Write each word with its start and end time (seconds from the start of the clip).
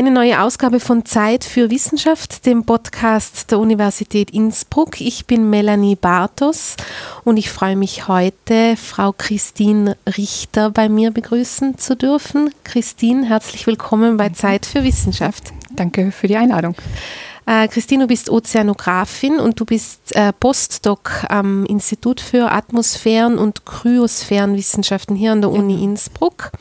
Eine 0.00 0.12
neue 0.12 0.40
Ausgabe 0.40 0.80
von 0.80 1.04
Zeit 1.04 1.44
für 1.44 1.70
Wissenschaft, 1.70 2.46
dem 2.46 2.64
Podcast 2.64 3.50
der 3.50 3.58
Universität 3.58 4.30
Innsbruck. 4.30 4.98
Ich 4.98 5.26
bin 5.26 5.50
Melanie 5.50 5.94
Bartos 5.94 6.76
und 7.24 7.36
ich 7.36 7.50
freue 7.50 7.76
mich 7.76 8.08
heute, 8.08 8.78
Frau 8.78 9.12
Christine 9.12 9.98
Richter 10.16 10.70
bei 10.70 10.88
mir 10.88 11.10
begrüßen 11.10 11.76
zu 11.76 11.96
dürfen. 11.96 12.48
Christine, 12.64 13.26
herzlich 13.26 13.66
willkommen 13.66 14.16
bei 14.16 14.30
Zeit 14.30 14.64
für 14.64 14.84
Wissenschaft. 14.84 15.52
Danke 15.68 16.12
für 16.12 16.28
die 16.28 16.36
Einladung. 16.38 16.76
Äh, 17.44 17.68
Christine, 17.68 18.04
du 18.04 18.08
bist 18.08 18.30
Ozeanografin 18.30 19.38
und 19.38 19.60
du 19.60 19.66
bist 19.66 20.16
äh, 20.16 20.32
Postdoc 20.32 21.26
am 21.28 21.66
Institut 21.66 22.22
für 22.22 22.50
Atmosphären- 22.50 23.36
und 23.36 23.66
Kryosphärenwissenschaften 23.66 25.14
hier 25.14 25.32
an 25.32 25.42
der 25.42 25.50
Uni 25.50 25.84
Innsbruck. 25.84 26.52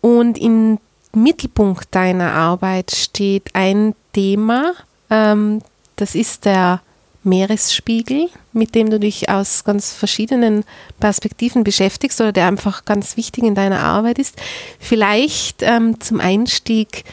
Und 0.00 0.36
in 0.38 0.80
Mittelpunkt 1.14 1.94
deiner 1.94 2.32
Arbeit 2.32 2.92
steht 2.92 3.54
ein 3.54 3.94
Thema, 4.12 4.72
ähm, 5.10 5.60
das 5.96 6.14
ist 6.14 6.44
der 6.44 6.80
Meeresspiegel, 7.24 8.28
mit 8.52 8.74
dem 8.74 8.90
du 8.90 9.00
dich 9.00 9.28
aus 9.30 9.64
ganz 9.64 9.92
verschiedenen 9.92 10.64
Perspektiven 11.00 11.64
beschäftigst 11.64 12.20
oder 12.20 12.32
der 12.32 12.46
einfach 12.46 12.84
ganz 12.84 13.16
wichtig 13.16 13.44
in 13.44 13.54
deiner 13.54 13.80
Arbeit 13.80 14.18
ist. 14.18 14.36
Vielleicht 14.78 15.62
ähm, 15.62 16.00
zum 16.00 16.20
Einstieg, 16.20 17.04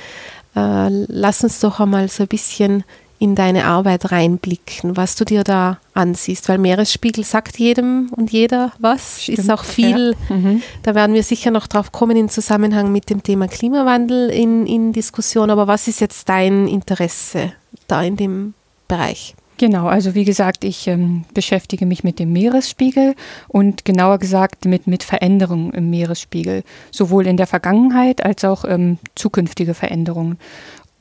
äh, 0.55 0.89
lass 0.89 1.43
uns 1.43 1.59
doch 1.61 1.79
einmal 1.79 2.09
so 2.09 2.23
ein 2.23 2.27
bisschen 2.27 2.83
in 3.21 3.35
deine 3.35 3.65
Arbeit 3.65 4.11
reinblicken, 4.11 4.97
was 4.97 5.15
du 5.15 5.25
dir 5.25 5.43
da 5.43 5.77
ansiehst, 5.93 6.49
weil 6.49 6.57
Meeresspiegel 6.57 7.23
sagt 7.23 7.59
jedem 7.59 8.09
und 8.15 8.31
jeder 8.31 8.71
was, 8.79 9.21
Stimmt, 9.21 9.37
ist 9.37 9.51
auch 9.51 9.63
viel, 9.63 10.15
ja. 10.27 10.35
mhm. 10.35 10.63
da 10.81 10.95
werden 10.95 11.13
wir 11.13 11.21
sicher 11.21 11.51
noch 11.51 11.67
drauf 11.67 11.91
kommen 11.91 12.17
in 12.17 12.29
Zusammenhang 12.29 12.91
mit 12.91 13.11
dem 13.11 13.21
Thema 13.21 13.47
Klimawandel 13.47 14.31
in, 14.31 14.65
in 14.65 14.91
Diskussion, 14.91 15.51
aber 15.51 15.67
was 15.67 15.87
ist 15.87 16.01
jetzt 16.01 16.29
dein 16.29 16.67
Interesse 16.67 17.53
da 17.87 18.01
in 18.01 18.17
dem 18.17 18.55
Bereich? 18.87 19.35
Genau, 19.59 19.85
also 19.85 20.15
wie 20.15 20.25
gesagt, 20.25 20.63
ich 20.63 20.87
ähm, 20.87 21.23
beschäftige 21.35 21.85
mich 21.85 22.03
mit 22.03 22.17
dem 22.17 22.33
Meeresspiegel 22.33 23.13
und 23.47 23.85
genauer 23.85 24.17
gesagt 24.17 24.65
mit, 24.65 24.87
mit 24.87 25.03
Veränderungen 25.03 25.71
im 25.73 25.91
Meeresspiegel, 25.91 26.63
sowohl 26.89 27.27
in 27.27 27.37
der 27.37 27.45
Vergangenheit 27.45 28.25
als 28.25 28.43
auch 28.43 28.65
ähm, 28.65 28.97
zukünftige 29.13 29.75
Veränderungen. 29.75 30.39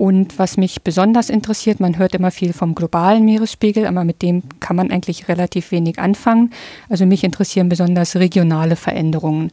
Und 0.01 0.39
was 0.39 0.57
mich 0.57 0.81
besonders 0.81 1.29
interessiert, 1.29 1.79
man 1.79 1.99
hört 1.99 2.15
immer 2.15 2.31
viel 2.31 2.55
vom 2.55 2.75
globalen 2.75 3.23
Meeresspiegel, 3.27 3.85
aber 3.85 4.03
mit 4.03 4.23
dem 4.23 4.45
kann 4.59 4.75
man 4.75 4.91
eigentlich 4.91 5.29
relativ 5.29 5.73
wenig 5.73 5.99
anfangen. 5.99 6.55
Also 6.89 7.05
mich 7.05 7.23
interessieren 7.23 7.69
besonders 7.69 8.17
regionale 8.17 8.77
Veränderungen. 8.77 9.51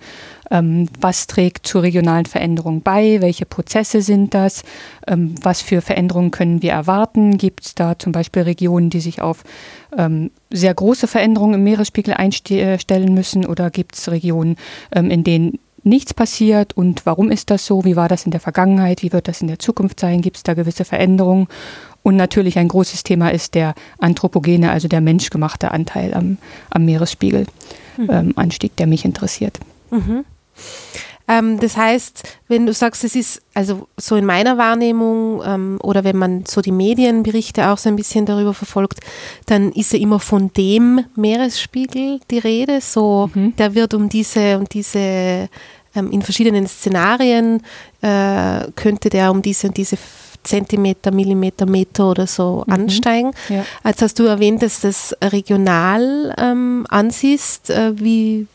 Ähm, 0.49 0.87
was 1.01 1.27
trägt 1.27 1.67
zu 1.67 1.79
regionalen 1.79 2.27
Veränderungen 2.27 2.81
bei? 2.81 3.19
Welche 3.19 3.45
Prozesse 3.45 4.01
sind 4.01 4.33
das? 4.33 4.63
Ähm, 5.05 5.35
was 5.41 5.61
für 5.61 5.81
Veränderungen 5.81 6.31
können 6.31 6.61
wir 6.61 6.71
erwarten? 6.71 7.37
Gibt 7.37 7.65
es 7.65 7.75
da 7.75 7.99
zum 7.99 8.13
Beispiel 8.13 8.43
Regionen, 8.43 8.89
die 8.89 9.01
sich 9.01 9.21
auf 9.21 9.43
ähm, 9.97 10.31
sehr 10.49 10.73
große 10.73 11.07
Veränderungen 11.07 11.55
im 11.55 11.63
Meeresspiegel 11.65 12.13
einstellen 12.13 13.13
müssen? 13.13 13.45
Oder 13.45 13.69
gibt 13.69 13.97
es 13.97 14.09
Regionen, 14.09 14.55
ähm, 14.95 15.11
in 15.11 15.25
denen 15.25 15.59
nichts 15.87 16.13
passiert 16.13 16.75
und 16.75 17.05
warum 17.05 17.31
ist 17.31 17.49
das 17.49 17.65
so? 17.65 17.85
Wie 17.85 17.95
war 17.95 18.07
das 18.07 18.25
in 18.25 18.31
der 18.31 18.39
Vergangenheit? 18.39 19.01
Wie 19.01 19.13
wird 19.13 19.27
das 19.27 19.41
in 19.41 19.47
der 19.47 19.59
Zukunft 19.59 19.99
sein? 19.99 20.21
Gibt 20.21 20.37
es 20.37 20.43
da 20.43 20.53
gewisse 20.53 20.85
Veränderungen? 20.85 21.47
Und 22.03 22.15
natürlich 22.15 22.57
ein 22.57 22.69
großes 22.69 23.03
Thema 23.03 23.29
ist 23.29 23.53
der 23.53 23.75
anthropogene, 23.99 24.71
also 24.71 24.87
der 24.87 25.01
menschgemachte 25.01 25.71
Anteil 25.71 26.13
am, 26.13 26.37
am 26.69 26.85
Meeresspiegelanstieg, 26.85 27.51
mhm. 27.97 28.09
ähm, 28.09 28.75
der 28.77 28.87
mich 28.87 29.03
interessiert. 29.03 29.59
Mhm. 29.91 30.23
Ähm, 31.27 31.59
das 31.59 31.75
heißt, 31.75 32.23
wenn 32.47 32.65
du 32.65 32.73
sagst, 32.73 33.03
es 33.03 33.15
ist 33.15 33.41
also 33.53 33.87
so 33.97 34.15
in 34.15 34.25
meiner 34.25 34.57
Wahrnehmung 34.57 35.41
ähm, 35.45 35.79
oder 35.83 36.03
wenn 36.03 36.15
man 36.15 36.45
so 36.45 36.61
die 36.61 36.71
Medienberichte 36.71 37.67
auch 37.67 37.77
so 37.77 37.89
ein 37.89 37.97
bisschen 37.97 38.25
darüber 38.25 38.53
verfolgt, 38.53 39.01
dann 39.45 39.71
ist 39.73 39.91
ja 39.91 39.99
immer 39.99 40.19
von 40.19 40.53
dem 40.53 41.01
Meeresspiegel 41.15 42.21
die 42.31 42.39
Rede. 42.39 42.79
So, 42.79 43.29
mhm. 43.33 43.55
der 43.57 43.75
wird 43.75 43.93
um 43.93 44.07
diese 44.07 44.57
und 44.57 44.73
diese 44.73 44.99
ähm, 44.99 45.49
in 45.97 46.21
verschiedenen 46.21 46.67
Szenarien 46.67 47.61
äh, 48.01 48.71
könnte 48.75 49.09
der 49.09 49.31
um 49.31 49.41
diese 49.41 49.67
und 49.67 49.77
diese 49.77 49.97
Zentimeter, 50.43 51.11
Millimeter, 51.11 51.65
Meter 51.65 52.11
oder 52.11 52.27
so 52.27 52.63
mhm. 52.65 52.73
ansteigen. 52.73 53.31
Ja. 53.49 53.65
Als 53.83 54.01
hast 54.01 54.19
du 54.19 54.23
erwähnt, 54.23 54.61
dass 54.61 54.79
das 54.79 55.15
regional 55.21 56.33
ähm, 56.37 56.85
ansiehst, 56.89 57.69
äh, 57.69 57.93
wie, 57.99 58.47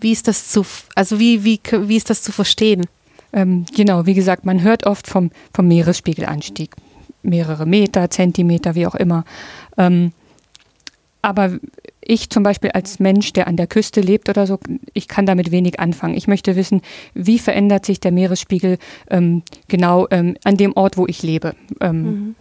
wie 0.00 0.12
ist 0.12 0.26
das 0.28 0.48
zu, 0.48 0.64
also 0.94 1.18
wie, 1.18 1.44
wie, 1.44 1.60
wie 1.70 1.96
ist 1.96 2.10
das 2.10 2.22
zu 2.22 2.32
verstehen? 2.32 2.86
Ähm, 3.32 3.66
genau, 3.74 4.06
wie 4.06 4.14
gesagt, 4.14 4.44
man 4.46 4.62
hört 4.62 4.86
oft 4.86 5.06
vom, 5.06 5.30
vom 5.52 5.68
Meeresspiegelanstieg. 5.68 6.70
Mehrere 7.22 7.66
Meter, 7.66 8.08
Zentimeter, 8.08 8.74
wie 8.74 8.86
auch 8.86 8.94
immer. 8.94 9.24
Ähm, 9.76 10.12
aber 11.22 11.58
ich 12.06 12.30
zum 12.30 12.42
Beispiel 12.42 12.70
als 12.70 12.98
Mensch, 12.98 13.32
der 13.32 13.46
an 13.46 13.56
der 13.56 13.66
Küste 13.66 14.00
lebt 14.00 14.28
oder 14.28 14.46
so, 14.46 14.58
ich 14.92 15.08
kann 15.08 15.26
damit 15.26 15.50
wenig 15.50 15.80
anfangen. 15.80 16.16
Ich 16.16 16.28
möchte 16.28 16.56
wissen, 16.56 16.82
wie 17.14 17.38
verändert 17.38 17.84
sich 17.84 18.00
der 18.00 18.12
Meeresspiegel 18.12 18.78
ähm, 19.10 19.42
genau 19.68 20.06
ähm, 20.10 20.36
an 20.44 20.56
dem 20.56 20.76
Ort, 20.76 20.96
wo 20.96 21.06
ich 21.06 21.22
lebe. 21.22 21.54
Ähm, 21.80 22.02
mhm. 22.02 22.34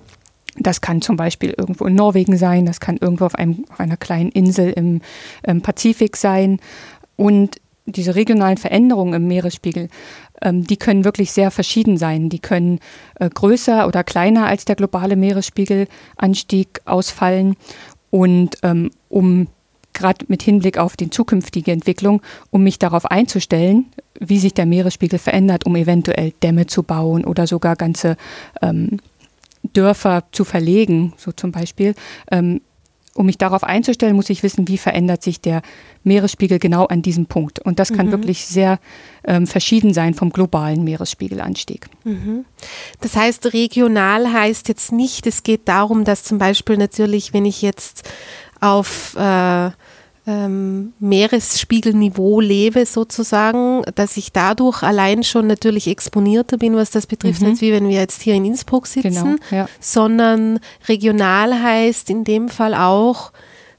Das 0.57 0.81
kann 0.81 1.01
zum 1.01 1.17
Beispiel 1.17 1.53
irgendwo 1.57 1.85
in 1.85 1.95
Norwegen 1.95 2.37
sein, 2.37 2.65
das 2.65 2.79
kann 2.79 2.97
irgendwo 2.97 3.25
auf, 3.25 3.35
einem, 3.35 3.65
auf 3.69 3.79
einer 3.79 3.97
kleinen 3.97 4.31
Insel 4.31 4.71
im, 4.71 5.01
im 5.43 5.61
Pazifik 5.61 6.15
sein. 6.15 6.59
Und 7.17 7.59
diese 7.85 8.15
regionalen 8.15 8.57
Veränderungen 8.57 9.13
im 9.13 9.27
Meeresspiegel, 9.27 9.89
ähm, 10.41 10.65
die 10.65 10.77
können 10.77 11.03
wirklich 11.03 11.31
sehr 11.31 11.51
verschieden 11.51 11.97
sein. 11.97 12.29
Die 12.29 12.39
können 12.39 12.79
äh, 13.19 13.29
größer 13.29 13.87
oder 13.87 14.03
kleiner 14.03 14.47
als 14.47 14.65
der 14.65 14.75
globale 14.75 15.15
Meeresspiegelanstieg 15.15 16.81
ausfallen. 16.85 17.55
Und 18.15 18.59
ähm, 18.63 18.91
um 19.09 19.47
gerade 19.91 20.23
mit 20.29 20.41
Hinblick 20.41 20.77
auf 20.77 20.95
die 20.95 21.09
zukünftige 21.09 21.73
Entwicklung, 21.73 22.21
um 22.49 22.63
mich 22.63 22.79
darauf 22.79 23.05
einzustellen, 23.05 23.87
wie 24.21 24.39
sich 24.39 24.53
der 24.53 24.65
Meeresspiegel 24.65 25.19
verändert, 25.19 25.65
um 25.65 25.75
eventuell 25.75 26.31
Dämme 26.41 26.65
zu 26.65 26.83
bauen 26.83 27.25
oder 27.25 27.45
sogar 27.45 27.75
ganze 27.75 28.15
ähm, 28.61 29.01
Dörfer 29.73 30.23
zu 30.31 30.45
verlegen, 30.45 31.11
so 31.17 31.33
zum 31.33 31.51
Beispiel. 31.51 31.93
Ähm, 32.31 32.61
um 33.15 33.25
mich 33.25 33.37
darauf 33.37 33.63
einzustellen, 33.63 34.15
muss 34.15 34.29
ich 34.29 34.43
wissen, 34.43 34.67
wie 34.67 34.77
verändert 34.77 35.23
sich 35.23 35.39
der 35.39 35.61
Meeresspiegel 36.03 36.59
genau 36.59 36.85
an 36.85 37.01
diesem 37.01 37.25
Punkt. 37.25 37.59
Und 37.59 37.79
das 37.79 37.93
kann 37.93 38.07
mhm. 38.07 38.11
wirklich 38.11 38.45
sehr 38.45 38.77
ähm, 39.23 39.47
verschieden 39.47 39.93
sein 39.93 40.13
vom 40.13 40.31
globalen 40.31 40.83
Meeresspiegelanstieg. 40.83 41.87
Mhm. 42.03 42.43
Das 42.99 43.15
heißt, 43.15 43.53
regional 43.53 44.33
heißt 44.33 44.67
jetzt 44.67 44.91
nicht, 44.91 45.25
es 45.27 45.43
geht 45.43 45.67
darum, 45.69 46.03
dass 46.03 46.23
zum 46.25 46.37
Beispiel 46.37 46.77
natürlich, 46.77 47.33
wenn 47.33 47.45
ich 47.45 47.61
jetzt 47.61 48.07
auf 48.59 49.15
äh, 49.15 49.71
ähm, 50.27 50.93
Meeresspiegelniveau 50.99 52.39
lebe 52.39 52.85
sozusagen, 52.85 53.83
dass 53.93 54.17
ich 54.17 54.31
dadurch 54.31 54.81
allein 54.81 55.23
schon 55.23 55.47
natürlich 55.47 55.87
exponierter 55.87 56.57
bin, 56.57 56.75
was 56.75 56.89
das 56.89 57.05
betrifft, 57.05 57.41
mhm. 57.41 57.49
nicht 57.49 57.61
wie 57.61 57.71
wenn 57.71 57.87
wir 57.87 57.99
jetzt 57.99 58.21
hier 58.21 58.33
in 58.33 58.45
Innsbruck 58.45 58.87
sitzen, 58.87 59.11
genau, 59.11 59.35
ja. 59.51 59.69
sondern 59.79 60.59
regional 60.87 61.61
heißt 61.61 62.09
in 62.09 62.23
dem 62.23 62.49
Fall 62.49 62.73
auch, 62.73 63.31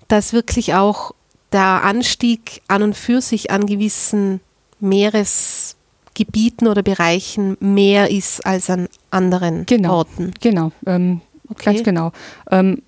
dass 0.08 0.32
wirklich 0.32 0.74
auch 0.74 1.12
der 1.52 1.82
Anstieg 1.82 2.62
an 2.68 2.82
und 2.82 2.96
für 2.96 3.20
sich 3.20 3.50
an 3.50 3.66
gewissen 3.66 4.40
Meeresgebieten 4.78 6.68
oder 6.68 6.82
Bereichen 6.82 7.56
mehr 7.60 8.10
ist 8.10 8.46
als 8.46 8.70
an 8.70 8.88
anderen 9.10 9.66
genau, 9.66 9.96
Orten. 9.96 10.32
Genau, 10.40 10.70
ähm, 10.86 11.22
okay. 11.48 11.64
ganz 11.64 11.82
genau. 11.82 12.12
Ähm, 12.50 12.82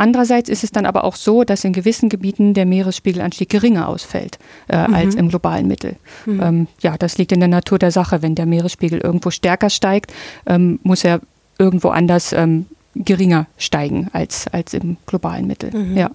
Andererseits 0.00 0.48
ist 0.48 0.64
es 0.64 0.72
dann 0.72 0.86
aber 0.86 1.04
auch 1.04 1.14
so, 1.14 1.44
dass 1.44 1.62
in 1.62 1.74
gewissen 1.74 2.08
Gebieten 2.08 2.54
der 2.54 2.64
Meeresspiegelanstieg 2.64 3.50
geringer 3.50 3.86
ausfällt 3.86 4.38
äh, 4.70 4.88
mhm. 4.88 4.94
als 4.94 5.14
im 5.14 5.28
globalen 5.28 5.68
Mittel. 5.68 5.96
Mhm. 6.24 6.40
Ähm, 6.42 6.66
ja, 6.80 6.96
das 6.96 7.18
liegt 7.18 7.32
in 7.32 7.40
der 7.40 7.50
Natur 7.50 7.78
der 7.78 7.90
Sache. 7.90 8.22
Wenn 8.22 8.34
der 8.34 8.46
Meeresspiegel 8.46 8.98
irgendwo 8.98 9.30
stärker 9.30 9.68
steigt, 9.68 10.14
ähm, 10.46 10.80
muss 10.84 11.04
er 11.04 11.20
irgendwo 11.58 11.90
anders 11.90 12.32
ähm, 12.32 12.64
geringer 12.94 13.44
steigen 13.58 14.08
als, 14.14 14.48
als 14.48 14.72
im 14.72 14.96
globalen 15.04 15.46
Mittel. 15.46 15.70
Mhm. 15.70 15.98
Ja. 15.98 16.10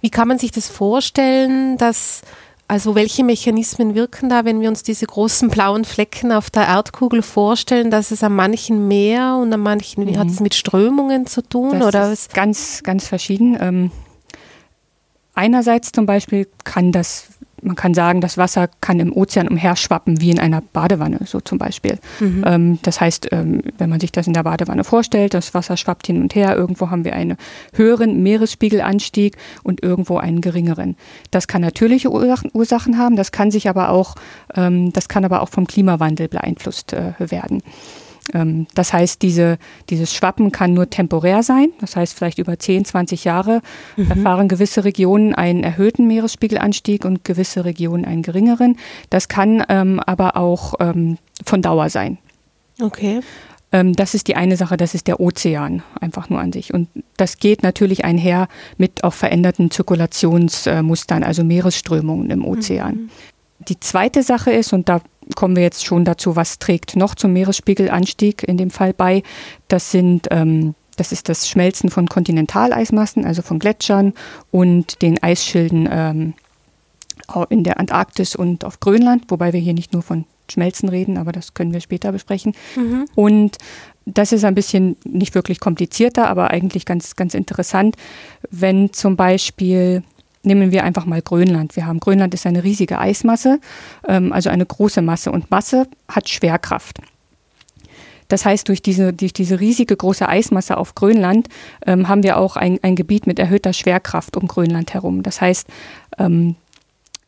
Wie 0.00 0.10
kann 0.10 0.26
man 0.26 0.40
sich 0.40 0.50
das 0.50 0.68
vorstellen, 0.68 1.78
dass 1.78 2.22
also 2.72 2.94
welche 2.94 3.22
Mechanismen 3.22 3.94
wirken 3.94 4.30
da, 4.30 4.46
wenn 4.46 4.62
wir 4.62 4.70
uns 4.70 4.82
diese 4.82 5.04
großen 5.04 5.50
blauen 5.50 5.84
Flecken 5.84 6.32
auf 6.32 6.48
der 6.48 6.62
Erdkugel 6.62 7.20
vorstellen, 7.20 7.90
dass 7.90 8.10
es 8.10 8.22
an 8.22 8.34
manchen 8.34 8.88
mehr 8.88 9.36
und 9.38 9.52
an 9.52 9.60
manchen, 9.60 10.06
wie 10.06 10.16
hat 10.16 10.28
es 10.28 10.40
mhm. 10.40 10.44
mit 10.44 10.54
Strömungen 10.54 11.26
zu 11.26 11.42
tun? 11.42 11.80
Das 11.80 11.88
oder 11.88 12.10
ist 12.10 12.32
ganz, 12.32 12.82
ganz 12.82 13.06
verschieden. 13.06 13.58
Ähm, 13.60 13.90
einerseits 15.34 15.92
zum 15.92 16.06
Beispiel 16.06 16.48
kann 16.64 16.92
das 16.92 17.28
man 17.62 17.76
kann 17.76 17.94
sagen, 17.94 18.20
das 18.20 18.36
Wasser 18.36 18.68
kann 18.80 19.00
im 19.00 19.12
Ozean 19.12 19.48
umherschwappen 19.48 20.20
wie 20.20 20.30
in 20.30 20.38
einer 20.38 20.60
Badewanne, 20.60 21.20
so 21.24 21.40
zum 21.40 21.58
Beispiel. 21.58 21.98
Mhm. 22.20 22.44
Ähm, 22.46 22.78
das 22.82 23.00
heißt, 23.00 23.28
ähm, 23.32 23.62
wenn 23.78 23.88
man 23.88 24.00
sich 24.00 24.12
das 24.12 24.26
in 24.26 24.32
der 24.32 24.42
Badewanne 24.42 24.84
vorstellt, 24.84 25.32
das 25.32 25.54
Wasser 25.54 25.76
schwappt 25.76 26.08
hin 26.08 26.20
und 26.20 26.34
her, 26.34 26.56
irgendwo 26.56 26.90
haben 26.90 27.04
wir 27.04 27.14
einen 27.14 27.36
höheren 27.74 28.22
Meeresspiegelanstieg 28.22 29.36
und 29.62 29.82
irgendwo 29.82 30.18
einen 30.18 30.40
geringeren. 30.40 30.96
Das 31.30 31.46
kann 31.46 31.62
natürliche 31.62 32.10
Ursachen, 32.10 32.50
Ursachen 32.52 32.98
haben, 32.98 33.16
das 33.16 33.32
kann 33.32 33.50
sich 33.50 33.68
aber 33.68 33.90
auch, 33.90 34.16
ähm, 34.54 34.92
das 34.92 35.08
kann 35.08 35.24
aber 35.24 35.40
auch 35.40 35.48
vom 35.48 35.66
Klimawandel 35.66 36.28
beeinflusst 36.28 36.92
äh, 36.92 37.12
werden. 37.18 37.62
Ähm, 38.32 38.66
das 38.74 38.92
heißt, 38.92 39.22
diese, 39.22 39.58
dieses 39.90 40.14
Schwappen 40.14 40.52
kann 40.52 40.74
nur 40.74 40.90
temporär 40.90 41.42
sein. 41.42 41.68
Das 41.80 41.96
heißt, 41.96 42.14
vielleicht 42.14 42.38
über 42.38 42.58
10, 42.58 42.84
20 42.84 43.24
Jahre 43.24 43.60
mhm. 43.96 44.10
erfahren 44.10 44.48
gewisse 44.48 44.84
Regionen 44.84 45.34
einen 45.34 45.64
erhöhten 45.64 46.06
Meeresspiegelanstieg 46.06 47.04
und 47.04 47.24
gewisse 47.24 47.64
Regionen 47.64 48.04
einen 48.04 48.22
geringeren. 48.22 48.76
Das 49.10 49.28
kann 49.28 49.64
ähm, 49.68 50.00
aber 50.00 50.36
auch 50.36 50.74
ähm, 50.80 51.18
von 51.44 51.62
Dauer 51.62 51.90
sein. 51.90 52.18
Okay. 52.80 53.20
Ähm, 53.72 53.94
das 53.94 54.14
ist 54.14 54.28
die 54.28 54.36
eine 54.36 54.56
Sache, 54.56 54.76
das 54.76 54.94
ist 54.94 55.06
der 55.08 55.18
Ozean 55.18 55.82
einfach 56.00 56.28
nur 56.28 56.40
an 56.40 56.52
sich. 56.52 56.72
Und 56.72 56.88
das 57.16 57.38
geht 57.38 57.62
natürlich 57.62 58.04
einher 58.04 58.48
mit 58.76 59.02
auch 59.02 59.14
veränderten 59.14 59.70
Zirkulationsmustern, 59.70 61.24
also 61.24 61.42
Meeresströmungen 61.42 62.30
im 62.30 62.44
Ozean. 62.44 62.94
Mhm. 62.94 63.10
Die 63.68 63.80
zweite 63.80 64.22
Sache 64.22 64.50
ist, 64.50 64.72
und 64.72 64.88
da 64.88 65.00
kommen 65.34 65.56
wir 65.56 65.62
jetzt 65.62 65.84
schon 65.84 66.04
dazu, 66.04 66.36
was 66.36 66.58
trägt 66.58 66.96
noch 66.96 67.14
zum 67.14 67.32
Meeresspiegelanstieg 67.32 68.42
in 68.42 68.56
dem 68.56 68.70
Fall 68.70 68.92
bei, 68.92 69.22
das 69.68 69.90
sind 69.90 70.28
ähm, 70.30 70.74
das 70.96 71.12
ist 71.12 71.28
das 71.28 71.48
Schmelzen 71.48 71.90
von 71.90 72.06
Kontinentaleismassen, 72.06 73.24
also 73.24 73.42
von 73.42 73.58
Gletschern 73.58 74.12
und 74.50 75.00
den 75.02 75.22
Eisschilden 75.22 75.88
ähm, 75.90 76.34
in 77.48 77.64
der 77.64 77.80
Antarktis 77.80 78.36
und 78.36 78.64
auf 78.64 78.80
Grönland, 78.80 79.24
wobei 79.28 79.52
wir 79.52 79.60
hier 79.60 79.72
nicht 79.72 79.92
nur 79.92 80.02
von 80.02 80.26
Schmelzen 80.50 80.88
reden, 80.88 81.16
aber 81.16 81.32
das 81.32 81.54
können 81.54 81.72
wir 81.72 81.80
später 81.80 82.12
besprechen. 82.12 82.54
Mhm. 82.76 83.06
Und 83.14 83.58
das 84.04 84.32
ist 84.32 84.44
ein 84.44 84.54
bisschen 84.54 84.96
nicht 85.04 85.34
wirklich 85.34 85.60
komplizierter, 85.60 86.28
aber 86.28 86.50
eigentlich 86.50 86.84
ganz, 86.84 87.16
ganz 87.16 87.34
interessant, 87.34 87.96
wenn 88.50 88.92
zum 88.92 89.16
Beispiel 89.16 90.02
Nehmen 90.44 90.72
wir 90.72 90.84
einfach 90.84 91.06
mal 91.06 91.22
Grönland. 91.22 91.76
Wir 91.76 91.86
haben 91.86 92.00
Grönland 92.00 92.34
ist 92.34 92.46
eine 92.46 92.64
riesige 92.64 92.98
Eismasse, 92.98 93.60
ähm, 94.08 94.32
also 94.32 94.50
eine 94.50 94.66
große 94.66 95.02
Masse 95.02 95.30
und 95.30 95.50
Masse 95.50 95.86
hat 96.08 96.28
Schwerkraft. 96.28 96.98
Das 98.28 98.46
heißt, 98.46 98.68
durch 98.68 98.80
diese, 98.80 99.12
durch 99.12 99.34
diese 99.34 99.60
riesige 99.60 99.94
große 99.94 100.26
Eismasse 100.26 100.78
auf 100.78 100.94
Grönland 100.94 101.48
ähm, 101.86 102.08
haben 102.08 102.22
wir 102.22 102.38
auch 102.38 102.56
ein, 102.56 102.78
ein 102.82 102.96
Gebiet 102.96 103.26
mit 103.26 103.38
erhöhter 103.38 103.74
Schwerkraft 103.74 104.38
um 104.38 104.48
Grönland 104.48 104.94
herum. 104.94 105.22
Das 105.22 105.42
heißt, 105.42 105.68
ähm, 106.18 106.56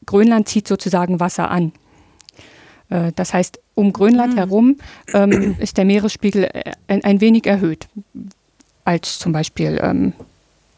Grönland 0.06 0.48
zieht 0.48 0.66
sozusagen 0.66 1.20
Wasser 1.20 1.50
an. 1.50 1.72
Äh, 2.88 3.12
das 3.16 3.34
heißt, 3.34 3.60
um 3.74 3.92
Grönland 3.92 4.34
mhm. 4.34 4.38
herum 4.38 4.76
ähm, 5.12 5.56
ist 5.58 5.76
der 5.76 5.84
Meeresspiegel 5.84 6.44
äh, 6.44 6.72
ein, 6.88 7.04
ein, 7.04 7.20
wenig 7.20 7.46
erhöht 7.46 7.88
als 8.84 9.18
zum 9.18 9.32
Beispiel 9.32 9.78
ähm, 9.82 10.12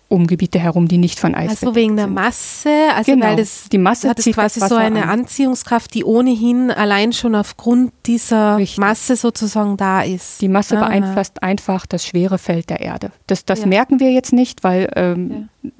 um 0.08 0.26
Gebiete 0.26 0.58
herum, 0.58 0.88
die 0.88 0.98
nicht 0.98 1.18
von 1.18 1.34
Eis 1.34 1.60
sind. 1.60 1.68
Also 1.68 1.74
wegen 1.74 1.96
der 1.96 2.06
Masse, 2.06 2.70
also 2.94 3.12
genau. 3.12 3.26
weil 3.26 3.36
das, 3.36 3.68
die 3.70 3.78
Masse 3.78 4.08
hat 4.08 4.18
es 4.18 4.26
quasi 4.26 4.60
so 4.60 4.76
eine 4.76 5.04
an. 5.04 5.20
Anziehungskraft, 5.20 5.92
die 5.94 6.04
ohnehin 6.04 6.70
allein 6.70 7.12
schon 7.12 7.34
aufgrund 7.34 7.92
dieser 8.06 8.58
Richtig. 8.58 8.78
Masse 8.78 9.16
sozusagen 9.16 9.76
da 9.76 10.02
ist. 10.02 10.40
Die 10.40 10.48
Masse 10.48 10.76
Aha. 10.78 10.86
beeinflusst 10.86 11.42
einfach 11.42 11.86
das 11.86 12.06
schwere 12.06 12.38
Feld 12.38 12.70
der 12.70 12.80
Erde. 12.80 13.10
Das, 13.26 13.44
das 13.44 13.60
ja. 13.60 13.66
merken 13.66 13.98
wir 13.98 14.12
jetzt 14.12 14.32
nicht, 14.32 14.62
weil 14.62 14.88
ähm, 14.94 15.48
ja 15.62 15.70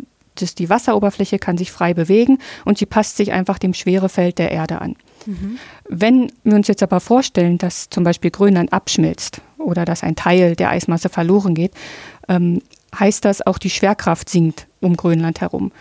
das, 0.41 0.55
die 0.55 0.71
Wasseroberfläche 0.71 1.39
kann 1.39 1.59
sich 1.59 1.73
frei 1.73 1.95
bewegen 1.95 2.39
und 2.65 2.79
sie 2.79 2.87
passt 2.87 3.17
sich 3.17 3.33
einfach 3.33 3.59
dem 3.59 3.75
Schwerefeld 3.75 4.39
der 4.39 4.53
Erde 4.53 4.81
an. 4.81 4.97
Mhm. 5.27 5.59
Wenn 5.89 6.33
wir 6.45 6.55
uns 6.55 6.69
jetzt 6.69 6.83
aber 6.83 7.01
vorstellen, 7.01 7.59
dass 7.59 7.91
zum 7.91 8.05
Beispiel 8.05 8.31
Grönland 8.31 8.73
abschmilzt 8.73 9.41
oder 9.59 9.85
dass 9.85 10.03
ein 10.03 10.17
Teil 10.17 10.57
der 10.57 10.71
Eismasse 10.71 11.09
verloren 11.09 11.55
geht, 11.55 11.73
ähm, 12.29 12.61
heißt 12.99 13.25
das 13.25 13.47
auch 13.47 13.59
die 13.59 13.71
Schwerkraft 13.71 14.29
sinkt 14.29 14.67
um 14.81 14.97
Grönland 14.97 15.41
herum. 15.41 15.73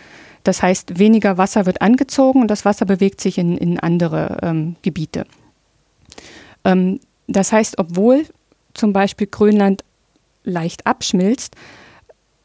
Das 0.44 0.62
heißt, 0.62 0.98
weniger 0.98 1.38
Wasser 1.38 1.66
wird 1.66 1.82
angezogen 1.82 2.40
und 2.40 2.48
das 2.48 2.64
Wasser 2.64 2.86
bewegt 2.86 3.20
sich 3.20 3.38
in, 3.38 3.58
in 3.58 3.80
andere 3.80 4.38
ähm, 4.42 4.76
Gebiete. 4.82 5.26
Ähm, 6.64 7.00
das 7.26 7.52
heißt, 7.52 7.78
obwohl 7.78 8.26
zum 8.74 8.92
Beispiel 8.92 9.26
Grönland 9.26 9.82
leicht 10.44 10.86
abschmilzt, 10.86 11.56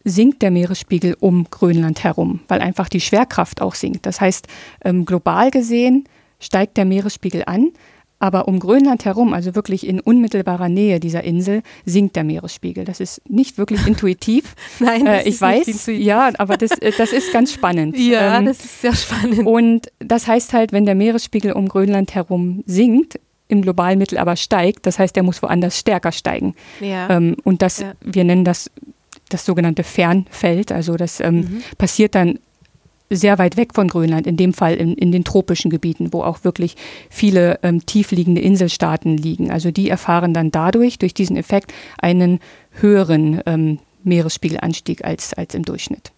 sinkt 0.04 0.42
der 0.42 0.52
Meeresspiegel 0.52 1.16
um 1.20 1.46
Grönland 1.50 2.04
herum, 2.04 2.40
weil 2.48 2.62
einfach 2.62 2.90
die 2.90 3.02
Schwerkraft 3.02 3.62
auch 3.62 3.76
sinkt. 3.76 4.06
Das 4.06 4.20
heißt, 4.20 4.48
ähm, 4.84 5.06
global 5.06 5.52
gesehen 5.52 6.06
steigt 6.40 6.78
der 6.78 6.86
Meeresspiegel 6.86 7.44
an, 7.46 7.72
aber 8.22 8.48
um 8.48 8.60
Grönland 8.60 9.04
herum, 9.04 9.34
also 9.34 9.56
wirklich 9.56 9.86
in 9.86 10.00
unmittelbarer 10.00 10.70
Nähe 10.70 11.00
dieser 11.00 11.24
Insel, 11.24 11.64
sinkt 11.86 12.16
der 12.16 12.24
Meeresspiegel. 12.24 12.86
Das 12.86 13.00
ist 13.00 13.22
nicht 13.28 13.58
wirklich 13.58 13.86
intuitiv. 13.88 14.56
Nein, 14.80 15.08
äh, 15.08 15.28
ich 15.28 15.42
weiß, 15.42 15.88
ja, 15.88 16.30
aber 16.38 16.56
das, 16.56 16.72
äh, 16.72 16.92
das 16.96 17.12
ist 17.12 17.34
ganz 17.34 17.52
spannend. 17.52 17.98
Ja, 18.12 18.40
ähm, 18.40 18.46
das 18.46 18.60
ist 18.60 18.82
sehr 18.82 18.96
spannend. 18.96 19.46
Und 19.46 19.88
das 20.00 20.28
heißt 20.28 20.54
halt, 20.54 20.72
wenn 20.72 20.86
der 20.86 20.96
Meeresspiegel 20.96 21.54
um 21.54 21.68
Grönland 21.68 22.14
herum 22.14 22.64
sinkt, 22.66 23.20
im 23.48 23.62
globalen 23.62 24.00
Mittel 24.00 24.18
aber 24.18 24.36
steigt, 24.36 24.86
das 24.86 25.00
heißt, 25.00 25.16
er 25.18 25.24
muss 25.24 25.42
woanders 25.42 25.78
stärker 25.78 26.12
steigen. 26.12 26.56
Ja. 26.80 27.10
Ähm, 27.10 27.38
und 27.44 27.62
das, 27.62 27.80
ja. 27.80 27.94
wir 28.02 28.24
nennen 28.24 28.44
das 28.44 28.70
das 29.30 29.46
sogenannte 29.46 29.84
Fernfeld. 29.84 30.72
Also 30.72 30.96
das 30.96 31.20
ähm, 31.20 31.36
mhm. 31.36 31.64
passiert 31.78 32.16
dann 32.16 32.40
sehr 33.12 33.38
weit 33.38 33.58
weg 33.58 33.74
von 33.74 33.88
Grönland, 33.88 34.26
in 34.26 34.38
dem 34.38 34.54
Fall 34.54 34.76
in, 34.76 34.94
in 34.94 35.12
den 35.12 35.24
tropischen 35.24 35.70
Gebieten, 35.70 36.14
wo 36.14 36.24
auch 36.24 36.44
wirklich 36.44 36.76
viele 37.10 37.60
ähm, 37.62 37.86
tiefliegende 37.86 38.42
Inselstaaten 38.42 39.18
liegen. 39.18 39.52
Also 39.52 39.72
die 39.72 39.90
erfahren 39.90 40.34
dann 40.34 40.52
dadurch, 40.52 40.98
durch 40.98 41.14
diesen 41.14 41.36
Effekt, 41.36 41.74
einen 42.00 42.40
höheren 42.72 43.42
ähm, 43.46 43.80
Meeresspiegelanstieg 44.04 45.04
als, 45.04 45.34
als 45.34 45.54
im 45.54 45.64
Durchschnitt 45.64 46.12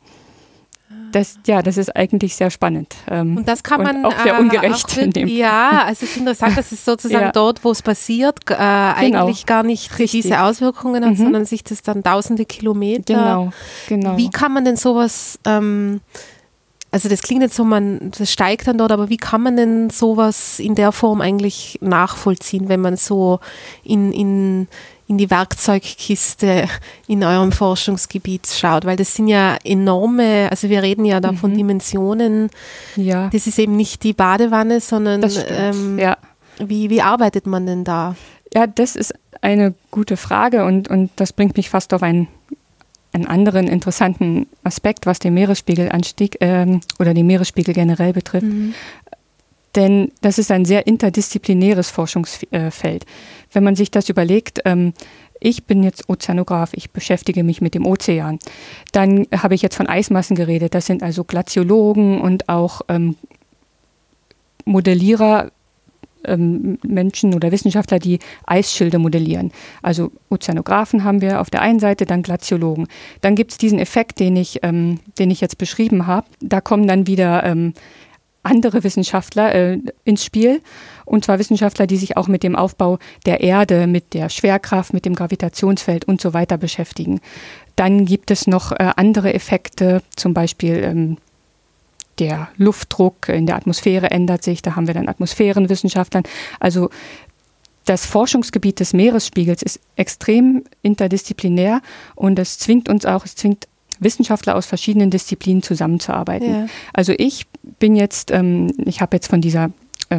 das, 1.14 1.40
ja, 1.46 1.62
das 1.62 1.78
ist 1.78 1.96
eigentlich 1.96 2.36
sehr 2.36 2.52
spannend. 2.52 2.96
Ähm, 3.10 3.38
und 3.38 3.48
das 3.48 3.64
kann 3.64 3.82
man 3.82 4.06
auch 4.06 4.18
sehr 4.24 4.36
äh, 4.36 4.40
ungerecht. 4.40 4.98
Auch, 4.98 5.28
ja, 5.28 5.84
also 5.86 6.04
es 6.04 6.12
ist 6.12 6.18
interessant, 6.18 6.58
dass 6.58 6.72
es 6.72 6.84
sozusagen 6.84 7.26
ja. 7.26 7.32
dort, 7.32 7.64
wo 7.64 7.72
es 7.72 7.82
passiert, 7.82 8.40
äh, 8.50 8.54
genau. 8.54 8.60
eigentlich 8.98 9.46
gar 9.46 9.64
nicht 9.64 9.92
Richtig. 10.00 10.24
diese 10.24 10.42
Auswirkungen 10.42 11.06
hat, 11.06 11.12
mhm. 11.12 11.18
sondern 11.18 11.46
sich 11.46 11.64
das 11.64 11.82
dann 11.82 12.04
tausende 12.04 12.46
Kilometer. 12.46 13.14
Genau, 13.14 13.54
genau. 13.88 14.18
Wie 14.18 14.30
kann 14.30 14.54
man 14.54 14.66
denn 14.66 14.76
sowas 14.76 15.40
ähm, 15.46 16.02
also 16.94 17.10
das 17.10 17.24
klingt 17.24 17.42
jetzt 17.42 17.56
so, 17.56 17.64
man, 17.64 18.12
das 18.18 18.32
steigt 18.32 18.68
dann 18.68 18.78
dort, 18.78 18.92
aber 18.92 19.10
wie 19.10 19.18
kann 19.18 19.42
man 19.42 19.58
denn 19.58 19.90
sowas 19.90 20.60
in 20.60 20.76
der 20.76 20.92
Form 20.92 21.22
eigentlich 21.22 21.80
nachvollziehen, 21.82 22.70
wenn 22.70 22.82
man 22.82 22.98
so 22.98 23.40
in, 23.84 24.14
in 24.14 24.68
in 25.08 25.18
die 25.18 25.30
Werkzeugkiste 25.30 26.68
in 27.08 27.24
eurem 27.24 27.52
Forschungsgebiet 27.52 28.48
schaut, 28.48 28.86
weil 28.86 28.96
das 28.96 29.14
sind 29.14 29.28
ja 29.28 29.58
enorme, 29.64 30.48
also 30.50 30.70
wir 30.70 30.82
reden 30.82 31.04
ja 31.04 31.20
da 31.20 31.34
mhm. 31.34 31.38
von 31.38 31.54
Dimensionen. 31.54 32.50
Ja. 32.96 33.30
Das 33.34 33.46
ist 33.46 33.60
eben 33.60 33.76
nicht 33.76 34.04
die 34.04 34.14
Badewanne, 34.14 34.80
sondern 34.80 35.22
ähm, 35.50 36.00
ja. 36.00 36.18
wie, 36.58 36.90
wie 36.90 37.02
arbeitet 37.02 37.48
man 37.48 37.66
denn 37.66 37.84
da? 37.84 38.16
Ja, 38.54 38.66
das 38.66 38.96
ist 38.96 39.14
eine 39.42 39.74
gute 39.92 40.16
Frage 40.16 40.64
und, 40.64 40.88
und 40.88 41.12
das 41.18 41.34
bringt 41.34 41.58
mich 41.58 41.70
fast 41.70 41.94
auf 41.94 42.02
einen, 42.02 42.28
einen 43.14 43.28
anderen 43.28 43.68
interessanten 43.68 44.48
Aspekt, 44.64 45.06
was 45.06 45.20
den 45.20 45.34
Meeresspiegelanstieg 45.36 46.38
ähm, 46.42 46.82
oder 47.00 47.14
den 47.14 47.28
Meeresspiegel 47.28 47.74
generell 47.74 48.14
betrifft. 48.14 48.46
Mhm. 48.46 48.74
Denn 49.76 50.12
das 50.22 50.38
ist 50.38 50.52
ein 50.52 50.66
sehr 50.66 50.86
interdisziplinäres 50.86 51.90
Forschungsfeld. 51.90 53.06
Wenn 53.52 53.64
man 53.64 53.76
sich 53.76 53.90
das 53.90 54.10
überlegt, 54.10 54.62
ähm, 54.66 54.94
ich 55.40 55.66
bin 55.66 55.84
jetzt 55.84 56.08
Ozeanograf, 56.10 56.72
ich 56.74 56.92
beschäftige 56.92 57.44
mich 57.44 57.60
mit 57.60 57.74
dem 57.74 57.86
Ozean. 57.86 58.40
Dann 58.92 59.28
habe 59.36 59.56
ich 59.56 59.62
jetzt 59.62 59.76
von 59.76 59.88
Eismassen 59.88 60.36
geredet. 60.36 60.74
Das 60.74 60.86
sind 60.86 61.04
also 61.04 61.24
Glaziologen 61.24 62.22
und 62.22 62.50
auch 62.50 62.82
ähm, 62.88 63.16
Modellierer, 64.66 65.52
ähm, 66.26 66.78
Menschen 66.84 67.34
oder 67.34 67.52
Wissenschaftler, 67.52 68.00
die 68.00 68.20
Eisschilde 68.46 69.00
modellieren. 69.00 69.52
Also 69.82 70.12
Ozeanographen 70.30 71.04
haben 71.04 71.22
wir 71.22 71.42
auf 71.42 71.50
der 71.50 71.62
einen 71.62 71.80
Seite, 71.80 72.06
dann 72.06 72.24
Glaziologen. 72.24 72.88
Dann 73.22 73.36
gibt 73.36 73.52
es 73.52 73.58
diesen 73.58 73.80
Effekt, 73.80 74.20
den 74.20 74.36
ich, 74.36 74.60
ähm, 74.64 75.00
den 75.20 75.32
ich 75.32 75.42
jetzt 75.42 75.58
beschrieben 75.58 76.08
habe. 76.08 76.28
Da 76.40 76.62
kommen 76.62 76.88
dann 76.88 77.08
wieder 77.08 77.44
ähm, 77.44 77.74
andere 78.44 78.84
Wissenschaftler 78.84 79.56
äh, 79.56 79.80
ins 80.04 80.24
Spiel. 80.24 80.62
Und 81.06 81.26
zwar 81.26 81.40
Wissenschaftler, 81.40 81.88
die 81.88 81.98
sich 81.98 82.18
auch 82.18 82.28
mit 82.28 82.44
dem 82.44 82.56
Aufbau 82.56 83.00
der 83.26 83.42
Erde, 83.42 83.88
mit 83.88 84.14
der 84.14 84.30
Schwerkraft, 84.30 84.94
mit 84.94 85.06
dem 85.06 85.16
Gravitationsfeld 85.16 86.06
und 86.06 86.22
so 86.22 86.34
weiter 86.34 86.58
beschäftigen. 86.58 87.20
Dann 87.76 88.06
gibt 88.06 88.30
es 88.32 88.46
noch 88.46 88.72
äh, 88.72 88.92
andere 88.96 89.34
Effekte, 89.34 90.04
zum 90.16 90.34
Beispiel 90.34 90.76
ähm, 90.84 91.18
der 92.20 92.50
Luftdruck 92.58 93.30
in 93.30 93.46
der 93.46 93.56
Atmosphäre 93.56 94.12
ändert 94.12 94.44
sich. 94.44 94.62
Da 94.62 94.76
haben 94.76 94.88
wir 94.88 94.94
dann 94.94 95.08
Atmosphärenwissenschaftlern. 95.08 96.24
Also 96.60 96.90
das 97.86 98.06
Forschungsgebiet 98.06 98.80
des 98.80 98.94
Meeresspiegels 98.94 99.62
ist 99.62 99.80
extrem 99.96 100.64
interdisziplinär 100.82 101.82
und 102.16 102.40
es 102.40 102.58
zwingt 102.58 102.88
uns 102.88 103.06
auch, 103.06 103.26
es 103.26 103.36
zwingt 103.36 103.68
Wissenschaftler 104.00 104.56
aus 104.56 104.66
verschiedenen 104.66 105.10
Disziplinen 105.10 105.64
zusammenzuarbeiten. 105.64 106.50
Ja. 106.50 106.66
Also 106.94 107.14
ich 107.18 107.46
bin 107.80 107.96
jetzt, 107.96 108.32
ähm, 108.32 108.72
ich 108.86 109.02
habe 109.02 109.16
jetzt 109.16 109.28
von 109.28 109.42
dieser 109.42 109.72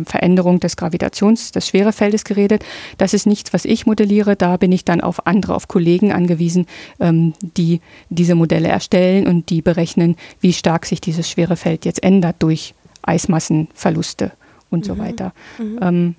Veränderung 0.05 0.61
des 0.61 0.77
Gravitations, 0.77 1.53
des 1.53 1.69
Schwerefeldes 1.69 2.25
geredet. 2.25 2.65
Das 2.99 3.15
ist 3.15 3.27
nichts, 3.27 3.53
was 3.53 3.65
ich 3.65 3.87
modelliere. 3.87 4.37
Da 4.37 4.57
bin 4.57 4.73
ich 4.73 4.85
dann 4.85 5.01
auf 5.01 5.27
andere, 5.27 5.55
auf 5.55 5.69
Kollegen 5.69 6.13
angewiesen, 6.13 6.67
ähm, 7.01 7.35
die 7.41 7.81
diese 8.09 8.35
Modelle 8.35 8.69
erstellen 8.69 9.27
und 9.27 9.51
die 9.51 9.63
berechnen, 9.63 10.17
wie 10.41 10.53
stark 10.53 10.87
sich 10.87 11.01
dieses 11.01 11.31
Schwerefeld 11.31 11.85
jetzt 11.85 12.03
ändert 12.03 12.37
durch 12.41 12.75
Eismassenverluste 13.03 14.33
und 14.71 14.81
mhm. 14.81 14.85
so 14.85 14.99
weiter. 14.99 15.33
Mhm. 15.59 15.79
Ähm, 15.81 16.15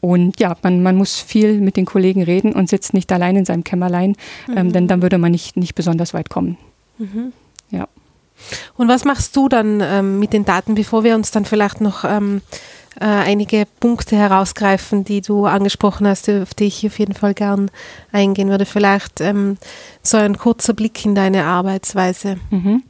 Und 0.00 0.38
ja, 0.38 0.56
man, 0.62 0.80
man 0.82 0.94
muss 0.94 1.18
viel 1.20 1.60
mit 1.60 1.76
den 1.76 1.84
Kollegen 1.84 2.22
reden 2.22 2.52
und 2.52 2.68
sitzt 2.68 2.94
nicht 2.94 3.10
allein 3.10 3.34
in 3.34 3.44
seinem 3.44 3.64
Kämmerlein, 3.64 4.14
ähm, 4.46 4.52
mhm. 4.52 4.58
ähm, 4.58 4.72
denn 4.72 4.86
dann 4.86 5.02
würde 5.02 5.18
man 5.18 5.32
nicht, 5.32 5.56
nicht 5.56 5.74
besonders 5.74 6.14
weit 6.14 6.30
kommen. 6.30 6.56
Mhm. 6.98 7.32
Ja. 7.70 7.88
Und 8.76 8.86
was 8.86 9.04
machst 9.04 9.34
du 9.34 9.48
dann 9.48 9.80
ähm, 9.82 10.20
mit 10.20 10.32
den 10.32 10.44
Daten, 10.44 10.76
bevor 10.76 11.02
wir 11.02 11.16
uns 11.16 11.32
dann 11.32 11.44
vielleicht 11.44 11.80
noch 11.80 12.04
ähm, 12.04 12.42
äh, 13.00 13.04
einige 13.04 13.66
Punkte 13.80 14.16
herausgreifen, 14.16 15.04
die 15.04 15.20
du 15.20 15.46
angesprochen 15.46 16.06
hast, 16.06 16.28
auf 16.28 16.54
die 16.54 16.64
ich 16.64 16.86
auf 16.86 16.98
jeden 16.98 17.14
Fall 17.14 17.34
gern 17.34 17.70
eingehen 18.12 18.48
würde? 18.48 18.66
Vielleicht 18.66 19.20
ähm, 19.20 19.56
so 20.02 20.16
ein 20.16 20.36
kurzer 20.36 20.74
Blick 20.74 21.04
in 21.04 21.14
deine 21.14 21.44
Arbeitsweise. 21.44 22.36
Mhm. 22.50 22.82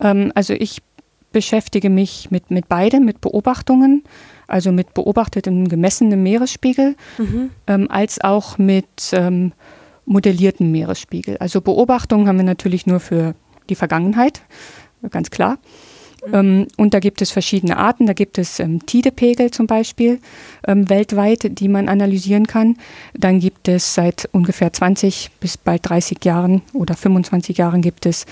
Ähm, 0.00 0.32
also 0.34 0.54
ich 0.54 0.82
beschäftige 1.32 1.90
mich 1.90 2.30
mit, 2.30 2.50
mit 2.50 2.68
beidem, 2.68 3.04
mit 3.04 3.20
Beobachtungen 3.20 4.04
also 4.46 4.72
mit 4.72 4.94
beobachtetem 4.94 5.68
gemessenem 5.68 6.22
Meeresspiegel, 6.22 6.96
mhm. 7.18 7.50
ähm, 7.66 7.90
als 7.90 8.20
auch 8.20 8.58
mit 8.58 9.10
ähm, 9.12 9.52
modelliertem 10.06 10.70
Meeresspiegel. 10.70 11.38
Also 11.38 11.60
Beobachtungen 11.60 12.28
haben 12.28 12.36
wir 12.36 12.44
natürlich 12.44 12.86
nur 12.86 13.00
für 13.00 13.34
die 13.68 13.74
Vergangenheit, 13.74 14.42
ganz 15.10 15.30
klar. 15.30 15.58
Ähm, 16.32 16.66
und 16.76 16.94
da 16.94 17.00
gibt 17.00 17.22
es 17.22 17.30
verschiedene 17.30 17.76
Arten. 17.76 18.06
Da 18.06 18.12
gibt 18.12 18.38
es 18.38 18.60
ähm, 18.60 18.84
Tidepegel 18.86 19.50
zum 19.50 19.66
Beispiel 19.66 20.20
ähm, 20.66 20.88
weltweit, 20.88 21.58
die 21.58 21.68
man 21.68 21.88
analysieren 21.88 22.46
kann. 22.46 22.76
Dann 23.14 23.40
gibt 23.40 23.68
es 23.68 23.94
seit 23.94 24.28
ungefähr 24.32 24.72
20 24.72 25.30
bis 25.40 25.56
bald 25.56 25.88
30 25.88 26.24
Jahren 26.24 26.62
oder 26.72 26.94
25 26.94 27.58
Jahren 27.58 27.82
gibt 27.82 28.06
es 28.06 28.26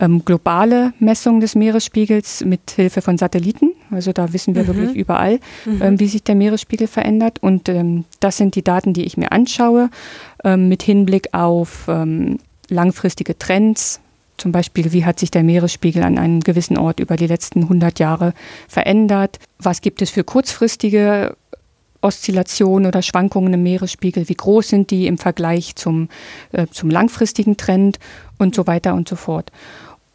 ähm, 0.00 0.24
globale 0.24 0.92
Messungen 0.98 1.40
des 1.40 1.54
Meeresspiegels 1.54 2.44
mit 2.44 2.70
Hilfe 2.72 3.02
von 3.02 3.18
Satelliten. 3.18 3.72
Also 3.90 4.12
da 4.12 4.32
wissen 4.32 4.54
wir 4.54 4.64
mhm. 4.64 4.68
wirklich 4.68 4.96
überall, 4.96 5.40
mhm. 5.64 5.82
Ähm, 5.82 6.00
wie 6.00 6.08
sich 6.08 6.24
der 6.24 6.34
Meeresspiegel 6.34 6.86
verändert. 6.86 7.42
Und 7.42 7.68
ähm, 7.68 8.04
das 8.20 8.36
sind 8.36 8.54
die 8.56 8.64
Daten, 8.64 8.92
die 8.92 9.04
ich 9.04 9.16
mir 9.16 9.32
anschaue, 9.32 9.90
mit 10.44 10.82
Hinblick 10.82 11.34
auf 11.34 11.88
langfristige 12.68 13.36
Trends, 13.36 14.00
zum 14.36 14.52
Beispiel, 14.52 14.92
wie 14.92 15.04
hat 15.04 15.18
sich 15.18 15.30
der 15.30 15.42
Meeresspiegel 15.42 16.02
an 16.02 16.18
einem 16.18 16.40
gewissen 16.40 16.78
Ort 16.78 17.00
über 17.00 17.16
die 17.16 17.26
letzten 17.26 17.62
100 17.62 17.98
Jahre 17.98 18.34
verändert? 18.68 19.38
Was 19.58 19.80
gibt 19.80 20.02
es 20.02 20.10
für 20.10 20.24
kurzfristige 20.24 21.36
Oszillationen 22.00 22.86
oder 22.86 23.02
Schwankungen 23.02 23.54
im 23.54 23.62
Meeresspiegel? 23.62 24.28
Wie 24.28 24.34
groß 24.34 24.68
sind 24.68 24.90
die 24.90 25.06
im 25.06 25.18
Vergleich 25.18 25.76
zum, 25.76 26.08
äh, 26.52 26.66
zum 26.70 26.90
langfristigen 26.90 27.56
Trend 27.56 27.98
und 28.38 28.54
so 28.54 28.66
weiter 28.66 28.94
und 28.94 29.08
so 29.08 29.16
fort? 29.16 29.50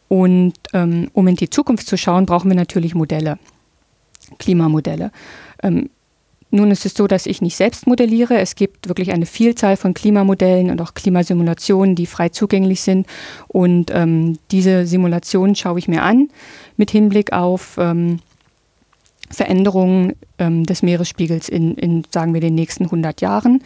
Und 0.08 0.54
ähm, 0.74 1.10
um 1.14 1.26
in 1.26 1.36
die 1.36 1.50
Zukunft 1.50 1.86
zu 1.86 1.96
schauen, 1.96 2.26
brauchen 2.26 2.50
wir 2.50 2.56
natürlich 2.56 2.94
Modelle, 2.94 3.38
Klimamodelle. 4.38 5.10
Ähm, 5.62 5.88
nun 6.52 6.70
ist 6.70 6.84
es 6.84 6.94
so, 6.94 7.06
dass 7.06 7.24
ich 7.24 7.40
nicht 7.40 7.56
selbst 7.56 7.86
modelliere. 7.86 8.38
Es 8.38 8.54
gibt 8.54 8.88
wirklich 8.88 9.10
eine 9.10 9.24
Vielzahl 9.24 9.76
von 9.78 9.94
Klimamodellen 9.94 10.70
und 10.70 10.80
auch 10.82 10.92
Klimasimulationen, 10.92 11.94
die 11.94 12.04
frei 12.04 12.28
zugänglich 12.28 12.82
sind. 12.82 13.06
Und 13.48 13.90
ähm, 13.90 14.38
diese 14.50 14.86
Simulationen 14.86 15.56
schaue 15.56 15.78
ich 15.78 15.88
mir 15.88 16.02
an 16.02 16.28
mit 16.76 16.90
Hinblick 16.90 17.32
auf 17.32 17.76
ähm, 17.78 18.20
Veränderungen 19.30 20.14
ähm, 20.38 20.64
des 20.64 20.82
Meeresspiegels 20.82 21.48
in, 21.48 21.74
in, 21.76 22.04
sagen 22.10 22.34
wir, 22.34 22.42
den 22.42 22.54
nächsten 22.54 22.84
100 22.84 23.22
Jahren, 23.22 23.64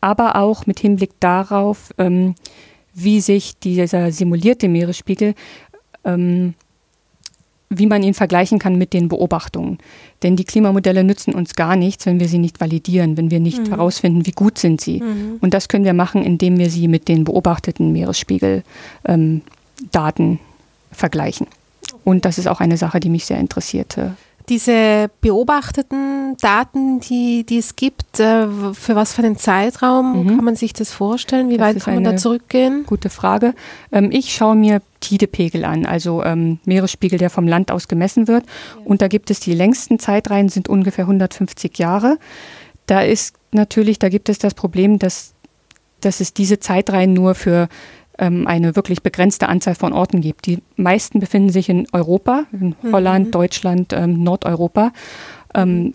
aber 0.00 0.36
auch 0.36 0.66
mit 0.66 0.78
Hinblick 0.78 1.18
darauf, 1.18 1.92
ähm, 1.98 2.36
wie 2.94 3.20
sich 3.20 3.58
dieser 3.58 4.12
simulierte 4.12 4.68
Meeresspiegel 4.68 5.34
ähm, 6.04 6.54
wie 7.72 7.86
man 7.86 8.02
ihn 8.02 8.14
vergleichen 8.14 8.58
kann 8.58 8.76
mit 8.76 8.92
den 8.92 9.08
Beobachtungen. 9.08 9.78
Denn 10.24 10.34
die 10.34 10.44
Klimamodelle 10.44 11.04
nützen 11.04 11.34
uns 11.34 11.54
gar 11.54 11.76
nichts, 11.76 12.04
wenn 12.04 12.18
wir 12.18 12.28
sie 12.28 12.38
nicht 12.38 12.60
validieren, 12.60 13.16
wenn 13.16 13.30
wir 13.30 13.38
nicht 13.38 13.66
mhm. 13.66 13.68
herausfinden, 13.68 14.26
wie 14.26 14.32
gut 14.32 14.58
sind 14.58 14.80
sie. 14.80 15.00
Mhm. 15.00 15.38
Und 15.40 15.54
das 15.54 15.68
können 15.68 15.84
wir 15.84 15.94
machen, 15.94 16.24
indem 16.24 16.58
wir 16.58 16.68
sie 16.68 16.88
mit 16.88 17.06
den 17.06 17.22
beobachteten 17.22 17.92
Meeresspiegeldaten 17.92 18.62
ähm, 19.06 20.38
vergleichen. 20.90 21.46
Und 22.02 22.24
das 22.24 22.38
ist 22.38 22.48
auch 22.48 22.60
eine 22.60 22.76
Sache, 22.76 22.98
die 22.98 23.08
mich 23.08 23.24
sehr 23.24 23.38
interessierte 23.38 24.16
diese 24.50 25.10
beobachteten 25.20 26.36
Daten, 26.40 27.00
die, 27.00 27.44
die 27.44 27.58
es 27.58 27.76
gibt, 27.76 28.18
äh, 28.18 28.46
für 28.72 28.96
was 28.96 29.14
für 29.14 29.22
einen 29.22 29.38
Zeitraum 29.38 30.24
mhm. 30.24 30.36
kann 30.36 30.44
man 30.44 30.56
sich 30.56 30.72
das 30.72 30.92
vorstellen? 30.92 31.48
Wie 31.48 31.56
das 31.56 31.76
weit 31.76 31.84
kann 31.84 31.94
man 31.94 32.04
da 32.04 32.16
zurückgehen? 32.16 32.84
Gute 32.84 33.08
Frage. 33.08 33.54
Ähm, 33.92 34.10
ich 34.12 34.34
schaue 34.34 34.56
mir 34.56 34.82
Tidepegel 34.98 35.64
an, 35.64 35.86
also 35.86 36.22
ähm, 36.24 36.58
Meeresspiegel, 36.64 37.18
der 37.18 37.30
vom 37.30 37.46
Land 37.46 37.70
aus 37.70 37.88
gemessen 37.88 38.28
wird. 38.28 38.44
Und 38.84 39.00
da 39.00 39.08
gibt 39.08 39.30
es 39.30 39.40
die 39.40 39.54
längsten 39.54 39.98
Zeitreihen, 39.98 40.48
sind 40.48 40.68
ungefähr 40.68 41.04
150 41.04 41.78
Jahre. 41.78 42.18
Da 42.86 43.02
ist 43.02 43.36
natürlich, 43.52 43.98
da 44.00 44.08
gibt 44.08 44.28
es 44.28 44.38
das 44.38 44.54
Problem, 44.54 44.98
dass, 44.98 45.32
dass 46.00 46.20
es 46.20 46.34
diese 46.34 46.58
Zeitreihen 46.58 47.12
nur 47.14 47.34
für 47.34 47.68
ähm, 48.20 48.46
eine 48.46 48.76
wirklich 48.76 49.02
begrenzte 49.02 49.48
Anzahl 49.48 49.74
von 49.74 49.92
Orten 49.92 50.20
gibt. 50.20 50.46
Die 50.46 50.58
meisten 50.76 51.18
befinden 51.18 51.50
sich 51.50 51.68
in 51.68 51.86
Europa, 51.92 52.44
in 52.52 52.76
mhm. 52.80 52.92
Holland. 52.92 53.34
Deutschland, 53.34 53.92
ähm, 53.92 54.22
Nordeuropa. 54.22 54.92
Ähm, 55.54 55.94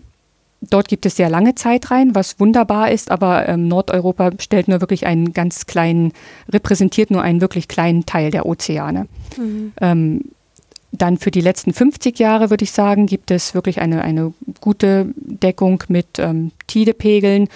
dort 0.60 0.88
gibt 0.88 1.06
es 1.06 1.16
sehr 1.16 1.30
lange 1.30 1.54
Zeitreihen, 1.54 2.14
was 2.14 2.40
wunderbar 2.40 2.90
ist, 2.90 3.10
aber 3.10 3.48
ähm, 3.48 3.68
Nordeuropa 3.68 4.32
stellt 4.40 4.68
nur 4.68 4.80
wirklich 4.80 5.06
einen 5.06 5.32
ganz 5.32 5.66
kleinen, 5.66 6.12
repräsentiert 6.52 7.10
nur 7.10 7.22
einen 7.22 7.40
wirklich 7.40 7.68
kleinen 7.68 8.04
Teil 8.06 8.30
der 8.30 8.44
Ozeane. 8.44 9.06
Mhm. 9.38 9.72
Ähm, 9.80 10.20
dann 10.92 11.18
für 11.18 11.30
die 11.30 11.40
letzten 11.40 11.72
50 11.72 12.18
Jahre, 12.18 12.50
würde 12.50 12.64
ich 12.64 12.72
sagen, 12.72 13.06
gibt 13.06 13.30
es 13.30 13.54
wirklich 13.54 13.80
eine, 13.80 14.02
eine 14.02 14.32
gute 14.60 15.12
Deckung 15.16 15.82
mit 15.88 16.18
ähm, 16.18 16.52
Tidepegeln 16.66 17.48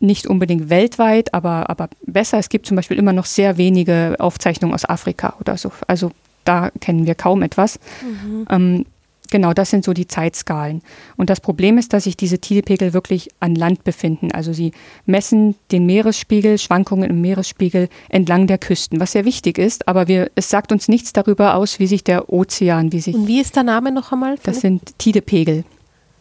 nicht 0.00 0.26
unbedingt 0.26 0.70
weltweit, 0.70 1.32
aber, 1.34 1.70
aber 1.70 1.88
besser. 2.06 2.38
Es 2.38 2.48
gibt 2.48 2.66
zum 2.66 2.76
Beispiel 2.76 2.98
immer 2.98 3.12
noch 3.12 3.26
sehr 3.26 3.58
wenige 3.58 4.16
Aufzeichnungen 4.18 4.74
aus 4.74 4.84
Afrika 4.84 5.34
oder 5.38 5.56
so. 5.56 5.70
Also 5.86 6.10
da 6.44 6.70
kennen 6.80 7.06
wir 7.06 7.14
kaum 7.14 7.42
etwas. 7.42 7.78
Mhm. 8.02 8.46
Ähm, 8.50 8.86
genau, 9.30 9.52
das 9.52 9.68
sind 9.68 9.84
so 9.84 9.92
die 9.92 10.08
Zeitskalen. 10.08 10.80
Und 11.16 11.28
das 11.28 11.40
Problem 11.40 11.76
ist, 11.76 11.92
dass 11.92 12.04
sich 12.04 12.16
diese 12.16 12.38
Tidepegel 12.38 12.94
wirklich 12.94 13.28
an 13.40 13.54
Land 13.54 13.84
befinden. 13.84 14.32
Also 14.32 14.54
sie 14.54 14.72
messen 15.04 15.54
den 15.70 15.84
Meeresspiegel, 15.84 16.56
Schwankungen 16.58 17.10
im 17.10 17.20
Meeresspiegel 17.20 17.88
entlang 18.08 18.46
der 18.46 18.58
Küsten, 18.58 19.00
was 19.00 19.12
sehr 19.12 19.26
wichtig 19.26 19.58
ist. 19.58 19.86
Aber 19.86 20.08
wir, 20.08 20.30
es 20.34 20.48
sagt 20.48 20.72
uns 20.72 20.88
nichts 20.88 21.12
darüber 21.12 21.54
aus, 21.54 21.78
wie 21.78 21.86
sich 21.86 22.04
der 22.04 22.32
Ozean, 22.32 22.90
wie 22.92 23.00
sich. 23.00 23.14
Und 23.14 23.26
wie 23.26 23.40
ist 23.40 23.54
der 23.54 23.64
Name 23.64 23.92
noch 23.92 24.12
einmal? 24.12 24.36
Das 24.44 24.60
sind 24.60 24.98
Tidepegel. 24.98 25.64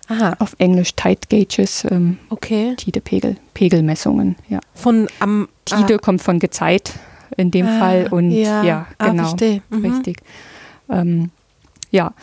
Aha. 0.09 0.35
Auf 0.39 0.55
Englisch 0.57 0.95
Tide 0.95 1.21
Gauges, 1.29 1.85
ähm, 1.89 2.17
okay. 2.29 2.75
Tidepegel, 2.75 3.37
Pegelmessungen. 3.53 4.35
Ja. 4.49 4.59
Von 4.73 5.07
am 5.19 5.47
Tide 5.65 5.95
ah. 5.95 5.97
kommt 5.99 6.21
von 6.21 6.39
Gezeit 6.39 6.93
in 7.37 7.51
dem 7.51 7.67
ah, 7.67 7.79
Fall 7.79 8.07
und 8.09 8.31
ja, 8.31 8.63
ja 8.63 8.87
ah, 8.97 9.09
genau, 9.09 9.29
ah, 9.29 9.59
mhm. 9.69 9.85
richtig. 9.85 10.21
Ähm, 10.89 11.29
ja. 11.91 12.13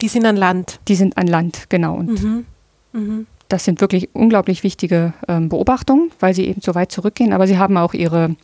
Die 0.00 0.08
sind 0.08 0.24
an 0.26 0.36
Land. 0.36 0.80
Die 0.88 0.94
sind 0.94 1.16
an 1.16 1.26
Land, 1.26 1.66
genau. 1.68 1.94
Und 1.94 2.22
mhm. 2.22 2.46
Mhm. 2.92 3.26
das 3.48 3.64
sind 3.64 3.80
wirklich 3.82 4.14
unglaublich 4.14 4.62
wichtige 4.62 5.12
ähm, 5.28 5.50
Beobachtungen, 5.50 6.10
weil 6.20 6.34
sie 6.34 6.46
eben 6.46 6.62
so 6.62 6.74
weit 6.74 6.90
zurückgehen, 6.90 7.32
aber 7.34 7.46
sie 7.46 7.58
haben 7.58 7.76
auch 7.76 7.92
ihre 7.92 8.34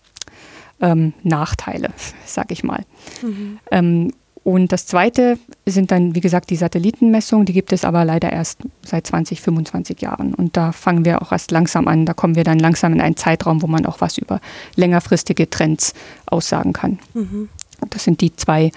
ähm, 0.80 1.14
Nachteile, 1.22 1.90
sag 2.26 2.50
ich 2.52 2.62
mal. 2.62 2.84
Mhm. 3.22 3.58
Ähm, 3.70 4.12
und 4.44 4.72
das 4.72 4.87
Zweite 4.87 5.38
sind 5.66 5.92
dann, 5.92 6.16
wie 6.16 6.20
gesagt, 6.20 6.50
die 6.50 6.56
Satellitenmessungen. 6.56 7.46
Die 7.46 7.52
gibt 7.52 7.72
es 7.72 7.84
aber 7.84 8.04
leider 8.04 8.32
erst 8.32 8.58
seit 8.84 9.06
20, 9.06 9.40
25 9.40 10.00
Jahren. 10.00 10.34
Und 10.34 10.56
da 10.56 10.72
fangen 10.72 11.04
wir 11.04 11.22
auch 11.22 11.30
erst 11.30 11.52
langsam 11.52 11.87
an. 11.87 12.06
Da 12.06 12.12
kommen 12.12 12.34
wir 12.34 12.42
dann 12.42 12.58
langsam 12.58 12.92
in 12.92 13.00
einen 13.00 13.16
Zeitraum, 13.16 13.62
wo 13.62 13.68
man 13.68 13.87
auch 13.87 14.00
was 14.00 14.18
über 14.18 14.40
längerfristige 14.75 15.49
Trends 15.49 15.94
aussagen 16.26 16.72
kann. 16.72 16.99
Mhm. 17.14 17.50
Das 17.90 18.02
sind 18.02 18.20
die 18.20 18.34
zwei 18.34 18.72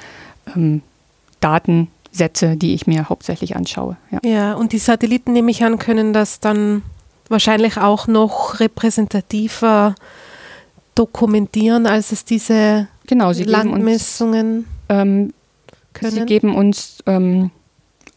ähm, 0.56 0.84
Datensätze, 1.40 2.58
die 2.58 2.76
ich 2.76 2.86
mir 2.86 3.10
hauptsächlich 3.10 3.56
anschaue. 3.56 3.98
Ja. 4.12 4.20
ja, 4.24 4.54
und 4.54 4.72
die 4.72 4.78
Satelliten, 4.78 5.34
nehme 5.34 5.50
ich 5.50 5.64
an, 5.64 5.80
können 5.80 6.14
das 6.14 6.40
dann 6.40 6.84
wahrscheinlich 7.28 7.78
auch 7.78 8.06
noch 8.06 8.60
repräsentativer 8.60 9.96
dokumentieren, 10.94 11.88
als 11.88 12.12
es 12.12 12.24
diese 12.24 12.88
genau, 13.08 13.32
Landmessungen. 13.32 14.58
Uns, 14.58 14.66
ähm, 14.90 15.34
können. 15.96 16.12
Sie 16.12 16.26
geben 16.26 16.54
uns 16.54 17.00
ähm, 17.08 17.50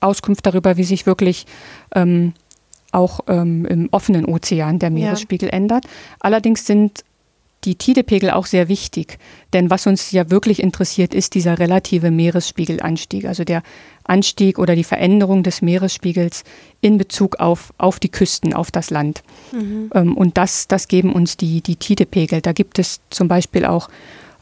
Auskunft 0.00 0.44
darüber, 0.44 0.76
wie 0.76 0.85
sich 0.85 1.06
wirklich 1.06 1.47
ähm, 1.94 2.35
auch 2.92 3.20
ähm, 3.26 3.64
im 3.66 3.88
offenen 3.90 4.26
Ozean 4.26 4.78
der 4.78 4.90
Meeresspiegel 4.90 5.49
ja. 5.49 5.54
ändert. 5.54 5.85
Allerdings 6.20 6.66
sind 6.66 7.04
die 7.64 7.75
Tidepegel 7.75 8.30
auch 8.30 8.47
sehr 8.47 8.68
wichtig, 8.68 9.18
denn 9.52 9.68
was 9.68 9.87
uns 9.87 10.12
ja 10.12 10.30
wirklich 10.30 10.62
interessiert, 10.62 11.12
ist 11.12 11.35
dieser 11.35 11.58
relative 11.58 12.12
Meeresspiegelanstieg, 12.12 13.25
also 13.25 13.42
der 13.42 13.62
Anstieg 14.04 14.61
oder 14.61 14.76
die 14.76 14.85
Veränderung 14.85 15.42
des 15.42 15.61
Meeresspiegels 15.61 16.44
in 16.80 16.99
Bezug 16.99 17.40
auf, 17.40 17.75
auf 17.76 17.99
die 17.99 18.11
Küsten, 18.11 18.54
auf 18.54 18.70
das 18.70 18.90
Land. 18.90 19.23
Mhm. 19.52 19.90
Ähm, 19.92 20.16
und 20.16 20.37
das, 20.37 20.68
das 20.68 20.87
geben 20.87 21.12
uns 21.12 21.37
die, 21.37 21.61
die 21.61 21.76
Tidepegel. 21.76 22.40
Da 22.42 22.52
gibt 22.52 22.78
es 22.78 23.00
zum 23.11 23.26
Beispiel 23.26 23.64
auch 23.64 23.88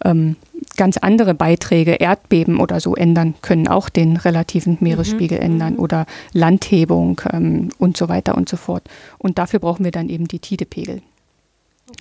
ähm, 0.06 0.36
ganz 0.76 0.96
andere 0.98 1.34
Beiträge, 1.34 1.92
Erdbeben 1.92 2.60
oder 2.60 2.80
so 2.80 2.94
ändern, 2.94 3.34
können 3.42 3.68
auch 3.68 3.88
den 3.88 4.16
relativen 4.16 4.78
Meeresspiegel 4.80 5.38
mhm. 5.38 5.44
ändern 5.44 5.72
mhm. 5.75 5.80
oder 5.80 6.06
Landhebung 6.32 7.20
ähm, 7.32 7.70
und 7.78 7.96
so 7.96 8.08
weiter 8.08 8.36
und 8.36 8.48
so 8.48 8.56
fort. 8.56 8.84
Und 9.18 9.38
dafür 9.38 9.60
brauchen 9.60 9.84
wir 9.84 9.92
dann 9.92 10.08
eben 10.08 10.28
die 10.28 10.38
Tidepegel, 10.38 11.02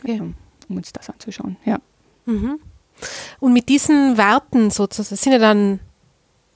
okay. 0.01 0.17
ähm, 0.17 0.35
um 0.69 0.77
uns 0.77 0.93
das 0.93 1.09
anzuschauen. 1.09 1.57
Ja. 1.65 1.79
Mhm. 2.25 2.59
Und 3.39 3.53
mit 3.53 3.69
diesen 3.69 4.17
Werten 4.17 4.71
sozusagen 4.71 5.17
sind 5.17 5.33
ja 5.33 5.39
dann 5.39 5.79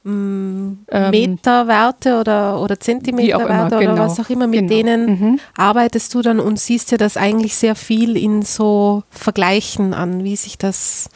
mm, 0.03 0.85
ähm, 0.89 1.11
Meterwerte 1.11 2.19
oder, 2.19 2.61
oder 2.61 2.79
Zentimeterwerte 2.79 3.75
oder 3.75 3.85
genau. 3.85 3.97
was 3.97 4.19
auch 4.19 4.29
immer, 4.29 4.47
mit 4.47 4.61
genau. 4.61 4.73
denen 4.73 5.05
mhm. 5.05 5.39
arbeitest 5.57 6.13
du 6.13 6.21
dann 6.21 6.39
und 6.39 6.59
siehst 6.59 6.91
ja 6.91 6.97
das 6.97 7.17
eigentlich 7.17 7.55
sehr 7.55 7.75
viel 7.75 8.15
in 8.15 8.41
so 8.41 9.03
Vergleichen 9.09 9.93
an, 9.93 10.23
wie 10.23 10.37
sich 10.37 10.57
das 10.57 11.09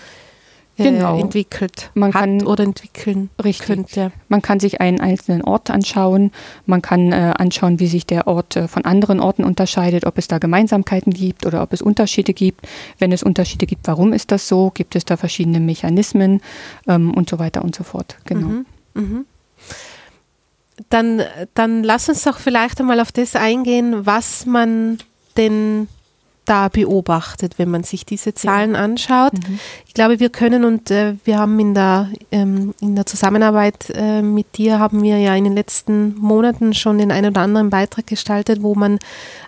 genau. 0.78 1.20
entwickelt 1.20 1.92
man 1.94 2.14
hat 2.14 2.22
kann, 2.22 2.46
oder 2.46 2.64
entwickeln 2.64 3.30
richtig. 3.44 3.68
könnte. 3.68 4.12
Man 4.30 4.42
kann 4.42 4.60
sich 4.60 4.82
einen 4.82 5.00
einzelnen 5.00 5.44
Ort 5.44 5.70
anschauen, 5.70 6.32
man 6.66 6.82
kann 6.82 7.12
äh, 7.12 7.34
anschauen, 7.38 7.80
wie 7.80 7.88
sich 7.88 8.06
der 8.06 8.28
Ort 8.28 8.56
äh, 8.56 8.68
von 8.68 8.86
anderen 8.86 9.20
Orten 9.20 9.44
unterscheidet, 9.44 10.06
ob 10.06 10.18
es 10.18 10.28
da 10.28 10.38
Gemeinsamkeiten 10.38 11.14
gibt 11.14 11.46
oder 11.46 11.62
ob 11.62 11.74
es 11.74 11.82
Unterschiede 11.82 12.34
gibt. 12.34 12.68
Wenn 13.00 13.12
es 13.12 13.24
Unterschiede 13.24 13.66
gibt, 13.66 13.88
warum 13.88 14.14
ist 14.14 14.32
das 14.32 14.48
so? 14.48 14.72
Gibt 14.74 14.96
es 14.96 15.06
da 15.06 15.18
verschiedene 15.18 15.60
Mechanismen 15.60 16.42
ähm, 16.88 17.14
und 17.14 17.30
so 17.30 17.40
weiter 17.40 17.64
und 17.64 17.76
so 17.76 17.84
fort. 17.84 18.18
Genau. 18.26 18.48
Mhm. 18.48 18.66
Mhm. 18.94 19.26
Dann, 20.90 21.22
dann 21.54 21.84
lass 21.84 22.10
uns 22.10 22.24
doch 22.24 22.40
vielleicht 22.40 22.80
einmal 22.80 23.00
auf 23.00 23.12
das 23.12 23.36
eingehen, 23.36 24.06
was 24.06 24.46
man 24.46 24.98
denn 25.38 25.88
da 26.46 26.68
beobachtet, 26.68 27.58
wenn 27.58 27.70
man 27.70 27.84
sich 27.84 28.06
diese 28.06 28.34
Zahlen 28.34 28.76
anschaut. 28.76 29.34
Mhm. 29.34 29.60
Ich 29.88 29.94
glaube, 29.94 30.20
wir 30.20 30.30
können 30.30 30.66
und 30.66 30.92
äh, 30.92 31.16
wir 31.24 31.38
haben 31.38 31.60
in 31.60 31.74
der, 31.74 32.10
ähm, 32.32 32.74
in 32.82 32.96
der 32.96 33.06
Zusammenarbeit 33.06 33.90
äh, 33.96 34.22
mit 34.22 34.58
dir 34.58 34.80
haben 34.80 35.04
wir 35.04 35.18
ja 35.20 35.36
in 35.36 35.46
den 35.46 35.54
letzten 35.54 36.16
Monaten 36.18 36.74
schon 36.74 36.98
den 36.98 37.12
einen 37.12 37.32
oder 37.32 37.42
anderen 37.42 37.70
Beitrag 37.70 38.08
gestaltet, 38.08 38.62
wo 38.62 38.76
man 38.76 39.00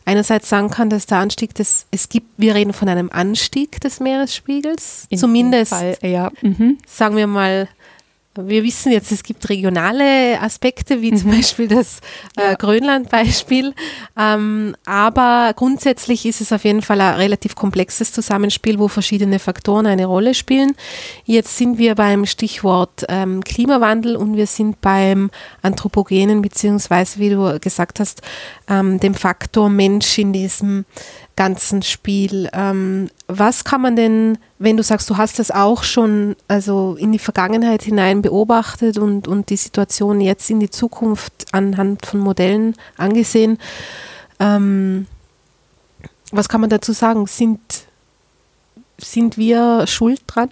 einerseits 0.06 0.50
sagen 0.50 0.70
kann, 0.70 0.90
dass 0.90 1.06
der 1.06 1.18
Anstieg 1.18 1.54
des, 1.56 1.86
es 1.92 2.10
gibt, 2.10 2.28
wir 2.38 2.56
reden 2.56 2.74
von 2.74 2.88
einem 2.88 3.10
Anstieg 3.12 3.82
des 3.82 4.00
Meeresspiegels, 4.00 5.08
in 5.10 5.18
zumindest, 5.18 5.74
Fall, 5.74 5.98
ja. 6.02 6.32
mhm. 6.42 6.78
sagen 6.88 7.18
wir 7.18 7.28
mal, 7.28 7.68
wir 8.38 8.64
wissen 8.64 8.92
jetzt, 8.92 9.12
es 9.12 9.24
gibt 9.24 9.48
regionale 9.50 10.40
Aspekte, 10.42 11.02
wie 11.02 11.12
mhm. 11.12 11.18
zum 11.18 11.32
Beispiel 11.32 11.68
das 11.68 12.00
äh, 12.38 12.50
ja. 12.50 12.54
Grönland-Beispiel. 12.56 13.74
Ähm, 14.18 14.76
aber 14.86 15.54
grundsätzlich 15.56 16.26
ist 16.26 16.42
es 16.42 16.52
auf 16.52 16.64
jeden 16.64 16.82
Fall 16.82 17.00
ein 17.02 17.16
relativ 17.16 17.56
komplexes 17.56 18.12
Zusammenspiel, 18.12 18.80
wo 18.80 18.88
verschiedene 18.88 19.40
Faktoren 19.40 19.88
eine 19.88 20.06
Rolle 20.06 20.34
spielen. 20.34 20.76
Jetzt 21.24 21.58
sind 21.58 21.78
wir 21.78 21.96
beim 21.96 22.26
Stichwort 22.26 23.06
ähm, 23.08 23.44
Klimawandel 23.44 24.16
und 24.16 24.36
wir 24.36 24.48
sind 24.48 24.82
beim 24.82 25.32
Anthropogenen, 25.62 26.42
beziehungsweise, 26.42 27.20
wie 27.20 27.30
du 27.30 27.60
gesagt 27.60 28.00
hast, 28.00 28.22
ähm, 28.70 29.00
dem 29.00 29.14
Faktor 29.14 29.70
Mensch 29.70 30.18
in 30.18 30.34
diesem 30.34 30.86
ganzen 31.36 31.82
Spiel. 31.82 32.50
Ähm, 32.54 33.10
was 33.28 33.64
kann 33.64 33.82
man 33.82 33.96
denn, 33.96 34.38
wenn 34.58 34.78
du 34.78 34.84
sagst, 34.84 35.10
du 35.10 35.18
hast 35.18 35.40
das 35.40 35.52
auch 35.52 35.84
schon 35.84 36.36
also 36.48 36.96
in 36.96 37.12
die 37.12 37.20
Vergangenheit 37.20 37.84
hinein 37.84 38.22
beobachtet 38.22 38.98
und, 38.98 39.28
und 39.28 39.50
die 39.50 39.58
Situation 39.58 40.22
jetzt 40.22 40.50
in 40.50 40.60
die 40.60 40.70
Zukunft 40.70 41.46
anhand 41.52 42.06
von 42.06 42.22
Modellen 42.22 42.76
angesehen, 42.98 43.58
ähm, 44.40 45.08
was 46.32 46.50
kann 46.50 46.62
man 46.62 46.70
dazu 46.70 46.94
sagen? 46.94 47.28
Sind, 47.28 47.60
sind 48.98 49.38
wir 49.38 49.88
schuld 49.88 50.22
dran? 50.28 50.50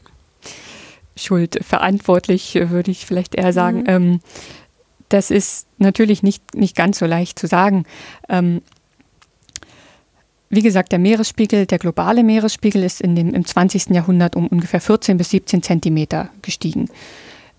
Schuld, 1.15 1.59
verantwortlich, 1.63 2.55
würde 2.55 2.91
ich 2.91 3.05
vielleicht 3.05 3.35
eher 3.35 3.53
sagen. 3.53 3.81
Mhm. 3.81 3.87
Ähm, 3.87 4.19
das 5.09 5.29
ist 5.29 5.67
natürlich 5.77 6.23
nicht, 6.23 6.55
nicht 6.55 6.75
ganz 6.75 6.99
so 6.99 7.05
leicht 7.05 7.37
zu 7.37 7.47
sagen. 7.47 7.85
Ähm, 8.29 8.61
wie 10.55 10.61
gesagt, 10.61 10.91
der 10.91 10.99
Meeresspiegel, 10.99 11.65
der 11.65 11.79
globale 11.79 12.23
Meeresspiegel 12.23 12.83
ist 12.83 13.01
in 13.01 13.15
dem, 13.15 13.33
im 13.33 13.45
20. 13.45 13.89
Jahrhundert 13.89 14.35
um 14.35 14.47
ungefähr 14.47 14.81
14 14.81 15.17
bis 15.17 15.29
17 15.31 15.63
Zentimeter 15.63 16.29
gestiegen. 16.41 16.89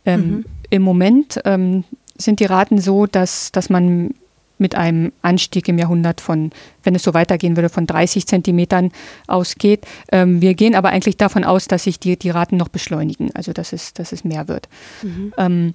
Ähm, 0.06 0.20
mhm. 0.20 0.44
Im 0.70 0.82
Moment 0.82 1.40
ähm, 1.44 1.84
sind 2.16 2.40
die 2.40 2.44
Raten 2.44 2.78
so, 2.78 3.06
dass, 3.06 3.52
dass 3.52 3.70
man 3.70 4.14
mit 4.58 4.76
einem 4.76 5.12
Anstieg 5.22 5.68
im 5.68 5.78
Jahrhundert 5.78 6.20
von, 6.20 6.50
wenn 6.84 6.94
es 6.94 7.02
so 7.02 7.12
weitergehen 7.12 7.56
würde, 7.56 7.68
von 7.68 7.86
30 7.86 8.26
Zentimetern 8.26 8.92
ausgeht. 9.26 9.86
Ähm, 10.12 10.40
wir 10.40 10.54
gehen 10.54 10.74
aber 10.74 10.90
eigentlich 10.90 11.16
davon 11.16 11.44
aus, 11.44 11.66
dass 11.66 11.84
sich 11.84 11.98
die, 11.98 12.16
die 12.16 12.30
Raten 12.30 12.56
noch 12.56 12.68
beschleunigen, 12.68 13.34
also 13.34 13.52
dass 13.52 13.72
es, 13.72 13.92
dass 13.94 14.12
es 14.12 14.24
mehr 14.24 14.46
wird. 14.46 14.68
Mhm. 15.02 15.34
Ähm, 15.36 15.74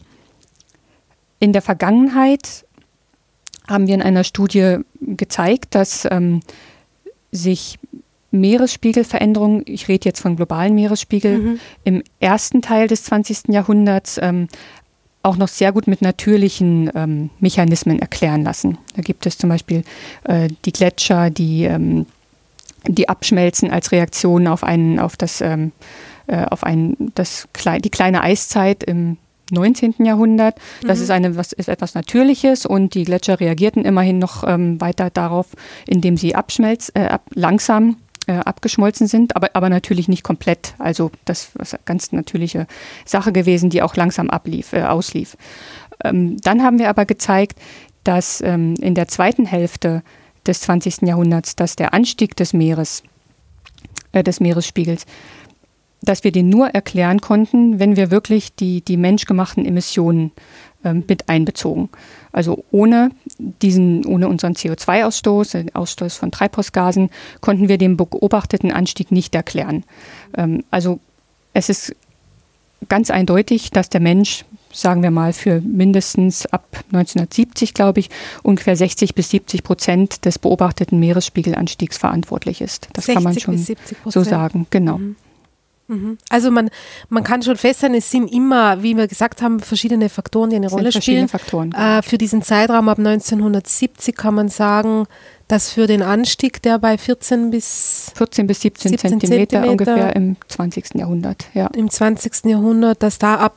in 1.39 1.53
der 1.53 1.61
Vergangenheit 1.61 2.65
haben 3.67 3.87
wir 3.87 3.95
in 3.95 4.01
einer 4.01 4.23
Studie 4.23 4.77
gezeigt, 5.01 5.75
dass 5.75 6.07
ähm, 6.09 6.41
sich 7.31 7.79
Meeresspiegelveränderungen, 8.31 9.63
ich 9.65 9.87
rede 9.87 10.05
jetzt 10.05 10.21
von 10.21 10.35
globalen 10.35 10.75
Meeresspiegel, 10.75 11.37
mhm. 11.37 11.59
im 11.83 12.03
ersten 12.19 12.61
Teil 12.61 12.87
des 12.87 13.03
20. 13.03 13.49
Jahrhunderts 13.49 14.19
ähm, 14.21 14.47
auch 15.23 15.35
noch 15.35 15.47
sehr 15.47 15.71
gut 15.71 15.87
mit 15.87 16.01
natürlichen 16.01 16.91
ähm, 16.95 17.29
Mechanismen 17.39 17.99
erklären 17.99 18.43
lassen. 18.43 18.77
Da 18.95 19.01
gibt 19.01 19.25
es 19.25 19.37
zum 19.37 19.49
Beispiel 19.49 19.83
äh, 20.23 20.47
die 20.65 20.71
Gletscher, 20.71 21.29
die, 21.29 21.63
ähm, 21.63 22.05
die 22.87 23.09
abschmelzen 23.09 23.71
als 23.71 23.91
Reaktion 23.91 24.47
auf, 24.47 24.63
einen, 24.63 24.99
auf, 24.99 25.17
das, 25.17 25.41
ähm, 25.41 25.71
äh, 26.27 26.45
auf 26.45 26.63
ein, 26.63 26.95
das, 27.15 27.47
die 27.83 27.89
kleine 27.89 28.21
Eiszeit 28.21 28.83
im 28.83 29.17
19. 29.51 29.95
Jahrhundert. 30.05 30.55
Das 30.81 30.99
mhm. 30.99 31.03
ist, 31.03 31.11
eine, 31.11 31.35
was, 31.35 31.51
ist 31.53 31.69
etwas 31.69 31.95
Natürliches 31.95 32.65
und 32.65 32.93
die 32.93 33.03
Gletscher 33.03 33.39
reagierten 33.39 33.85
immerhin 33.85 34.19
noch 34.19 34.43
ähm, 34.47 34.79
weiter 34.81 35.09
darauf, 35.09 35.47
indem 35.87 36.17
sie 36.17 36.35
abschmelz, 36.35 36.91
äh, 36.95 37.05
ab, 37.05 37.23
langsam 37.33 37.97
äh, 38.27 38.33
abgeschmolzen 38.33 39.07
sind, 39.07 39.35
aber, 39.35 39.49
aber 39.53 39.69
natürlich 39.69 40.07
nicht 40.07 40.23
komplett. 40.23 40.75
Also 40.77 41.11
das 41.25 41.49
ist 41.59 41.73
eine 41.73 41.81
ganz 41.85 42.11
natürliche 42.11 42.67
Sache 43.05 43.31
gewesen, 43.31 43.69
die 43.69 43.81
auch 43.81 43.95
langsam 43.95 44.29
ablief, 44.29 44.73
äh, 44.73 44.83
auslief. 44.83 45.35
Ähm, 46.03 46.37
dann 46.41 46.63
haben 46.63 46.79
wir 46.79 46.89
aber 46.89 47.05
gezeigt, 47.05 47.59
dass 48.03 48.41
ähm, 48.41 48.75
in 48.81 48.95
der 48.95 49.07
zweiten 49.07 49.45
Hälfte 49.45 50.03
des 50.45 50.61
20. 50.61 51.01
Jahrhunderts, 51.01 51.55
dass 51.55 51.75
der 51.75 51.93
Anstieg 51.93 52.35
des 52.35 52.53
Meeres, 52.53 53.03
äh, 54.11 54.23
des 54.23 54.39
Meeresspiegels 54.39 55.05
dass 56.01 56.23
wir 56.23 56.31
den 56.31 56.49
nur 56.49 56.69
erklären 56.69 57.21
konnten, 57.21 57.79
wenn 57.79 57.95
wir 57.95 58.11
wirklich 58.11 58.55
die, 58.55 58.81
die 58.81 58.97
menschgemachten 58.97 59.65
Emissionen 59.65 60.31
ähm, 60.83 61.03
mit 61.07 61.27
einbezogen. 61.27 61.89
Also 62.31 62.63
ohne 62.71 63.09
diesen, 63.37 64.05
ohne 64.05 64.29
unseren 64.29 64.53
CO2-Ausstoß, 64.53 65.51
den 65.51 65.75
Ausstoß 65.75 66.15
von 66.15 66.31
Treibhausgasen, 66.31 67.09
konnten 67.41 67.67
wir 67.67 67.77
den 67.77 67.97
beobachteten 67.97 68.71
Anstieg 68.71 69.11
nicht 69.11 69.35
erklären. 69.35 69.83
Ähm, 70.37 70.63
also 70.71 70.99
es 71.53 71.69
ist 71.69 71.95
ganz 72.87 73.09
eindeutig, 73.09 73.71
dass 73.71 73.89
der 73.89 73.99
Mensch, 73.99 74.45
sagen 74.71 75.03
wir 75.03 75.11
mal, 75.11 75.33
für 75.33 75.59
mindestens 75.59 76.45
ab 76.45 76.65
1970, 76.93 77.73
glaube 77.73 77.99
ich, 77.99 78.09
ungefähr 78.43 78.77
60 78.77 79.15
bis 79.15 79.31
70 79.31 79.63
Prozent 79.63 80.25
des 80.25 80.39
beobachteten 80.39 80.99
Meeresspiegelanstiegs 80.99 81.97
verantwortlich 81.97 82.61
ist. 82.61 82.87
Das 82.93 83.07
kann 83.07 83.23
man 83.23 83.37
schon 83.37 83.65
so 84.05 84.23
sagen, 84.23 84.65
genau. 84.69 84.99
Mhm. 84.99 85.15
Mhm. 85.89 86.19
Also 86.29 86.51
man, 86.51 86.69
man 87.09 87.23
kann 87.23 87.41
schon 87.41 87.57
feststellen, 87.57 87.95
es 87.95 88.11
sind 88.11 88.31
immer, 88.31 88.83
wie 88.83 88.95
wir 88.95 89.07
gesagt 89.07 89.41
haben, 89.41 89.59
verschiedene 89.59 90.07
Faktoren, 90.07 90.51
die 90.51 90.55
eine 90.55 90.69
Rolle 90.69 90.91
spielen. 90.91 91.27
Faktoren, 91.27 91.73
äh, 91.73 92.03
für 92.03 92.19
diesen 92.19 92.43
Zeitraum 92.43 92.87
ab 92.89 92.99
1970 92.99 94.15
kann 94.15 94.35
man 94.35 94.49
sagen, 94.49 95.07
dass 95.47 95.71
für 95.71 95.87
den 95.87 96.03
Anstieg, 96.03 96.61
der 96.61 96.77
bei 96.77 96.99
14 96.99 97.49
bis 97.49 98.11
14 98.13 98.45
bis 98.45 98.61
17, 98.61 98.91
17 98.91 99.09
Zentimeter, 99.09 99.61
Zentimeter 99.61 99.71
ungefähr 99.71 100.15
im 100.15 100.35
20. 100.47 100.93
Jahrhundert, 100.93 101.47
ja. 101.55 101.67
Im 101.73 101.89
20. 101.89 102.45
Jahrhundert, 102.45 103.01
dass 103.01 103.17
da 103.17 103.35
ab 103.35 103.55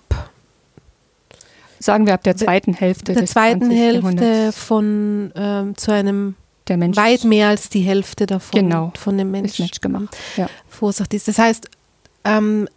sagen 1.78 2.06
wir 2.06 2.14
ab 2.14 2.22
der 2.22 2.36
zweiten 2.36 2.74
Hälfte 2.74 3.12
der 3.12 3.26
zweiten 3.26 3.68
Hälfte 3.68 4.52
von 4.52 5.32
ähm, 5.34 5.76
zu 5.76 5.90
einem 5.92 6.36
der 6.68 6.76
Mensch 6.76 6.96
weit 6.96 7.24
mehr 7.24 7.48
als 7.48 7.68
die 7.68 7.80
Hälfte 7.80 8.24
davon 8.26 8.60
genau, 8.60 8.92
von 8.96 9.18
dem 9.18 9.32
Mensch, 9.32 9.58
Mensch 9.58 9.80
gemacht 9.80 10.16
ja. 10.36 10.48
verursacht 10.68 11.12
ist. 11.12 11.26
Das 11.26 11.38
heißt, 11.38 11.68
ähm, 12.24 12.68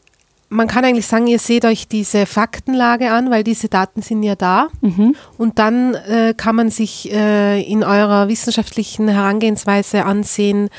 man 0.49 0.67
kann 0.67 0.85
eigentlich 0.85 1.07
sagen, 1.07 1.27
ihr 1.27 1.39
seht 1.39 1.65
euch 1.65 1.87
diese 1.87 2.25
Faktenlage 2.25 3.11
an, 3.11 3.31
weil 3.31 3.43
diese 3.43 3.67
Daten 3.67 4.01
sind 4.01 4.23
ja 4.23 4.35
da. 4.35 4.67
Mhm. 4.81 5.15
Und 5.37 5.59
dann 5.59 5.95
äh, 5.95 6.33
kann 6.35 6.55
man 6.55 6.69
sich 6.69 7.11
äh, 7.11 7.61
in 7.61 7.83
eurer 7.83 8.27
wissenschaftlichen 8.27 9.07
Herangehensweise 9.07 10.05
ansehen, 10.05 10.69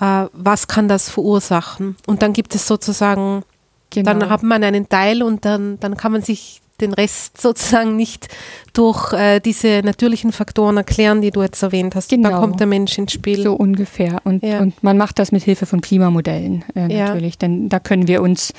äh, 0.00 0.26
was 0.32 0.68
kann 0.68 0.88
das 0.88 1.08
verursachen. 1.10 1.96
Und 2.06 2.22
dann 2.22 2.32
gibt 2.32 2.54
es 2.54 2.66
sozusagen, 2.66 3.44
genau. 3.90 4.12
dann 4.12 4.30
hat 4.30 4.42
man 4.42 4.64
einen 4.64 4.88
Teil 4.88 5.22
und 5.22 5.44
dann, 5.44 5.78
dann 5.80 5.96
kann 5.96 6.12
man 6.12 6.22
sich 6.22 6.60
den 6.80 6.92
Rest 6.92 7.40
sozusagen 7.40 7.96
nicht 7.96 8.28
durch 8.72 9.12
äh, 9.12 9.40
diese 9.40 9.80
natürlichen 9.84 10.32
Faktoren 10.32 10.76
erklären, 10.76 11.20
die 11.20 11.30
du 11.30 11.42
jetzt 11.42 11.62
erwähnt 11.62 11.94
hast. 11.94 12.10
Genau. 12.10 12.30
Da 12.30 12.38
kommt 12.38 12.60
der 12.60 12.66
Mensch 12.66 12.98
ins 12.98 13.12
Spiel. 13.12 13.42
So 13.42 13.54
ungefähr. 13.54 14.20
Und, 14.24 14.42
ja. 14.42 14.60
und 14.60 14.82
man 14.82 14.98
macht 14.98 15.18
das 15.18 15.32
mit 15.32 15.42
Hilfe 15.42 15.66
von 15.66 15.80
Klimamodellen 15.80 16.64
äh, 16.74 16.88
natürlich, 16.88 17.34
ja. 17.34 17.38
denn 17.42 17.68
da 17.68 17.78
können 17.78 18.08
wir 18.08 18.22
uns 18.22 18.52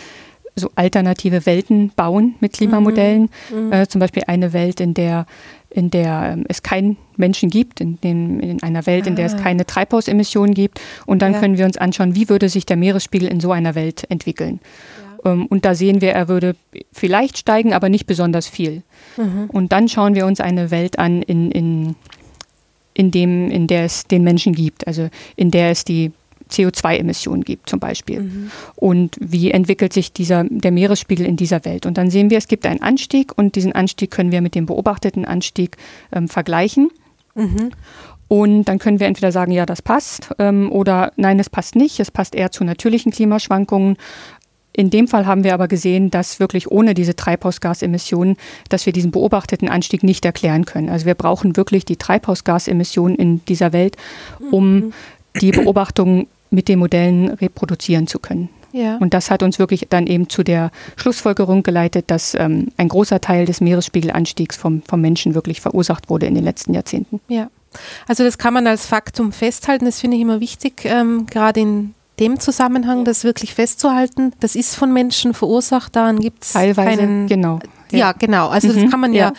so 0.56 0.69
alternative 0.75 1.45
Welten 1.45 1.91
bauen 1.95 2.36
mit 2.39 2.54
Klimamodellen. 2.54 3.30
Mhm. 3.54 3.73
Äh, 3.73 3.88
zum 3.88 3.99
Beispiel 3.99 4.23
eine 4.28 4.54
Welt, 4.54 4.80
in 4.80 4.93
der, 4.93 5.25
in 5.69 5.91
der 5.91 6.34
ähm, 6.34 6.45
es 6.47 6.63
keinen 6.63 6.97
Menschen 7.17 7.49
gibt, 7.49 7.82
in, 7.82 7.99
den, 8.01 8.39
in 8.39 8.63
einer 8.63 8.86
Welt, 8.86 9.06
ah. 9.06 9.08
in 9.08 9.15
der 9.15 9.25
es 9.25 9.34
ah. 9.34 9.39
keine 9.39 9.65
Treibhausemissionen 9.65 10.54
gibt. 10.54 10.80
Und 11.06 11.21
dann 11.21 11.34
ja. 11.34 11.39
können 11.39 11.58
wir 11.58 11.65
uns 11.65 11.78
anschauen, 11.78 12.15
wie 12.15 12.30
würde 12.30 12.47
sich 12.47 12.65
der 12.65 12.78
Meeresspiegel 12.78 13.28
in 13.28 13.41
so 13.41 13.51
einer 13.51 13.75
Welt 13.75 14.06
entwickeln. 14.10 14.60
Ähm, 15.25 15.47
und 15.47 15.65
da 15.65 15.75
sehen 15.75 16.01
wir, 16.01 16.11
er 16.11 16.27
würde 16.27 16.55
vielleicht 16.93 17.38
steigen, 17.38 17.73
aber 17.73 17.89
nicht 17.89 18.05
besonders 18.05 18.47
viel. 18.47 18.83
Mhm. 19.17 19.49
Und 19.49 19.71
dann 19.71 19.89
schauen 19.89 20.15
wir 20.15 20.25
uns 20.25 20.39
eine 20.39 20.71
Welt 20.71 20.99
an, 20.99 21.21
in, 21.21 21.51
in, 21.51 21.95
in, 22.93 23.11
dem, 23.11 23.49
in 23.49 23.67
der 23.67 23.85
es 23.85 24.05
den 24.05 24.23
Menschen 24.23 24.53
gibt, 24.53 24.88
also 24.88 25.09
in 25.35 25.51
der 25.51 25.71
es 25.71 25.83
die 25.83 26.11
CO2-Emissionen 26.51 27.43
gibt 27.43 27.69
zum 27.69 27.79
Beispiel. 27.79 28.21
Mhm. 28.21 28.51
Und 28.75 29.15
wie 29.19 29.51
entwickelt 29.51 29.93
sich 29.93 30.13
dieser, 30.13 30.43
der 30.43 30.71
Meeresspiegel 30.71 31.25
in 31.25 31.38
dieser 31.38 31.65
Welt? 31.65 31.85
Und 31.85 31.97
dann 31.97 32.11
sehen 32.11 32.29
wir, 32.29 32.38
es 32.38 32.47
gibt 32.47 32.65
einen 32.65 32.81
Anstieg 32.81 33.35
und 33.35 33.55
diesen 33.55 33.73
Anstieg 33.73 34.11
können 34.11 34.31
wir 34.31 34.41
mit 34.41 34.53
dem 34.53 34.67
beobachteten 34.67 35.25
Anstieg 35.25 35.77
ähm, 36.11 36.27
vergleichen. 36.27 36.89
Mhm. 37.33 37.71
Und 38.27 38.65
dann 38.65 38.79
können 38.79 38.99
wir 38.99 39.07
entweder 39.07 39.31
sagen, 39.31 39.51
ja, 39.51 39.65
das 39.65 39.81
passt 39.81 40.31
ähm, 40.39 40.71
oder 40.71 41.11
nein, 41.15 41.39
es 41.39 41.49
passt 41.49 41.75
nicht. 41.75 41.99
Es 41.99 42.09
passt 42.09 42.33
eher 42.33 42.51
zu 42.51 42.63
natürlichen 42.63 43.11
Klimaschwankungen. 43.11 43.97
In 44.75 44.89
dem 44.89 45.07
Fall 45.07 45.25
haben 45.25 45.43
wir 45.43 45.53
aber 45.53 45.67
gesehen, 45.67 46.11
dass 46.11 46.39
wirklich 46.39 46.69
ohne 46.69 46.93
diese 46.93 47.15
Treibhausgasemissionen, 47.15 48.35
dass 48.67 48.85
wir 48.85 48.93
diesen 48.93 49.11
beobachteten 49.11 49.69
Anstieg 49.69 50.03
nicht 50.03 50.25
erklären 50.25 50.65
können. 50.65 50.89
Also 50.89 51.05
wir 51.05 51.15
brauchen 51.15 51.55
wirklich 51.55 51.85
die 51.85 51.95
Treibhausgasemissionen 51.95 53.15
in 53.17 53.45
dieser 53.45 53.71
Welt, 53.71 53.95
um 54.51 54.75
mhm. 54.75 54.93
die 55.39 55.51
Beobachtungen 55.51 56.27
mit 56.49 56.67
den 56.67 56.79
Modellen 56.79 57.29
reproduzieren 57.29 58.07
zu 58.07 58.19
können. 58.19 58.49
Ja. 58.73 58.97
Und 58.97 59.13
das 59.13 59.31
hat 59.31 59.41
uns 59.41 59.57
wirklich 59.57 59.88
dann 59.89 60.05
eben 60.05 60.27
zu 60.27 60.43
der 60.43 60.69
Schlussfolgerung 60.97 61.63
geleitet, 61.63 62.11
dass 62.11 62.35
ähm, 62.35 62.67
ein 62.75 62.89
großer 62.89 63.21
Teil 63.21 63.45
des 63.45 63.61
Meeresspiegelanstiegs 63.61 64.57
vom, 64.57 64.81
vom 64.81 64.99
Menschen 64.99 65.33
wirklich 65.33 65.61
verursacht 65.61 66.09
wurde 66.09 66.25
in 66.25 66.35
den 66.35 66.43
letzten 66.43 66.73
Jahrzehnten. 66.73 67.21
Ja, 67.29 67.49
also 68.07 68.25
das 68.25 68.38
kann 68.38 68.53
man 68.53 68.67
als 68.67 68.85
Faktum 68.85 69.31
festhalten. 69.31 69.85
Das 69.85 70.01
finde 70.01 70.17
ich 70.17 70.21
immer 70.21 70.41
wichtig, 70.41 70.83
ähm, 70.83 71.25
gerade 71.27 71.61
in 71.61 71.94
dem 72.19 72.39
Zusammenhang, 72.39 73.06
das 73.06 73.23
wirklich 73.23 73.54
festzuhalten. 73.54 74.34
Das 74.39 74.56
ist 74.56 74.75
von 74.75 74.93
Menschen 74.93 75.34
verursacht, 75.34 75.95
daran 75.95 76.19
gibt 76.19 76.43
es 76.43 76.54
keinen. 76.54 77.28
Genau. 77.28 77.60
Ja, 77.91 77.97
ja 77.97 78.12
genau. 78.13 78.47
Also 78.47 78.69
mhm. 78.69 78.82
das 78.82 78.91
kann 78.91 78.99
man 78.99 79.13
ja, 79.13 79.28
ja 79.28 79.34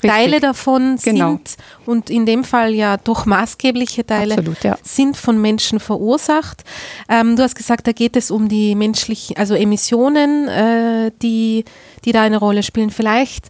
Teile 0.00 0.40
davon 0.40 0.96
genau. 1.02 1.30
sind 1.30 1.56
und 1.86 2.10
in 2.10 2.26
dem 2.26 2.44
Fall 2.44 2.72
ja 2.74 2.96
doch 2.96 3.26
maßgebliche 3.26 4.06
Teile 4.06 4.34
Absolut, 4.34 4.64
ja. 4.64 4.78
sind 4.82 5.16
von 5.16 5.40
Menschen 5.40 5.80
verursacht. 5.80 6.64
Ähm, 7.08 7.36
du 7.36 7.42
hast 7.42 7.54
gesagt, 7.54 7.86
da 7.86 7.92
geht 7.92 8.16
es 8.16 8.30
um 8.30 8.48
die 8.48 8.74
menschlichen, 8.74 9.36
also 9.36 9.54
Emissionen, 9.54 10.48
äh, 10.48 11.12
die, 11.22 11.64
die 12.04 12.12
da 12.12 12.22
eine 12.22 12.38
Rolle 12.38 12.62
spielen. 12.62 12.90
Vielleicht 12.90 13.46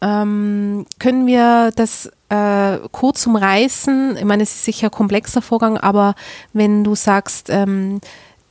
ähm, 0.00 0.86
können 0.98 1.26
wir 1.26 1.72
das 1.74 2.10
äh, 2.28 2.78
kurz 2.92 3.26
umreißen. 3.26 4.16
Ich 4.16 4.24
meine, 4.24 4.42
es 4.42 4.54
ist 4.54 4.64
sicher 4.64 4.88
ein 4.88 4.92
komplexer 4.92 5.42
Vorgang, 5.42 5.76
aber 5.78 6.14
wenn 6.52 6.84
du 6.84 6.94
sagst, 6.94 7.50
ähm, 7.50 8.00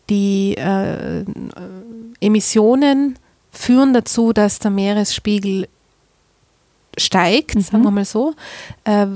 die 0.10 0.55
äh, 0.55 1.25
Emissionen 2.21 3.19
führen 3.51 3.93
dazu, 3.93 4.33
dass 4.33 4.60
der 4.60 4.71
Meeresspiegel 4.71 5.67
steigt, 6.97 7.55
mhm. 7.55 7.62
sagen 7.62 7.83
wir 7.83 7.91
mal 7.91 8.05
so. 8.05 8.33
Äh, 8.83 9.07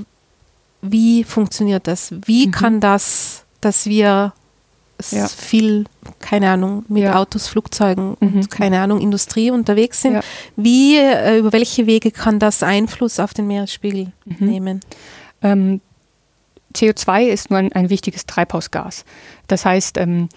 wie 0.82 1.24
funktioniert 1.24 1.88
das? 1.88 2.14
Wie 2.26 2.48
mhm. 2.48 2.52
kann 2.52 2.80
das, 2.80 3.46
dass 3.62 3.86
wir 3.86 4.34
ja. 5.10 5.28
viel, 5.28 5.86
keine 6.20 6.52
Ahnung, 6.52 6.86
mit 6.88 7.04
ja. 7.04 7.16
Autos, 7.16 7.48
Flugzeugen 7.48 8.16
mhm. 8.20 8.34
und 8.36 8.52
keine 8.52 8.80
Ahnung, 8.80 9.02
Industrie 9.02 9.50
unterwegs 9.50 10.04
sind. 10.04 10.14
Ja. 10.14 10.22
Wie, 10.56 10.98
äh, 10.98 11.40
über 11.40 11.52
welche 11.52 11.88
Wege 11.88 12.12
kann 12.12 12.38
das 12.38 12.62
Einfluss 12.62 13.20
auf 13.20 13.34
den 13.34 13.48
Meeresspiegel 13.48 14.12
mhm. 14.26 14.48
nehmen? 14.48 14.80
Ähm, 15.42 15.82
CO2 16.76 17.26
ist 17.26 17.50
nur 17.50 17.60
ein, 17.60 17.72
ein, 17.74 17.90
wichtiges 17.90 18.26
Treibhausgas. 18.26 19.04
Das 19.48 19.66
heißt, 19.66 19.98
ähm, 19.98 20.30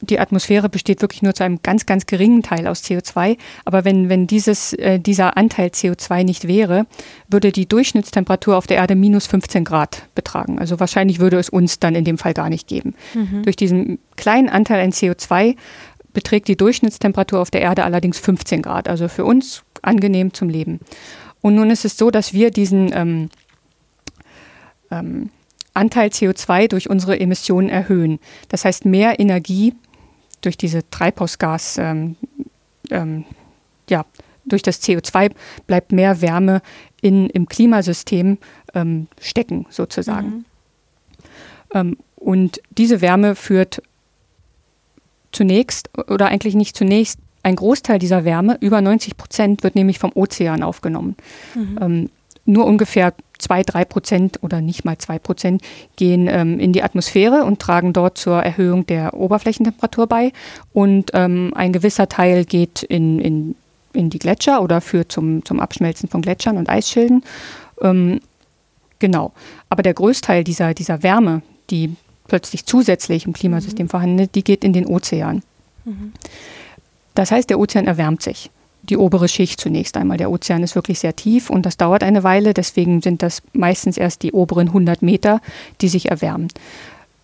die 0.00 0.20
Atmosphäre 0.20 0.68
besteht 0.68 1.02
wirklich 1.02 1.22
nur 1.22 1.34
zu 1.34 1.44
einem 1.44 1.60
ganz, 1.62 1.86
ganz 1.86 2.06
geringen 2.06 2.42
Teil 2.42 2.66
aus 2.66 2.82
CO2. 2.82 3.36
Aber 3.64 3.84
wenn, 3.84 4.08
wenn 4.08 4.26
dieses, 4.26 4.72
äh, 4.74 5.00
dieser 5.00 5.36
Anteil 5.36 5.68
CO2 5.68 6.24
nicht 6.24 6.46
wäre, 6.46 6.86
würde 7.28 7.50
die 7.50 7.66
Durchschnittstemperatur 7.66 8.56
auf 8.56 8.66
der 8.66 8.76
Erde 8.76 8.94
minus 8.94 9.26
15 9.26 9.64
Grad 9.64 10.02
betragen. 10.14 10.58
Also 10.58 10.78
wahrscheinlich 10.78 11.18
würde 11.18 11.38
es 11.38 11.48
uns 11.48 11.80
dann 11.80 11.94
in 11.94 12.04
dem 12.04 12.18
Fall 12.18 12.34
gar 12.34 12.48
nicht 12.48 12.68
geben. 12.68 12.94
Mhm. 13.14 13.42
Durch 13.42 13.56
diesen 13.56 13.98
kleinen 14.16 14.48
Anteil 14.48 14.80
an 14.80 14.92
CO2 14.92 15.56
beträgt 16.12 16.48
die 16.48 16.56
Durchschnittstemperatur 16.56 17.40
auf 17.40 17.50
der 17.50 17.62
Erde 17.62 17.84
allerdings 17.84 18.18
15 18.18 18.62
Grad. 18.62 18.88
Also 18.88 19.08
für 19.08 19.24
uns 19.24 19.64
angenehm 19.82 20.32
zum 20.32 20.48
Leben. 20.48 20.80
Und 21.40 21.54
nun 21.54 21.70
ist 21.70 21.84
es 21.84 21.96
so, 21.96 22.10
dass 22.10 22.32
wir 22.32 22.50
diesen 22.50 22.92
ähm, 22.92 23.30
ähm, 24.90 25.30
Anteil 25.74 26.08
CO2 26.08 26.68
durch 26.68 26.90
unsere 26.90 27.18
Emissionen 27.20 27.68
erhöhen. 27.68 28.18
Das 28.48 28.64
heißt, 28.64 28.84
mehr 28.84 29.20
Energie 29.20 29.74
durch 30.40 30.56
diese 30.56 30.88
Treibhausgas, 30.90 31.78
ähm, 31.78 32.16
ähm, 32.90 33.24
ja, 33.88 34.04
durch 34.44 34.62
das 34.62 34.82
CO2 34.82 35.32
bleibt 35.66 35.92
mehr 35.92 36.20
Wärme 36.20 36.62
in, 37.00 37.28
im 37.30 37.48
Klimasystem 37.48 38.38
ähm, 38.74 39.08
stecken, 39.20 39.66
sozusagen. 39.70 40.28
Mhm. 40.28 40.44
Ähm, 41.74 41.96
und 42.16 42.60
diese 42.70 43.00
Wärme 43.00 43.34
führt 43.34 43.82
zunächst, 45.32 45.90
oder 46.08 46.26
eigentlich 46.26 46.54
nicht 46.54 46.76
zunächst, 46.76 47.18
ein 47.42 47.56
Großteil 47.56 47.98
dieser 47.98 48.24
Wärme, 48.24 48.58
über 48.60 48.80
90 48.80 49.16
Prozent, 49.16 49.62
wird 49.62 49.74
nämlich 49.74 49.98
vom 49.98 50.10
Ozean 50.14 50.62
aufgenommen. 50.62 51.16
Mhm. 51.54 52.08
Nur 52.48 52.64
ungefähr 52.64 53.12
zwei, 53.38 53.62
drei 53.62 53.84
Prozent 53.84 54.42
oder 54.42 54.62
nicht 54.62 54.86
mal 54.86 54.96
zwei 54.96 55.18
Prozent 55.18 55.60
gehen 55.96 56.28
ähm, 56.30 56.58
in 56.58 56.72
die 56.72 56.82
Atmosphäre 56.82 57.44
und 57.44 57.58
tragen 57.58 57.92
dort 57.92 58.16
zur 58.16 58.42
Erhöhung 58.42 58.86
der 58.86 59.12
Oberflächentemperatur 59.12 60.06
bei. 60.06 60.32
Und 60.72 61.10
ähm, 61.12 61.52
ein 61.54 61.74
gewisser 61.74 62.08
Teil 62.08 62.46
geht 62.46 62.82
in, 62.82 63.18
in, 63.18 63.54
in 63.92 64.08
die 64.08 64.18
Gletscher 64.18 64.62
oder 64.62 64.80
führt 64.80 65.12
zum, 65.12 65.44
zum 65.44 65.60
Abschmelzen 65.60 66.08
von 66.08 66.22
Gletschern 66.22 66.56
und 66.56 66.70
Eisschilden. 66.70 67.22
Ähm, 67.82 68.20
genau. 68.98 69.32
Aber 69.68 69.82
der 69.82 69.92
Größteil 69.92 70.42
dieser, 70.42 70.72
dieser 70.72 71.02
Wärme, 71.02 71.42
die 71.68 71.96
plötzlich 72.28 72.64
zusätzlich 72.64 73.26
im 73.26 73.34
Klimasystem 73.34 73.84
mhm. 73.84 73.90
vorhanden 73.90 74.18
ist, 74.20 74.34
die 74.34 74.42
geht 74.42 74.64
in 74.64 74.72
den 74.72 74.86
Ozean. 74.86 75.42
Mhm. 75.84 76.14
Das 77.14 77.30
heißt, 77.30 77.50
der 77.50 77.58
Ozean 77.58 77.86
erwärmt 77.86 78.22
sich 78.22 78.50
die 78.90 78.96
obere 78.96 79.28
Schicht 79.28 79.60
zunächst 79.60 79.96
einmal. 79.96 80.16
Der 80.16 80.30
Ozean 80.30 80.62
ist 80.62 80.74
wirklich 80.74 80.98
sehr 80.98 81.16
tief 81.16 81.50
und 81.50 81.66
das 81.66 81.76
dauert 81.76 82.02
eine 82.02 82.22
Weile. 82.22 82.54
Deswegen 82.54 83.02
sind 83.02 83.22
das 83.22 83.42
meistens 83.52 83.96
erst 83.96 84.22
die 84.22 84.32
oberen 84.32 84.68
100 84.68 85.02
Meter, 85.02 85.40
die 85.80 85.88
sich 85.88 86.10
erwärmen. 86.10 86.48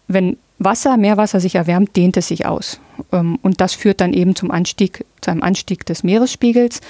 Wenn 0.07 0.37
Wasser, 0.59 0.97
Meerwasser 0.97 1.41
sich 1.41 1.55
erwärmt, 1.57 1.97
dehnt 1.97 2.17
es 2.17 2.29
sich 2.29 2.47
aus. 2.47 2.81
Ähm, 3.13 3.39
und 3.43 3.61
das 3.61 3.75
führt 3.75 4.01
dann 4.01 4.13
eben 4.13 4.37
zum 4.37 4.51
Anstieg, 4.51 5.05
zu 5.21 5.31
einem 5.31 5.43
Anstieg 5.43 5.87
des 5.87 6.05
Meeresspiegels. 6.05 6.81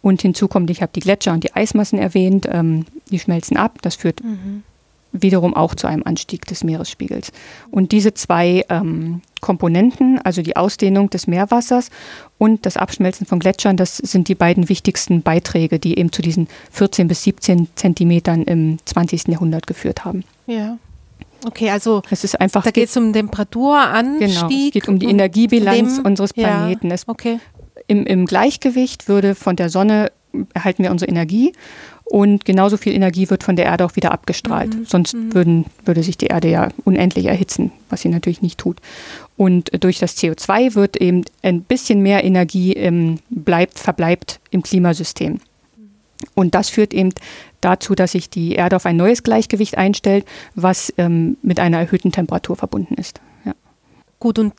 Und 0.00 0.22
hinzu 0.22 0.48
kommt, 0.48 0.70
ich 0.70 0.82
habe 0.82 0.92
die 0.94 1.00
Gletscher 1.00 1.32
und 1.32 1.44
die 1.44 1.54
Eismassen 1.54 1.98
erwähnt, 1.98 2.48
ähm, 2.50 2.86
die 3.10 3.18
schmelzen 3.18 3.56
ab. 3.56 3.78
Das 3.82 3.94
führt 3.94 4.24
mhm 4.24 4.64
wiederum 5.12 5.54
auch 5.54 5.74
zu 5.74 5.86
einem 5.86 6.02
Anstieg 6.04 6.46
des 6.46 6.64
Meeresspiegels. 6.64 7.32
Und 7.70 7.92
diese 7.92 8.14
zwei 8.14 8.64
ähm, 8.68 9.20
Komponenten, 9.40 10.18
also 10.18 10.42
die 10.42 10.56
Ausdehnung 10.56 11.10
des 11.10 11.26
Meerwassers 11.26 11.90
und 12.38 12.64
das 12.66 12.76
Abschmelzen 12.76 13.26
von 13.26 13.38
Gletschern, 13.38 13.76
das 13.76 13.98
sind 13.98 14.28
die 14.28 14.34
beiden 14.34 14.68
wichtigsten 14.68 15.22
Beiträge, 15.22 15.78
die 15.78 15.98
eben 15.98 16.12
zu 16.12 16.22
diesen 16.22 16.48
14 16.70 17.08
bis 17.08 17.22
17 17.24 17.68
Zentimetern 17.74 18.42
im 18.42 18.78
20. 18.84 19.28
Jahrhundert 19.28 19.66
geführt 19.66 20.04
haben. 20.04 20.24
Ja. 20.46 20.78
Okay, 21.44 21.70
also 21.70 22.02
es 22.10 22.24
ist 22.24 22.40
einfach, 22.40 22.62
da 22.62 22.70
geht 22.70 22.88
es 22.88 22.96
um 22.96 23.12
Temperaturanstieg. 23.12 24.20
Genau, 24.20 24.46
es 24.46 24.72
geht 24.72 24.88
um 24.88 24.98
die 24.98 25.06
Energiebilanz 25.06 25.96
dem, 25.96 26.06
unseres 26.06 26.32
Planeten. 26.32 26.90
Ja, 26.90 26.96
okay. 27.08 27.40
Im, 27.88 28.06
Im 28.06 28.26
Gleichgewicht 28.26 29.08
würde 29.08 29.34
von 29.34 29.56
der 29.56 29.68
Sonne 29.68 30.12
erhalten 30.54 30.82
wir 30.82 30.90
unsere 30.90 31.10
Energie 31.10 31.52
und 32.04 32.44
genauso 32.44 32.76
viel 32.76 32.92
Energie 32.92 33.30
wird 33.30 33.42
von 33.42 33.56
der 33.56 33.66
Erde 33.66 33.84
auch 33.84 33.96
wieder 33.96 34.12
abgestrahlt. 34.12 34.74
Mhm. 34.74 34.84
Sonst 34.84 35.14
mhm. 35.14 35.34
Würden, 35.34 35.66
würde 35.84 36.02
sich 36.02 36.18
die 36.18 36.26
Erde 36.26 36.48
ja 36.48 36.68
unendlich 36.84 37.26
erhitzen, 37.26 37.72
was 37.88 38.02
sie 38.02 38.08
natürlich 38.08 38.42
nicht 38.42 38.58
tut. 38.58 38.78
Und 39.36 39.70
durch 39.82 39.98
das 39.98 40.16
CO2 40.16 40.74
wird 40.74 40.96
eben 40.98 41.24
ein 41.42 41.62
bisschen 41.62 42.00
mehr 42.00 42.24
Energie 42.24 42.74
ähm, 42.74 43.18
bleibt, 43.30 43.78
verbleibt 43.78 44.40
im 44.50 44.62
Klimasystem. 44.62 45.40
Und 46.34 46.54
das 46.54 46.68
führt 46.68 46.94
eben 46.94 47.12
dazu, 47.60 47.94
dass 47.94 48.12
sich 48.12 48.30
die 48.30 48.52
Erde 48.52 48.76
auf 48.76 48.86
ein 48.86 48.96
neues 48.96 49.22
Gleichgewicht 49.22 49.76
einstellt, 49.78 50.24
was 50.54 50.92
ähm, 50.98 51.36
mit 51.42 51.60
einer 51.60 51.78
erhöhten 51.78 52.12
Temperatur 52.12 52.56
verbunden 52.56 52.94
ist. 52.94 53.20
Ja. 53.44 53.54
Gut, 54.18 54.38
und 54.38 54.52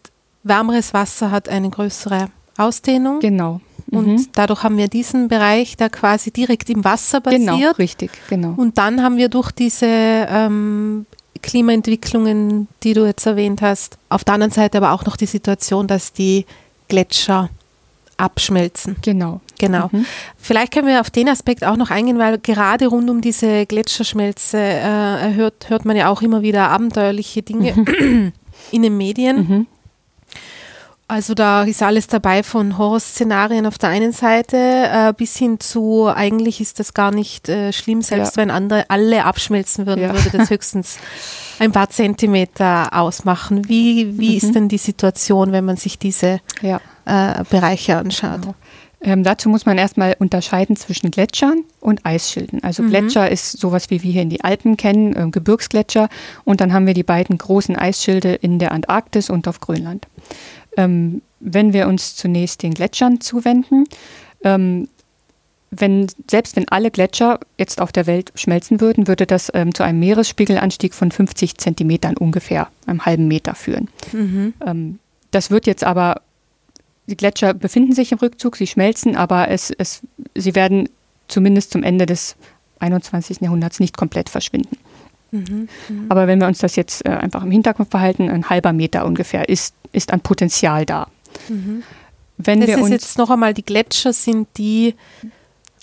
wärmeres 0.44 0.94
Wasser 0.94 1.32
hat 1.32 1.50
eine 1.50 1.70
größere 1.70 2.30
Ausdehnung. 2.58 3.20
Genau. 3.20 3.62
Und 3.96 4.08
mhm. 4.08 4.28
dadurch 4.34 4.64
haben 4.64 4.78
wir 4.78 4.88
diesen 4.88 5.28
Bereich, 5.28 5.78
der 5.78 5.90
quasi 5.90 6.32
direkt 6.32 6.70
im 6.70 6.84
Wasser 6.84 7.22
basiert. 7.22 7.42
Genau, 7.42 7.72
richtig, 7.72 8.12
genau. 8.30 8.54
Und 8.58 8.78
dann 8.78 9.02
haben 9.02 9.18
wir 9.18 9.30
durch 9.30 9.52
diese 9.52 9.86
ähm, 9.88 11.06
Klimaentwicklungen, 11.42 12.68
die 12.84 12.94
du 12.94 13.06
jetzt 13.06 13.26
erwähnt 13.26 13.62
hast, 13.62 13.98
auf 14.10 14.24
der 14.24 14.36
anderen 14.36 14.52
Seite 14.52 14.78
aber 14.78 14.92
auch 14.94 15.06
noch 15.06 15.18
die 15.18 15.26
Situation, 15.26 15.88
dass 15.88 16.14
die 16.14 16.46
Gletscher 16.88 17.50
abschmelzen. 18.18 18.96
Genau. 19.02 19.42
Genau. 19.60 19.90
Mhm. 19.92 20.06
Vielleicht 20.38 20.74
können 20.74 20.88
wir 20.88 21.00
auf 21.00 21.10
den 21.10 21.30
Aspekt 21.30 21.64
auch 21.64 21.78
noch 21.78 21.90
eingehen, 21.90 22.20
weil 22.20 22.38
gerade 22.38 22.88
rund 22.88 23.10
um 23.10 23.22
diese 23.22 23.66
Gletscherschmelze 23.66 24.58
äh, 24.58 25.34
hört, 25.36 25.70
hört 25.70 25.86
man 25.86 25.96
ja 25.96 26.10
auch 26.10 26.22
immer 26.22 26.42
wieder 26.42 26.70
abenteuerliche 26.70 27.42
Dinge 27.44 27.74
mhm. 27.74 28.34
in 28.72 28.82
den 28.82 28.98
Medien. 28.98 29.68
Also 31.14 31.36
da 31.36 31.62
ist 31.62 31.84
alles 31.84 32.08
dabei 32.08 32.42
von 32.42 32.80
Horrorszenarien 32.80 33.68
auf 33.68 33.78
der 33.78 33.90
einen 33.90 34.14
Seite 34.14 34.58
äh, 34.58 35.14
bis 35.16 35.38
hin 35.38 35.60
zu, 35.60 36.08
eigentlich 36.08 36.60
ist 36.60 36.80
das 36.80 36.96
gar 36.96 37.12
nicht 37.12 37.50
äh, 37.50 37.72
schlimm, 37.72 38.02
selbst 38.02 38.36
ja. 38.36 38.42
wenn 38.42 38.50
andere 38.50 38.90
alle 38.90 39.24
abschmelzen 39.24 39.86
würden, 39.86 40.02
ja. 40.02 40.12
würde 40.12 40.36
das 40.36 40.50
höchstens 40.50 40.98
ein 41.60 41.72
paar 41.72 41.92
Zentimeter 41.92 43.00
ausmachen. 43.00 43.70
Wie, 43.70 44.18
wie 44.18 44.32
mhm. 44.32 44.38
ist 44.38 44.56
denn 44.56 44.70
die 44.70 44.80
Situation, 44.80 45.52
wenn 45.52 45.66
man 45.66 45.78
sich 45.78 46.00
diese 46.00 46.40
ja. 46.64 46.82
äh, 47.06 47.44
Bereiche 47.48 47.96
anschaut? 47.98 48.42
Genau. 48.42 48.56
Ähm, 49.04 49.24
dazu 49.24 49.50
muss 49.50 49.68
man 49.68 49.78
erstmal 49.78 50.16
unterscheiden 50.18 50.78
zwischen 50.78 51.12
Gletschern 51.12 51.66
und 51.82 52.06
Eisschilden. 52.06 52.64
Also 52.64 52.82
mhm. 52.82 52.90
Gletscher 52.90 53.30
ist 53.30 53.60
sowas, 53.60 53.90
wie 53.90 54.02
wir 54.02 54.12
hier 54.12 54.22
in 54.22 54.30
die 54.30 54.44
Alpen 54.44 54.78
kennen, 54.78 55.14
äh, 55.16 55.30
Gebirgsgletscher. 55.30 56.08
Und 56.46 56.62
dann 56.62 56.74
haben 56.74 56.88
wir 56.88 56.94
die 56.94 57.04
beiden 57.04 57.38
großen 57.38 57.76
Eisschilde 57.76 58.34
in 58.34 58.60
der 58.60 58.72
Antarktis 58.72 59.30
und 59.30 59.48
auf 59.48 59.60
Grönland. 59.60 60.08
Ähm, 60.78 61.22
wenn 61.40 61.74
wir 61.74 61.88
uns 61.88 62.16
zunächst 62.16 62.64
den 62.64 62.74
Gletschern 62.74 63.22
zuwenden, 63.22 63.86
ähm, 64.44 64.88
wenn, 65.80 66.08
selbst 66.30 66.56
wenn 66.56 66.68
alle 66.70 66.92
Gletscher 66.92 67.40
jetzt 67.58 67.82
auf 67.82 67.92
der 67.92 68.06
Welt 68.06 68.32
schmelzen 68.36 68.80
würden, 68.80 69.08
würde 69.08 69.26
das 69.26 69.52
ähm, 69.54 69.74
zu 69.74 69.84
einem 69.84 70.00
Meeresspiegelanstieg 70.00 70.94
von 70.94 71.12
50 71.12 71.58
Zentimetern 71.58 72.16
ungefähr, 72.16 72.68
einem 72.86 73.06
halben 73.06 73.28
Meter 73.28 73.56
führen. 73.56 73.90
Mhm. 74.12 74.54
Ähm, 74.66 75.00
das 75.32 75.50
wird 75.50 75.66
jetzt 75.66 75.84
aber, 75.84 76.22
die 77.08 77.18
Gletscher 77.18 77.54
befinden 77.54 77.94
sich 77.94 78.12
im 78.12 78.20
Rückzug, 78.20 78.56
sie 78.56 78.68
schmelzen, 78.68 79.16
aber 79.16 79.50
es, 79.50 79.72
es, 79.72 80.02
sie 80.36 80.56
werden 80.56 80.90
zumindest 81.28 81.72
zum 81.72 81.84
Ende 81.84 82.06
des 82.06 82.36
21. 82.80 83.42
Jahrhunderts 83.42 83.80
nicht 83.80 83.98
komplett 83.98 84.30
verschwinden. 84.30 84.78
Mhm. 85.34 85.68
Aber 86.10 86.28
wenn 86.28 86.40
wir 86.40 86.48
uns 86.48 86.60
das 86.60 86.76
jetzt 86.76 87.06
äh, 87.06 87.10
einfach 87.10 87.44
im 87.44 87.52
Hinterkopf 87.52 87.90
behalten, 87.90 88.30
ein 88.30 88.50
halber 88.50 88.72
Meter 88.72 89.06
ungefähr 89.06 89.50
ist, 89.50 89.76
ist 89.92 90.14
an 90.14 90.22
Potenzial 90.22 90.86
da. 90.86 91.08
Mhm. 91.50 91.84
Wenn 92.38 92.60
das 92.60 92.68
wir 92.68 92.76
ist 92.76 92.82
uns 92.84 92.90
jetzt 92.92 93.18
noch 93.18 93.30
einmal, 93.30 93.54
die 93.54 93.64
Gletscher 93.64 94.14
sind 94.14 94.48
die 94.58 94.96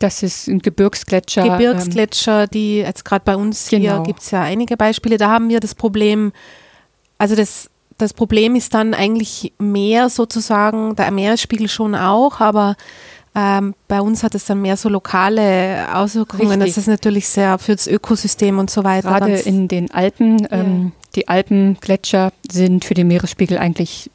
das 0.01 0.23
ist 0.23 0.49
ein 0.49 0.61
Gebirgsgletscher. 0.61 1.43
Gebirgsgletscher, 1.43 2.47
die 2.47 2.79
jetzt 2.79 3.05
gerade 3.05 3.23
bei 3.23 3.37
uns 3.37 3.69
genau. 3.69 3.97
hier 3.97 4.03
gibt 4.03 4.21
es 4.21 4.31
ja 4.31 4.41
einige 4.41 4.79
Beispiele. 4.79 5.19
Da 5.19 5.29
haben 5.29 5.51
wir 5.51 5.61
das 5.61 5.75
Problem, 5.75 6.33
also 7.19 7.37
das, 7.37 7.69
das 7.99 8.15
Problem 8.15 8.57
ist 8.57 8.73
dann 8.73 8.95
eigentlich 8.95 9.53
mehr 9.59 10.09
sozusagen, 10.09 10.97
der 10.97 11.11
Meeresspiegel 11.11 11.69
schon 11.69 11.95
auch, 11.95 12.41
aber 12.41 12.77
ähm, 13.35 13.75
bei 13.87 14.01
uns 14.01 14.23
hat 14.23 14.35
es 14.35 14.45
dann 14.45 14.61
mehr 14.61 14.77
so 14.77 14.89
lokale 14.89 15.95
Auswirkungen. 15.95 16.49
Richtig. 16.49 16.75
Das 16.75 16.79
ist 16.79 16.87
natürlich 16.89 17.29
sehr 17.29 17.59
für 17.59 17.77
das 17.77 17.87
Ökosystem 17.87 18.59
und 18.59 18.71
so 18.71 18.83
weiter. 18.83 19.09
Gerade 19.09 19.35
in 19.35 19.69
den 19.69 19.91
Alpen, 19.93 20.49
ähm, 20.51 20.85
ja. 20.85 20.91
die 21.15 21.29
Alpengletscher 21.29 22.33
sind 22.51 22.85
für 22.85 22.95
den 22.95 23.07
Meeresspiegel 23.07 23.59
eigentlich 23.59 24.11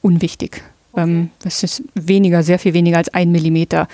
unwichtig. 0.00 0.62
Okay. 0.92 1.02
Ähm, 1.02 1.30
das 1.42 1.62
ist 1.62 1.82
weniger, 1.94 2.42
sehr 2.42 2.58
viel 2.58 2.72
weniger 2.72 2.96
als 2.96 3.12
ein 3.12 3.30
Millimeter 3.30 3.88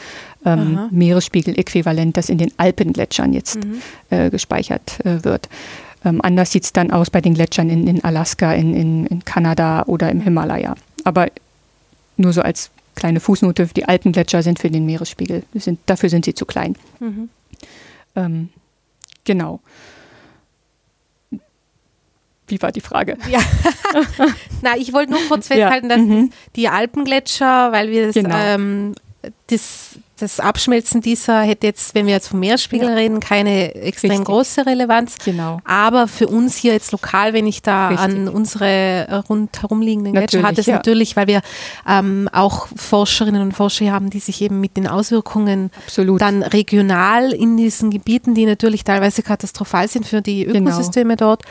ähm, 0.45 0.89
Meeresspiegel-Äquivalent, 0.93 2.17
das 2.17 2.29
in 2.29 2.39
den 2.39 2.53
Alpengletschern 2.57 3.33
jetzt 3.33 3.57
mhm. 3.57 3.83
äh, 4.11 4.31
gespeichert 4.31 5.05
äh, 5.05 5.25
wird. 5.25 5.49
Ähm, 6.05 6.21
anders 6.23 6.53
sieht 6.53 6.65
es 6.65 6.73
dann 6.73 6.93
aus 6.93 7.11
bei 7.11 7.21
den 7.21 7.35
Gletschern 7.35 7.69
in, 7.69 7.87
in 7.89 8.05
Alaska, 8.05 8.53
in, 8.53 8.75
in, 8.75 9.07
in, 9.07 9.25
Kanada 9.25 9.83
oder 9.87 10.09
im 10.11 10.21
Himalaya. 10.21 10.77
Aber 11.03 11.27
nur 12.17 12.33
so 12.33 12.43
als 12.43 12.71
kleine 12.97 13.21
Fußnote, 13.21 13.69
die 13.69 13.85
Alpengletscher 13.85 14.43
sind 14.43 14.59
für 14.59 14.71
den 14.71 14.85
Meeresspiegel, 14.85 15.45
sind, 15.55 15.79
dafür 15.87 16.09
sind 16.09 16.25
sie 16.25 16.35
zu 16.35 16.47
klein. 16.47 16.77
Mhm. 16.99 17.29
Ähm, 18.17 18.49
genau. 19.25 19.61
Wie 22.49 22.61
war 22.63 22.73
die 22.73 22.81
Frage? 22.81 23.17
Ja. 23.31 23.41
Na, 24.63 24.77
ich 24.77 24.93
wollte 24.93 25.13
nur 25.13 25.21
kurz 25.29 25.49
festhalten, 25.49 25.91
ja. 25.91 25.97
dass 25.97 26.05
mhm. 26.05 26.31
die 26.57 26.69
Alpengletscher, 26.69 27.73
weil 27.73 27.91
wir 27.91 28.07
das, 28.07 28.15
genau. 28.15 28.37
ähm, 28.37 28.95
das 29.49 29.99
das 30.19 30.41
Abschmelzen 30.41 31.03
dieser 31.03 31.43
hätte 31.43 31.67
jetzt, 31.67 31.95
wenn 31.95 32.07
wir 32.07 32.15
jetzt 32.15 32.29
vom 32.29 32.41
Meeresspiegel 32.41 32.89
ja. 32.89 32.95
reden, 32.95 33.21
keine 33.21 33.75
extrem 33.75 34.13
Richtig. 34.13 34.27
große 34.27 34.65
Relevanz. 34.65 35.17
Genau. 35.23 35.61
Aber 35.65 36.09
für 36.09 36.27
uns 36.27 36.57
hier 36.57 36.73
jetzt 36.73 36.91
lokal, 36.93 37.35
wenn 37.35 37.47
ich 37.47 37.61
da 37.61 37.89
Richtig. 37.89 38.05
an 38.05 38.29
unsere 38.29 39.25
rundherum 39.29 39.83
liegenden 39.83 40.15
Gletscher 40.15 40.43
hat 40.43 40.57
es 40.57 40.67
ja. 40.67 40.77
natürlich, 40.77 41.17
weil 41.17 41.27
wir 41.27 41.43
ähm, 41.87 42.31
auch 42.33 42.69
Forscherinnen 42.75 43.43
und 43.43 43.53
Forscher 43.53 43.93
haben, 43.93 44.09
die 44.09 44.21
sich 44.21 44.41
eben 44.41 44.59
mit 44.59 44.79
den 44.79 44.87
Auswirkungen 44.87 45.71
Absolut. 45.85 46.21
dann 46.23 46.43
regional 46.43 47.33
in 47.33 47.59
diesen 47.59 47.91
Gebieten, 47.91 48.35
die 48.35 48.47
natürlich 48.47 48.85
teilweise 48.85 49.23
katastrophal 49.23 49.87
sind 49.89 50.07
für 50.07 50.23
die 50.23 50.45
genau. 50.45 50.71
Ökosysteme 50.71 51.17
genau. 51.17 51.31
dort, 51.31 51.43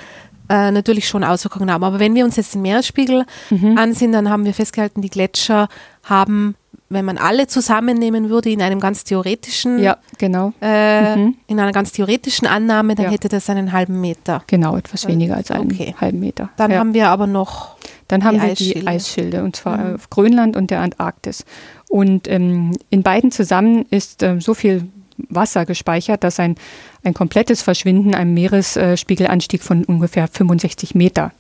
äh, 0.50 0.72
natürlich 0.72 1.08
schon 1.08 1.24
Auswirkungen 1.24 1.72
haben. 1.72 1.84
Aber 1.84 2.00
wenn 2.00 2.16
wir 2.16 2.26
uns 2.26 2.36
jetzt 2.36 2.56
den 2.56 2.64
Meeresspiegel 2.64 3.26
mhm. 3.52 3.78
ansehen, 3.78 4.12
dann 4.12 4.30
haben 4.30 4.44
wir 4.44 4.54
festgehalten, 4.54 5.02
die 5.02 5.10
Gletscher 5.10 5.68
haben 6.04 6.56
wenn 6.96 7.06
man 7.06 7.18
alle 7.18 7.48
zusammennehmen 7.48 8.30
würde 8.30 8.50
in 8.50 8.62
einem 8.62 8.80
ganz 8.80 9.04
theoretischen, 9.04 9.80
ja, 9.80 9.98
genau. 10.18 10.54
Äh, 10.62 11.16
mhm. 11.16 11.36
in 11.48 11.60
einer 11.60 11.72
ganz 11.72 11.92
theoretischen 11.92 12.48
Annahme, 12.48 12.96
dann 12.96 13.06
ja. 13.06 13.12
hätte 13.12 13.30
das 13.30 13.50
einen 13.50 13.72
halben 13.72 14.02
Meter. 14.02 14.44
Genau, 14.48 14.76
etwas 14.76 15.08
weniger 15.08 15.36
als 15.36 15.52
einen 15.52 15.72
okay. 15.72 15.96
halben 16.00 16.20
Meter. 16.20 16.50
Dann 16.58 16.72
ja. 16.72 16.80
haben 16.80 16.94
wir 16.94 17.10
aber 17.10 17.28
noch 17.28 17.76
dann 18.08 18.24
haben 18.24 18.42
wir 18.42 18.52
Eisschilde. 18.52 18.80
die 18.80 18.88
Eisschilde 18.88 19.44
und 19.44 19.56
zwar 19.56 19.78
mhm. 19.78 19.96
auf 19.96 20.10
Grönland 20.10 20.56
und 20.56 20.72
der 20.72 20.82
Antarktis. 20.82 21.46
Und 21.90 22.28
ähm, 22.28 22.74
in 22.90 23.04
beiden 23.04 23.32
zusammen 23.32 23.86
ist 23.90 24.22
ähm, 24.22 24.42
so 24.42 24.54
viel 24.54 24.88
Wasser 25.18 25.66
gespeichert, 25.66 26.24
dass 26.24 26.40
ein, 26.40 26.56
ein 27.04 27.14
komplettes 27.14 27.62
Verschwinden 27.62 28.14
einem 28.14 28.34
Meeresspiegelanstieg 28.34 29.64
von 29.64 29.86
ungefähr 29.86 30.28
65 30.28 30.94
Meter 30.94 31.32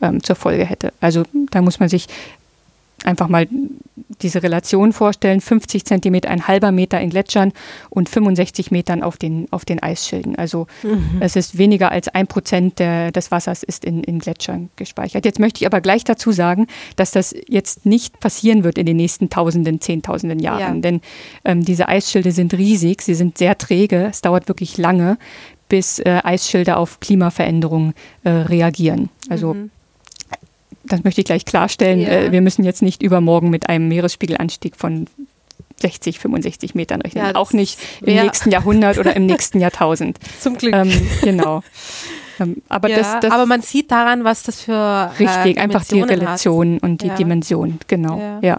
ähm, 0.00 0.22
zur 0.22 0.36
Folge 0.36 0.64
hätte. 0.64 0.92
Also 1.00 1.24
da 1.50 1.62
muss 1.62 1.80
man 1.80 1.88
sich 1.88 2.06
einfach 3.04 3.28
mal 3.28 3.46
diese 4.20 4.42
Relation 4.42 4.92
vorstellen, 4.92 5.40
50 5.40 5.84
Zentimeter, 5.84 6.30
ein 6.30 6.46
halber 6.46 6.72
Meter 6.72 7.00
in 7.00 7.10
Gletschern 7.10 7.52
und 7.90 8.08
65 8.08 8.70
Metern 8.70 9.02
auf 9.02 9.16
den, 9.16 9.48
auf 9.50 9.64
den 9.64 9.82
Eisschilden. 9.82 10.36
Also 10.36 10.66
mhm. 10.82 11.18
es 11.20 11.36
ist 11.36 11.58
weniger 11.58 11.90
als 11.90 12.08
ein 12.08 12.26
Prozent 12.26 12.78
des 12.78 13.30
Wassers 13.30 13.62
ist 13.62 13.84
in, 13.84 14.02
in 14.04 14.18
Gletschern 14.18 14.70
gespeichert. 14.76 15.24
Jetzt 15.24 15.38
möchte 15.38 15.62
ich 15.62 15.66
aber 15.66 15.80
gleich 15.80 16.04
dazu 16.04 16.32
sagen, 16.32 16.66
dass 16.96 17.10
das 17.10 17.34
jetzt 17.48 17.86
nicht 17.86 18.20
passieren 18.20 18.64
wird 18.64 18.78
in 18.78 18.86
den 18.86 18.96
nächsten 18.96 19.30
Tausenden, 19.30 19.80
Zehntausenden 19.80 20.38
Jahren. 20.38 20.76
Ja. 20.76 20.80
Denn 20.80 21.00
ähm, 21.44 21.64
diese 21.64 21.88
Eisschilde 21.88 22.32
sind 22.32 22.54
riesig, 22.54 23.02
sie 23.02 23.14
sind 23.14 23.38
sehr 23.38 23.58
träge, 23.58 24.06
es 24.10 24.20
dauert 24.20 24.48
wirklich 24.48 24.78
lange, 24.78 25.18
bis 25.68 25.98
äh, 25.98 26.20
Eisschilde 26.22 26.76
auf 26.76 27.00
Klimaveränderungen 27.00 27.94
äh, 28.24 28.30
reagieren. 28.30 29.08
Also 29.28 29.54
mhm 29.54 29.70
das 30.92 31.04
möchte 31.04 31.22
ich 31.22 31.24
gleich 31.24 31.44
klarstellen, 31.44 32.00
ja. 32.00 32.08
äh, 32.08 32.32
wir 32.32 32.40
müssen 32.40 32.64
jetzt 32.64 32.82
nicht 32.82 33.02
übermorgen 33.02 33.50
mit 33.50 33.68
einem 33.68 33.88
Meeresspiegelanstieg 33.88 34.76
von 34.76 35.06
60, 35.80 36.18
65 36.18 36.74
Metern 36.74 37.00
rechnen. 37.00 37.24
Ja, 37.24 37.34
auch 37.34 37.52
nicht 37.52 37.78
im 38.02 38.14
ja. 38.14 38.24
nächsten 38.24 38.50
Jahrhundert 38.50 38.98
oder 38.98 39.16
im 39.16 39.26
nächsten 39.26 39.60
Jahrtausend. 39.60 40.18
Zum 40.40 40.56
Glück. 40.56 40.74
Ähm, 40.74 40.92
genau. 41.22 41.62
Ähm, 42.40 42.62
aber, 42.70 42.88
ja, 42.88 42.96
das, 42.96 43.20
das, 43.20 43.30
aber 43.30 43.44
man 43.44 43.60
sieht 43.60 43.90
daran, 43.90 44.24
was 44.24 44.42
das 44.42 44.62
für 44.62 44.72
äh, 44.72 45.22
Richtig, 45.22 45.58
einfach 45.58 45.84
die 45.84 46.00
Relation 46.00 46.76
hat. 46.76 46.82
und 46.82 47.02
die 47.02 47.10
Dimension. 47.10 47.78
Genau. 47.88 48.40
Ja. 48.40 48.58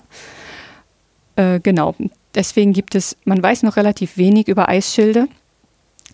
Äh, 1.35 1.59
genau. 1.59 1.95
Deswegen 2.35 2.73
gibt 2.73 2.93
es, 2.93 3.17
man 3.25 3.41
weiß 3.41 3.63
noch 3.63 3.75
relativ 3.75 4.15
wenig 4.15 4.47
über 4.47 4.69
Eisschilde. 4.69 5.27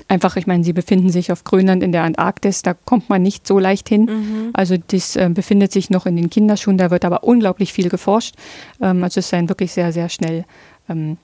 Einfach, 0.07 0.35
ich 0.37 0.47
meine, 0.47 0.63
sie 0.63 0.73
befinden 0.73 1.09
sich 1.09 1.31
auf 1.31 1.43
Grönland 1.43 1.83
in 1.83 1.91
der 1.91 2.03
Antarktis, 2.03 2.61
da 2.61 2.73
kommt 2.73 3.09
man 3.09 3.21
nicht 3.21 3.45
so 3.45 3.59
leicht 3.59 3.89
hin. 3.89 4.05
Mhm. 4.05 4.49
Also 4.53 4.75
das 4.77 5.15
äh, 5.15 5.29
befindet 5.31 5.71
sich 5.71 5.89
noch 5.89 6.05
in 6.05 6.15
den 6.15 6.29
Kinderschuhen, 6.29 6.77
da 6.77 6.89
wird 6.89 7.05
aber 7.05 7.23
unglaublich 7.23 7.73
viel 7.73 7.89
geforscht. 7.89 8.35
Ähm, 8.81 9.03
also 9.03 9.19
es 9.19 9.27
ist 9.27 9.33
ein 9.33 9.49
wirklich 9.49 9.71
sehr, 9.71 9.91
sehr 9.91 10.09
schnell 10.09 10.45
ähm, 10.89 11.17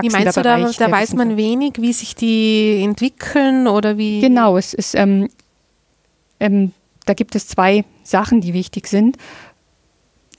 wie 0.00 0.10
meinst 0.10 0.36
du, 0.36 0.42
da, 0.42 0.58
da 0.58 0.90
weiß 0.90 1.14
man 1.14 1.36
wenig, 1.36 1.74
wie 1.78 1.92
sich 1.92 2.14
die 2.14 2.82
entwickeln 2.82 3.66
oder 3.66 3.96
wie? 3.96 4.20
Genau, 4.20 4.56
es 4.56 4.74
ist, 4.74 4.94
ähm, 4.94 5.28
ähm, 6.40 6.72
da 7.06 7.14
gibt 7.14 7.34
es 7.34 7.48
zwei 7.48 7.84
Sachen, 8.02 8.40
die 8.40 8.54
wichtig 8.54 8.86
sind. 8.86 9.16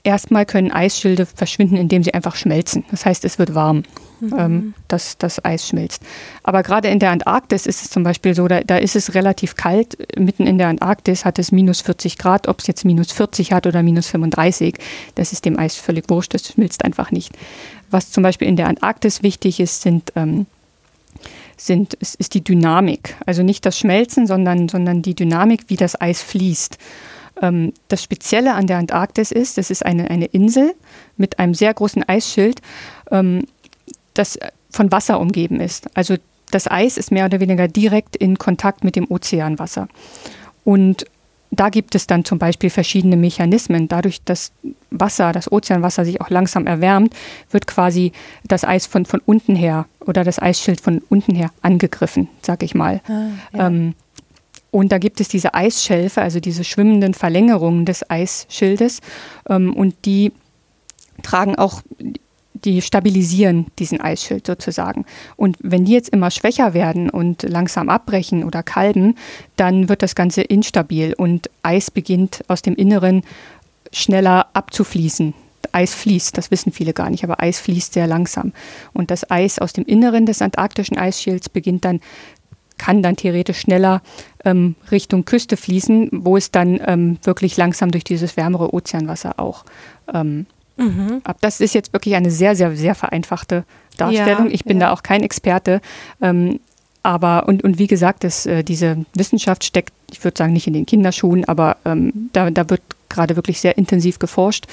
Erstmal 0.03 0.45
können 0.45 0.71
Eisschilde 0.71 1.25
verschwinden, 1.25 1.75
indem 1.75 2.03
sie 2.03 2.13
einfach 2.13 2.35
schmelzen. 2.35 2.85
Das 2.91 3.05
heißt, 3.05 3.25
es 3.25 3.39
wird 3.39 3.55
warm, 3.55 3.83
mhm. 4.19 4.35
ähm, 4.37 4.73
dass 4.87 5.17
das 5.17 5.43
Eis 5.43 5.67
schmilzt. 5.67 6.01
Aber 6.43 6.63
gerade 6.63 6.87
in 6.89 6.99
der 6.99 7.11
Antarktis 7.11 7.65
ist 7.65 7.83
es 7.83 7.89
zum 7.89 8.03
Beispiel 8.03 8.33
so, 8.33 8.47
da, 8.47 8.61
da, 8.61 8.77
ist 8.77 8.95
es 8.95 9.13
relativ 9.15 9.55
kalt. 9.55 9.97
Mitten 10.17 10.47
in 10.47 10.57
der 10.57 10.67
Antarktis 10.67 11.25
hat 11.25 11.39
es 11.39 11.51
minus 11.51 11.81
40 11.81 12.17
Grad. 12.17 12.47
Ob 12.47 12.59
es 12.59 12.67
jetzt 12.67 12.85
minus 12.85 13.11
40 13.11 13.51
hat 13.51 13.67
oder 13.67 13.83
minus 13.83 14.07
35, 14.07 14.75
das 15.15 15.33
ist 15.33 15.45
dem 15.45 15.57
Eis 15.57 15.75
völlig 15.75 16.09
wurscht. 16.09 16.33
Das 16.33 16.47
schmilzt 16.47 16.83
einfach 16.83 17.11
nicht. 17.11 17.37
Was 17.91 18.11
zum 18.11 18.23
Beispiel 18.23 18.47
in 18.47 18.55
der 18.55 18.67
Antarktis 18.67 19.23
wichtig 19.23 19.59
ist, 19.59 19.81
sind 19.81 20.13
ähm, 20.15 20.45
sind, 21.61 21.93
ist, 21.95 22.15
ist 22.15 22.33
die 22.33 22.43
Dynamik. 22.43 23.15
Also 23.25 23.43
nicht 23.43 23.65
das 23.65 23.77
Schmelzen, 23.77 24.27
sondern, 24.27 24.69
sondern 24.69 25.01
die 25.01 25.15
Dynamik, 25.15 25.65
wie 25.67 25.75
das 25.75 25.99
Eis 25.99 26.21
fließt. 26.21 26.77
Ähm, 27.41 27.73
das 27.87 28.03
Spezielle 28.03 28.53
an 28.53 28.67
der 28.67 28.77
Antarktis 28.77 29.31
ist, 29.31 29.57
es 29.57 29.69
ist 29.69 29.85
eine, 29.85 30.09
eine 30.09 30.25
Insel 30.25 30.73
mit 31.17 31.39
einem 31.39 31.53
sehr 31.53 31.73
großen 31.73 32.07
Eisschild 32.07 32.61
ähm, 33.11 33.43
das 34.19 34.37
von 34.69 34.91
Wasser 34.91 35.19
umgeben 35.19 35.59
ist. 35.59 35.95
Also 35.95 36.15
das 36.51 36.69
Eis 36.69 36.97
ist 36.97 37.11
mehr 37.11 37.25
oder 37.25 37.39
weniger 37.39 37.67
direkt 37.67 38.15
in 38.15 38.37
Kontakt 38.37 38.83
mit 38.83 38.95
dem 38.95 39.09
Ozeanwasser. 39.09 39.87
Und 40.63 41.05
da 41.51 41.69
gibt 41.69 41.95
es 41.95 42.05
dann 42.05 42.25
zum 42.25 42.37
Beispiel 42.37 42.69
verschiedene 42.69 43.17
Mechanismen. 43.17 43.87
Dadurch, 43.87 44.21
dass 44.23 44.51
Wasser, 44.91 45.31
das 45.31 45.51
Ozeanwasser 45.51 46.05
sich 46.05 46.21
auch 46.21 46.29
langsam 46.29 46.67
erwärmt, 46.67 47.15
wird 47.49 47.65
quasi 47.65 48.11
das 48.47 48.63
Eis 48.63 48.85
von, 48.85 49.05
von 49.05 49.19
unten 49.25 49.55
her 49.55 49.87
oder 50.01 50.23
das 50.23 50.39
Eisschild 50.39 50.79
von 50.79 51.01
unten 51.09 51.33
her 51.33 51.49
angegriffen, 51.61 52.27
sag 52.43 52.61
ich 52.61 52.75
mal. 52.75 53.01
Ah, 53.07 53.29
ja. 53.57 53.67
ähm, 53.67 53.95
und 54.71 54.91
da 54.91 54.99
gibt 54.99 55.19
es 55.19 55.27
diese 55.27 55.55
Eisschelfe, 55.55 56.21
also 56.21 56.39
diese 56.39 56.63
schwimmenden 56.63 57.15
Verlängerungen 57.15 57.85
des 57.85 58.07
Eisschildes. 58.07 59.01
Ähm, 59.49 59.73
und 59.73 59.95
die 60.05 60.31
tragen 61.23 61.55
auch 61.55 61.81
die 62.65 62.81
stabilisieren 62.81 63.67
diesen 63.79 64.01
Eisschild 64.01 64.47
sozusagen. 64.47 65.05
Und 65.35 65.57
wenn 65.61 65.85
die 65.85 65.93
jetzt 65.93 66.09
immer 66.09 66.31
schwächer 66.31 66.73
werden 66.73 67.09
und 67.09 67.43
langsam 67.43 67.89
abbrechen 67.89 68.43
oder 68.43 68.63
kalben, 68.63 69.15
dann 69.55 69.89
wird 69.89 70.01
das 70.01 70.15
Ganze 70.15 70.41
instabil 70.41 71.13
und 71.13 71.49
Eis 71.63 71.91
beginnt 71.91 72.43
aus 72.47 72.61
dem 72.61 72.75
Inneren 72.75 73.23
schneller 73.91 74.47
abzufließen. 74.53 75.33
Eis 75.71 75.93
fließt, 75.93 76.37
das 76.37 76.51
wissen 76.51 76.71
viele 76.71 76.93
gar 76.93 77.09
nicht, 77.09 77.23
aber 77.23 77.41
Eis 77.41 77.59
fließt 77.59 77.93
sehr 77.93 78.07
langsam. 78.07 78.53
Und 78.93 79.11
das 79.11 79.29
Eis 79.29 79.59
aus 79.59 79.73
dem 79.73 79.85
Inneren 79.85 80.25
des 80.25 80.41
antarktischen 80.41 80.97
Eisschilds 80.97 81.49
beginnt 81.49 81.85
dann, 81.85 82.01
kann 82.77 83.03
dann 83.03 83.17
theoretisch 83.17 83.59
schneller 83.59 84.01
ähm, 84.45 84.75
Richtung 84.89 85.25
Küste 85.25 85.57
fließen, 85.57 86.09
wo 86.11 86.37
es 86.37 86.51
dann 86.51 86.79
ähm, 86.85 87.17
wirklich 87.23 87.57
langsam 87.57 87.91
durch 87.91 88.03
dieses 88.03 88.37
wärmere 88.37 88.73
Ozeanwasser 88.73 89.39
auch 89.39 89.65
ähm, 90.13 90.45
Mhm. 90.79 91.21
Das 91.41 91.59
ist 91.59 91.73
jetzt 91.73 91.93
wirklich 91.93 92.15
eine 92.15 92.31
sehr, 92.31 92.55
sehr, 92.55 92.75
sehr 92.75 92.95
vereinfachte 92.95 93.63
Darstellung. 93.97 94.47
Ja, 94.47 94.53
ich 94.53 94.63
bin 94.63 94.79
ja. 94.79 94.87
da 94.87 94.93
auch 94.93 95.03
kein 95.03 95.21
Experte. 95.21 95.81
Ähm, 96.21 96.59
aber, 97.03 97.47
und, 97.47 97.63
und 97.63 97.79
wie 97.79 97.87
gesagt, 97.87 98.23
das, 98.23 98.45
äh, 98.45 98.63
diese 98.63 99.05
Wissenschaft 99.13 99.63
steckt, 99.63 99.93
ich 100.11 100.23
würde 100.23 100.37
sagen, 100.37 100.53
nicht 100.53 100.67
in 100.67 100.73
den 100.73 100.85
Kinderschuhen, 100.85 101.45
aber 101.45 101.77
ähm, 101.85 102.29
da, 102.33 102.49
da 102.51 102.69
wird 102.69 102.81
gerade 103.09 103.35
wirklich 103.35 103.59
sehr 103.59 103.77
intensiv 103.77 104.19
geforscht. 104.19 104.65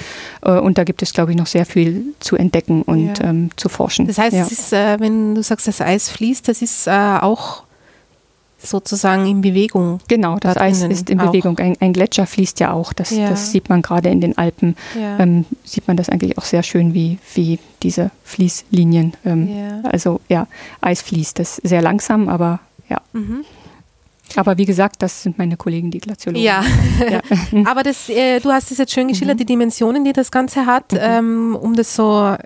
Äh, 0.42 0.52
und 0.52 0.78
da 0.78 0.84
gibt 0.84 1.02
es, 1.02 1.12
glaube 1.12 1.32
ich, 1.32 1.38
noch 1.38 1.46
sehr 1.46 1.66
viel 1.66 2.14
zu 2.20 2.36
entdecken 2.36 2.82
und 2.82 3.18
ja. 3.18 3.26
ähm, 3.26 3.50
zu 3.56 3.68
forschen. 3.68 4.06
Das 4.06 4.18
heißt, 4.18 4.50
ist, 4.50 4.72
äh, 4.72 4.98
wenn 5.00 5.34
du 5.34 5.42
sagst, 5.42 5.68
das 5.68 5.80
Eis 5.80 6.10
fließt, 6.10 6.48
das 6.48 6.62
ist 6.62 6.86
äh, 6.86 6.90
auch 6.90 7.65
sozusagen 8.66 9.26
in 9.26 9.40
Bewegung. 9.40 10.00
Genau, 10.08 10.36
das 10.38 10.56
Eis 10.56 10.82
ist 10.82 11.10
in 11.10 11.18
Bewegung. 11.18 11.58
Ein, 11.58 11.76
ein, 11.80 11.92
Gletscher 11.92 12.26
fließt 12.26 12.60
ja 12.60 12.72
auch. 12.72 12.92
Das, 12.92 13.10
ja. 13.10 13.28
das 13.28 13.52
sieht 13.52 13.68
man 13.68 13.82
gerade 13.82 14.08
in 14.08 14.20
den 14.20 14.36
Alpen. 14.36 14.76
Ja. 14.98 15.18
Ähm, 15.18 15.44
sieht 15.64 15.88
man 15.88 15.96
das 15.96 16.08
eigentlich 16.08 16.38
auch 16.38 16.44
sehr 16.44 16.62
schön, 16.62 16.94
wie, 16.94 17.18
wie 17.34 17.58
diese 17.82 18.10
Fließlinien. 18.24 19.14
Ähm, 19.24 19.48
ja. 19.56 19.80
Also 19.90 20.20
ja, 20.28 20.46
Eis 20.80 21.02
fließt. 21.02 21.38
Das 21.38 21.56
sehr 21.56 21.82
langsam, 21.82 22.28
aber 22.28 22.60
ja. 22.88 23.00
Mhm. 23.12 23.44
Aber 24.34 24.58
wie 24.58 24.64
gesagt, 24.64 24.96
das 25.02 25.22
sind 25.22 25.38
meine 25.38 25.56
Kollegen, 25.56 25.90
die 25.90 25.98
Glaziologen. 25.98 26.42
Ja, 26.42 26.64
ja. 27.10 27.20
aber 27.64 27.82
das, 27.82 28.08
äh, 28.08 28.40
du 28.40 28.50
hast 28.50 28.70
es 28.72 28.78
jetzt 28.78 28.92
schön 28.92 29.08
geschildert, 29.08 29.36
mhm. 29.36 29.38
die 29.38 29.46
Dimensionen, 29.46 30.04
die 30.04 30.12
das 30.12 30.30
Ganze 30.30 30.66
hat, 30.66 30.92
mhm. 30.92 30.98
ähm, 31.00 31.58
um 31.60 31.74
das 31.74 31.94
so 31.94 32.36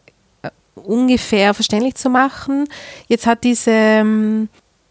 äh, 0.43 0.51
ungefähr 0.75 1.55
verständlich 1.55 1.95
zu 1.95 2.11
machen. 2.11 2.67
Jetzt 3.09 3.27
hat 3.27 3.45
diese 3.45 3.71
ähm, 3.71 4.49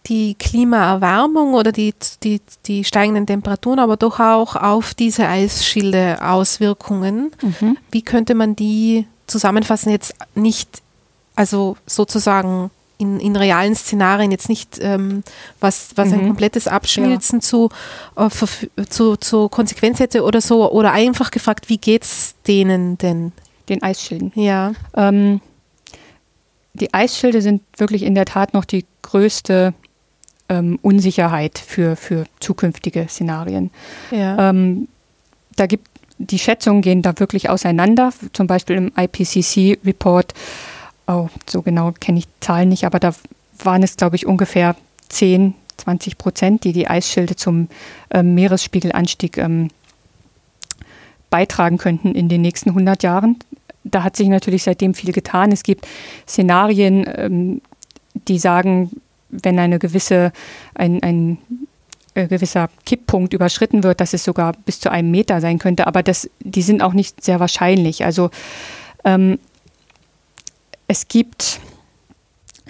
die 0.10 0.36
Klimaerwärmung 0.36 1.54
oder 1.54 1.72
die, 1.72 1.94
die, 2.24 2.42
die 2.66 2.84
steigenden 2.84 3.28
Temperaturen, 3.28 3.80
aber 3.80 3.96
doch 3.96 4.20
auch 4.20 4.56
auf 4.56 4.94
diese 4.94 5.28
Eisschilde 5.28 6.18
Auswirkungen. 6.22 7.32
Mhm. 7.42 7.78
Wie 7.92 8.02
könnte 8.02 8.36
man 8.36 8.56
die 8.56 9.06
zusammenfassen, 9.28 9.92
jetzt 9.92 10.16
nicht, 10.36 10.82
also 11.36 11.78
sozusagen 11.86 12.72
in, 12.98 13.20
in 13.20 13.36
realen 13.36 13.76
Szenarien, 13.76 14.32
jetzt 14.32 14.50
nicht 14.50 14.78
ähm, 14.82 15.24
was, 15.60 15.92
was 15.96 16.10
mhm. 16.10 16.14
ein 16.16 16.28
komplettes 16.28 16.68
Abschmilzen 16.68 17.40
ja. 17.40 17.44
zu, 17.44 17.70
äh, 18.16 18.30
zu, 18.90 19.16
zu 19.16 19.48
Konsequenz 19.48 20.00
hätte 20.00 20.24
oder 20.24 20.42
so, 20.42 20.70
oder 20.72 20.92
einfach 20.92 21.32
gefragt, 21.32 21.70
wie 21.70 21.78
geht 21.78 22.04
es 22.04 22.36
denen 22.48 22.98
denn? 22.98 23.32
Den 23.70 23.84
Eisschilden. 23.84 24.32
Ja. 24.36 24.74
Ähm, 24.96 25.40
die 26.74 26.94
Eisschilde 26.94 27.42
sind 27.42 27.62
wirklich 27.78 28.04
in 28.04 28.16
der 28.16 28.26
Tat 28.26 28.54
noch 28.54 28.66
die 28.66 28.86
größte 29.04 29.74
ähm, 30.50 30.80
Unsicherheit 30.82 31.58
für, 31.60 31.96
für 31.96 32.26
zukünftige 32.40 33.08
Szenarien. 33.08 33.70
Ja. 34.12 34.50
Ähm, 34.50 34.88
da 35.56 35.66
gibt 35.66 35.88
die 36.20 36.40
Schätzungen 36.40 36.82
gehen 36.82 37.02
da 37.02 37.18
wirklich 37.18 37.50
auseinander. 37.50 38.12
Zum 38.34 38.46
Beispiel 38.46 38.76
im 38.76 38.92
IPCC-Report, 38.96 40.34
oh, 41.08 41.30
so 41.48 41.62
genau 41.62 41.94
kenne 42.00 42.20
ich 42.20 42.28
Zahlen 42.42 42.70
nicht, 42.70 42.84
aber 42.84 43.00
da 43.00 43.16
waren 43.64 43.84
es, 43.84 43.96
glaube 43.96 44.18
ich, 44.18 44.26
ungefähr 44.26 44.76
10, 45.08 45.54
20 45.78 46.18
Prozent, 46.18 46.64
die 46.66 46.74
die 46.74 46.88
Eisschilde 46.88 47.36
zum 47.36 47.70
ähm, 48.12 48.36
Meeresspiegelanstieg 48.36 49.38
ähm, 49.38 49.70
beitragen 51.30 51.78
könnten 51.78 52.14
in 52.16 52.28
den 52.28 52.42
nächsten 52.42 52.70
100 52.70 53.02
Jahren. 53.04 53.38
Da 53.86 54.04
hat 54.04 54.18
sich 54.18 54.28
natürlich 54.28 54.64
seitdem 54.64 54.94
viel 54.94 55.14
getan. 55.14 55.52
Es 55.52 55.64
gibt 55.64 55.88
Szenarien, 56.28 57.10
ähm, 57.16 57.62
die 58.28 58.40
sagen, 58.40 58.92
wenn 59.30 59.60
eine 59.60 59.80
gewisse, 59.80 60.32
ein, 60.76 61.02
ein 61.04 61.38
äh, 62.16 62.28
gewisser 62.28 62.70
Kipppunkt 62.86 63.34
überschritten 63.34 63.84
wird, 63.84 64.02
dass 64.02 64.14
es 64.14 64.24
sogar 64.24 64.54
bis 64.66 64.80
zu 64.80 64.92
einem 64.92 65.12
Meter 65.12 65.42
sein 65.42 65.60
könnte, 65.60 65.88
aber 65.88 66.04
das, 66.04 66.30
die 66.40 66.62
sind 66.62 66.82
auch 66.82 66.94
nicht 66.94 67.24
sehr 67.24 67.40
wahrscheinlich. 67.40 68.06
Also 68.06 68.30
ähm, 69.04 69.40
es 70.88 71.08
gibt 71.08 71.60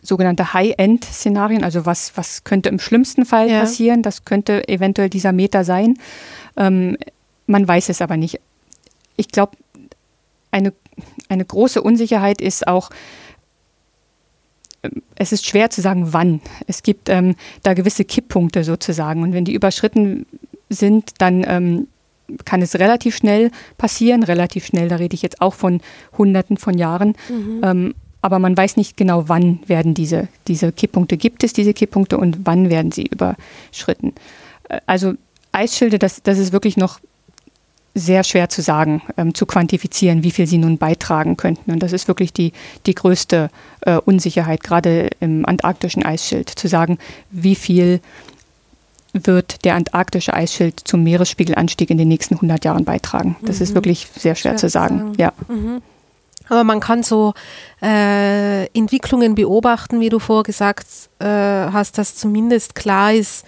sogenannte 0.01 0.53
High-End-Szenarien, 0.53 1.63
also 1.63 1.85
was, 1.85 2.11
was 2.15 2.43
könnte 2.43 2.69
im 2.69 2.79
schlimmsten 2.79 3.25
Fall 3.25 3.49
ja. 3.49 3.61
passieren, 3.61 4.01
das 4.01 4.25
könnte 4.25 4.67
eventuell 4.67 5.09
dieser 5.09 5.31
Meter 5.31 5.63
sein. 5.63 5.97
Ähm, 6.57 6.97
man 7.47 7.67
weiß 7.67 7.89
es 7.89 8.01
aber 8.01 8.17
nicht. 8.17 8.39
Ich 9.15 9.29
glaube, 9.29 9.57
eine, 10.51 10.73
eine 11.29 11.45
große 11.45 11.81
Unsicherheit 11.81 12.41
ist 12.41 12.67
auch, 12.67 12.89
es 15.15 15.31
ist 15.31 15.45
schwer 15.45 15.69
zu 15.69 15.81
sagen, 15.81 16.13
wann. 16.13 16.41
Es 16.67 16.83
gibt 16.83 17.09
ähm, 17.09 17.35
da 17.63 17.73
gewisse 17.73 18.05
Kipppunkte 18.05 18.63
sozusagen. 18.63 19.23
Und 19.23 19.33
wenn 19.33 19.45
die 19.45 19.53
überschritten 19.53 20.25
sind, 20.69 21.13
dann 21.17 21.43
ähm, 21.47 21.87
kann 22.45 22.61
es 22.61 22.79
relativ 22.79 23.15
schnell 23.15 23.51
passieren. 23.77 24.23
Relativ 24.23 24.65
schnell, 24.65 24.87
da 24.87 24.95
rede 24.95 25.15
ich 25.15 25.21
jetzt 25.21 25.41
auch 25.41 25.53
von 25.53 25.81
Hunderten 26.17 26.57
von 26.57 26.77
Jahren. 26.77 27.15
Mhm. 27.29 27.61
Ähm, 27.63 27.95
aber 28.21 28.39
man 28.39 28.55
weiß 28.55 28.77
nicht 28.77 28.97
genau, 28.97 29.27
wann 29.27 29.59
werden 29.67 29.93
diese, 29.93 30.27
diese 30.47 30.71
Kipppunkte, 30.71 31.17
gibt 31.17 31.43
es 31.43 31.53
diese 31.53 31.73
Kipppunkte 31.73 32.17
und 32.17 32.39
wann 32.43 32.69
werden 32.69 32.91
sie 32.91 33.05
überschritten. 33.05 34.13
Äh, 34.67 34.79
also 34.85 35.13
Eisschilde, 35.51 35.99
das, 35.99 36.21
das 36.23 36.37
ist 36.37 36.53
wirklich 36.53 36.77
noch 36.77 36.99
sehr 37.95 38.23
schwer 38.23 38.49
zu 38.49 38.61
sagen, 38.61 39.01
ähm, 39.17 39.33
zu 39.33 39.45
quantifizieren, 39.45 40.23
wie 40.23 40.31
viel 40.31 40.47
sie 40.47 40.57
nun 40.57 40.77
beitragen 40.77 41.37
könnten. 41.37 41.71
Und 41.71 41.83
das 41.83 41.93
ist 41.93 42.07
wirklich 42.07 42.33
die, 42.33 42.53
die 42.85 42.95
größte 42.95 43.49
äh, 43.81 43.97
Unsicherheit, 43.97 44.63
gerade 44.63 45.09
im 45.19 45.45
antarktischen 45.45 46.03
Eisschild, 46.03 46.49
zu 46.49 46.67
sagen, 46.67 46.97
wie 47.31 47.55
viel 47.55 47.99
wird 49.13 49.65
der 49.65 49.75
antarktische 49.75 50.33
Eisschild 50.33 50.79
zum 50.83 51.03
Meeresspiegelanstieg 51.03 51.89
in 51.89 51.97
den 51.97 52.07
nächsten 52.07 52.35
100 52.35 52.63
Jahren 52.63 52.85
beitragen. 52.85 53.35
Das 53.41 53.57
mhm. 53.57 53.63
ist 53.63 53.75
wirklich 53.75 54.07
sehr 54.15 54.35
schwer, 54.35 54.51
schwer 54.51 54.57
zu 54.57 54.69
sagen. 54.69 54.99
sagen. 54.99 55.13
Ja. 55.17 55.33
Mhm. 55.47 55.81
Aber 56.47 56.63
man 56.63 56.79
kann 56.79 57.03
so 57.03 57.33
äh, 57.81 58.65
Entwicklungen 58.75 59.35
beobachten, 59.35 59.99
wie 59.99 60.09
du 60.09 60.19
vorgesagt 60.19 60.87
äh, 61.19 61.25
hast, 61.25 61.97
dass 61.97 62.15
zumindest 62.15 62.75
klar 62.75 63.13
ist, 63.13 63.45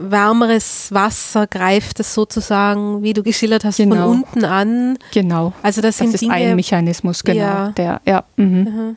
wärmeres 0.00 0.92
Wasser 0.92 1.46
greift 1.46 2.00
es 2.00 2.14
sozusagen, 2.14 3.02
wie 3.02 3.12
du 3.12 3.22
geschildert 3.22 3.64
hast, 3.64 3.76
genau. 3.76 3.96
von 3.96 4.22
unten 4.22 4.44
an. 4.44 4.98
Genau. 5.12 5.52
Also 5.62 5.80
das, 5.80 5.98
das 5.98 6.14
ist 6.14 6.20
Dinge, 6.22 6.32
ein 6.32 6.56
Mechanismus, 6.56 7.22
genau. 7.22 7.40
Ja. 7.40 7.70
Der, 7.72 8.00
ja, 8.06 8.24
mhm. 8.36 8.46
Mhm. 8.46 8.96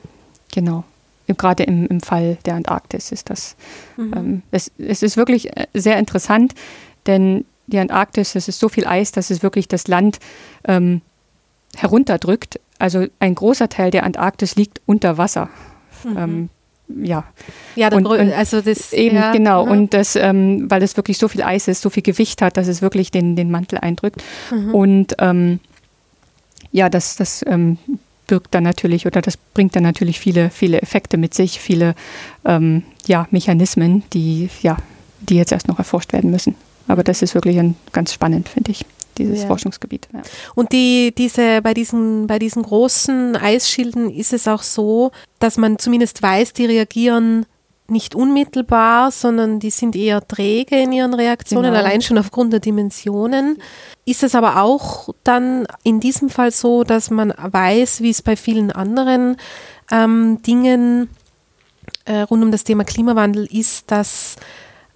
Genau. 0.54 0.84
Gerade 1.28 1.64
im, 1.64 1.88
im 1.88 2.02
Fall 2.02 2.38
der 2.46 2.56
Antarktis 2.56 3.12
ist 3.12 3.30
das. 3.30 3.56
Mhm. 3.98 4.14
Ähm, 4.16 4.42
es, 4.52 4.72
es 4.78 5.04
ist 5.04 5.18
wirklich 5.18 5.56
äh, 5.58 5.68
sehr 5.74 5.98
interessant, 5.98 6.54
denn 7.06 7.46
die 7.68 7.80
Antarktis, 7.80 8.36
es 8.36 8.48
ist 8.48 8.60
so 8.60 8.70
viel 8.70 8.86
Eis, 8.86 9.12
dass 9.12 9.30
es 9.30 9.42
wirklich 9.42 9.68
das 9.68 9.88
Land 9.88 10.20
ähm, 10.68 11.02
herunterdrückt. 11.76 12.60
Also 12.78 13.08
ein 13.20 13.36
großer 13.36 13.70
Teil 13.70 13.92
der 13.92 14.04
Antarktis 14.04 14.56
liegt 14.56 14.82
unter 14.86 15.18
Wasser. 15.18 15.50
Mhm. 16.04 16.18
Ähm, 16.18 16.50
ja. 16.88 17.24
Ja, 17.76 17.92
und, 17.92 18.06
und 18.06 18.34
also 18.34 18.62
das 18.62 18.94
eben 18.94 19.16
ja, 19.16 19.32
genau. 19.32 19.66
Ja. 19.66 19.72
Und 19.72 19.94
das, 19.94 20.16
ähm, 20.16 20.70
weil 20.70 20.84
es 20.84 20.98
wirklich 20.98 21.18
so 21.18 21.28
viel 21.28 21.42
Eis 21.42 21.68
ist, 21.68 21.82
so 21.82 21.90
viel 21.90 22.04
Gewicht 22.04 22.42
hat, 22.42 22.58
dass 22.58 22.68
es 22.68 22.82
wirklich 22.82 23.12
den, 23.12 23.36
den 23.36 23.52
Mantel 23.52 23.80
eindrückt. 23.80 24.24
Mhm. 24.52 24.76
Und 24.76 25.16
ähm, 25.20 25.60
ja, 26.72 26.90
das, 26.90 27.16
das 27.16 27.44
ähm, 27.48 27.78
birgt 28.28 28.54
dann 28.54 28.64
natürlich 28.64 29.06
oder 29.06 29.22
das 29.22 29.38
bringt 29.38 29.76
dann 29.76 29.84
natürlich 29.84 30.20
viele, 30.20 30.50
viele 30.50 30.82
Effekte 30.82 31.18
mit 31.18 31.34
sich, 31.34 31.60
viele 31.60 31.96
ähm, 32.46 32.84
ja, 33.06 33.28
Mechanismen, 33.32 34.04
die, 34.14 34.50
ja, 34.62 34.78
die 35.20 35.36
jetzt 35.36 35.52
erst 35.52 35.68
noch 35.68 35.78
erforscht 35.78 36.14
werden 36.14 36.32
müssen. 36.32 36.56
Aber 36.88 37.04
das 37.04 37.22
ist 37.22 37.34
wirklich 37.36 37.58
ein, 37.60 37.76
ganz 37.92 38.14
spannend, 38.14 38.50
finde 38.50 38.72
ich. 38.72 38.86
Dieses 39.18 39.42
ja. 39.42 39.48
Forschungsgebiet. 39.48 40.08
Ja. 40.14 40.22
Und 40.56 40.72
die, 40.72 41.14
diese, 41.18 41.62
bei, 41.62 41.74
diesen, 41.74 42.28
bei 42.28 42.40
diesen 42.40 42.64
großen 42.64 43.36
Eisschilden 43.36 44.10
ist 44.10 44.34
es 44.34 44.48
auch 44.48 44.64
so, 44.64 45.12
dass 45.40 45.58
man 45.58 45.80
zumindest 45.80 46.22
weiß, 46.22 46.54
die 46.54 46.66
reagieren 46.66 47.46
nicht 47.88 48.16
unmittelbar, 48.16 49.12
sondern 49.12 49.60
die 49.60 49.70
sind 49.70 49.96
eher 49.96 50.26
träge 50.26 50.78
in 50.82 50.92
ihren 50.92 51.14
Reaktionen, 51.14 51.72
genau. 51.74 51.80
allein 51.80 52.02
schon 52.02 52.18
aufgrund 52.18 52.54
der 52.54 52.60
Dimensionen. 52.60 53.58
Ist 54.06 54.24
es 54.24 54.36
aber 54.36 54.62
auch 54.62 55.10
dann 55.24 55.68
in 55.84 56.00
diesem 56.00 56.30
Fall 56.30 56.52
so, 56.52 56.84
dass 56.84 57.10
man 57.10 57.34
weiß, 57.38 58.02
wie 58.02 58.10
es 58.10 58.22
bei 58.22 58.36
vielen 58.36 58.72
anderen 58.72 59.38
ähm, 59.92 60.42
Dingen 60.42 61.10
äh, 62.06 62.22
rund 62.22 62.44
um 62.44 62.52
das 62.52 62.64
Thema 62.64 62.84
Klimawandel 62.84 63.46
ist, 63.46 63.92
dass 63.92 64.38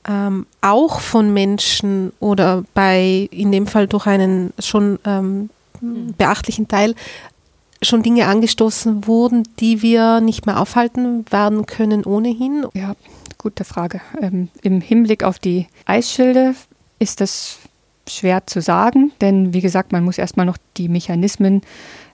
ähm, 0.07 0.45
auch 0.61 0.99
von 0.99 1.33
Menschen 1.33 2.11
oder 2.19 2.63
bei, 2.73 3.27
in 3.31 3.51
dem 3.51 3.67
Fall 3.67 3.87
durch 3.87 4.07
einen 4.07 4.53
schon 4.59 4.99
ähm, 5.05 5.49
hm. 5.79 6.13
beachtlichen 6.17 6.67
Teil, 6.67 6.95
schon 7.81 8.03
Dinge 8.03 8.27
angestoßen 8.27 9.05
wurden, 9.05 9.43
die 9.59 9.81
wir 9.81 10.19
nicht 10.21 10.45
mehr 10.45 10.59
aufhalten 10.59 11.25
werden 11.29 11.65
können 11.65 12.05
ohnehin? 12.05 12.65
Ja, 12.73 12.95
gute 13.37 13.63
Frage. 13.63 14.01
Ähm, 14.19 14.49
Im 14.61 14.81
Hinblick 14.81 15.23
auf 15.23 15.39
die 15.39 15.67
Eisschilde 15.85 16.55
ist 16.99 17.21
das 17.21 17.59
schwer 18.07 18.47
zu 18.47 18.61
sagen, 18.61 19.11
denn 19.21 19.53
wie 19.53 19.61
gesagt, 19.61 19.91
man 19.91 20.03
muss 20.03 20.17
erstmal 20.17 20.45
noch 20.45 20.57
die 20.77 20.87
Mechanismen 20.87 21.61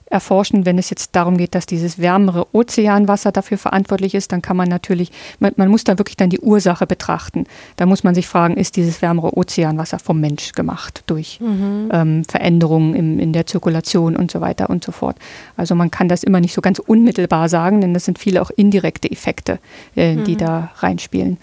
erforschen. 0.06 0.66
Wenn 0.66 0.78
es 0.78 0.90
jetzt 0.90 1.16
darum 1.16 1.36
geht, 1.36 1.54
dass 1.54 1.66
dieses 1.66 1.98
wärmere 1.98 2.46
Ozeanwasser 2.52 3.32
dafür 3.32 3.58
verantwortlich 3.58 4.14
ist, 4.14 4.32
dann 4.32 4.42
kann 4.42 4.56
man 4.56 4.68
natürlich, 4.68 5.10
man, 5.40 5.52
man, 5.56 5.68
muss 5.68 5.84
da 5.84 5.98
wirklich 5.98 6.16
dann 6.16 6.30
die 6.30 6.40
Ursache 6.40 6.86
betrachten. 6.86 7.46
Da 7.76 7.86
muss 7.86 8.04
man 8.04 8.14
sich 8.14 8.28
fragen, 8.28 8.56
ist 8.56 8.76
dieses 8.76 9.02
wärmere 9.02 9.36
Ozeanwasser 9.36 9.98
vom 9.98 10.20
Mensch 10.20 10.52
gemacht 10.52 11.02
durch 11.06 11.40
mhm. 11.40 11.88
ähm, 11.92 12.24
Veränderungen 12.24 12.94
im, 12.94 13.18
in 13.18 13.32
der 13.32 13.46
Zirkulation 13.46 14.16
und 14.16 14.30
so 14.30 14.40
weiter 14.40 14.70
und 14.70 14.84
so 14.84 14.92
fort. 14.92 15.16
Also 15.56 15.74
man 15.74 15.90
kann 15.90 16.08
das 16.08 16.22
immer 16.22 16.40
nicht 16.40 16.54
so 16.54 16.60
ganz 16.60 16.78
unmittelbar 16.78 17.48
sagen, 17.48 17.80
denn 17.80 17.94
das 17.94 18.04
sind 18.04 18.18
viele 18.18 18.42
auch 18.42 18.50
indirekte 18.50 19.10
Effekte, 19.10 19.58
äh, 19.96 20.14
mhm. 20.14 20.24
die 20.24 20.36
da 20.36 20.70
reinspielen. 20.76 21.38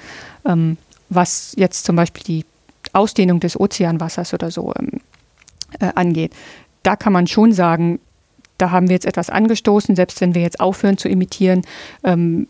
Ähm, 0.46 0.78
was 1.10 1.54
jetzt 1.58 1.86
zum 1.86 1.96
Beispiel 1.96 2.24
die 2.24 2.46
Ausdehnung 2.94 3.40
des 3.40 3.60
Ozeanwassers 3.60 4.34
oder 4.34 4.52
so 4.52 4.74
ähm, 4.80 5.02
äh, 5.80 5.92
angeht, 5.96 6.34
da 6.84 6.96
kann 6.96 7.14
man 7.14 7.28
schon 7.28 7.54
sagen, 7.54 8.00
da 8.62 8.72
haben 8.72 8.90
wir 8.90 8.94
jetzt 8.94 9.06
etwas 9.06 9.30
angestoßen. 9.30 9.96
Selbst 9.96 10.22
wenn 10.22 10.36
wir 10.36 10.42
jetzt 10.42 10.60
aufhören 10.60 10.98
zu 10.98 11.10
imitieren, 11.10 11.64
ähm, 12.04 12.48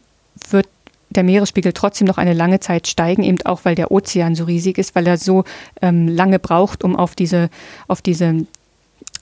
wird 0.50 0.68
der 1.10 1.24
Meeresspiegel 1.24 1.74
trotzdem 1.74 2.08
noch 2.08 2.18
eine 2.18 2.34
lange 2.34 2.60
Zeit 2.60 2.88
steigen, 2.88 3.24
eben 3.24 3.42
auch 3.44 3.66
weil 3.66 3.76
der 3.76 3.92
Ozean 3.92 4.36
so 4.36 4.46
riesig 4.46 4.78
ist, 4.78 4.96
weil 4.96 5.08
er 5.08 5.18
so 5.18 5.44
ähm, 5.82 6.08
lange 6.08 6.40
braucht, 6.40 6.84
um 6.84 6.96
auf 6.96 7.16
diese, 7.16 7.50
auf 7.88 8.02
diese, 8.02 8.46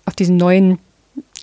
auf 0.05 0.15
diesen 0.15 0.37
neuen 0.37 0.79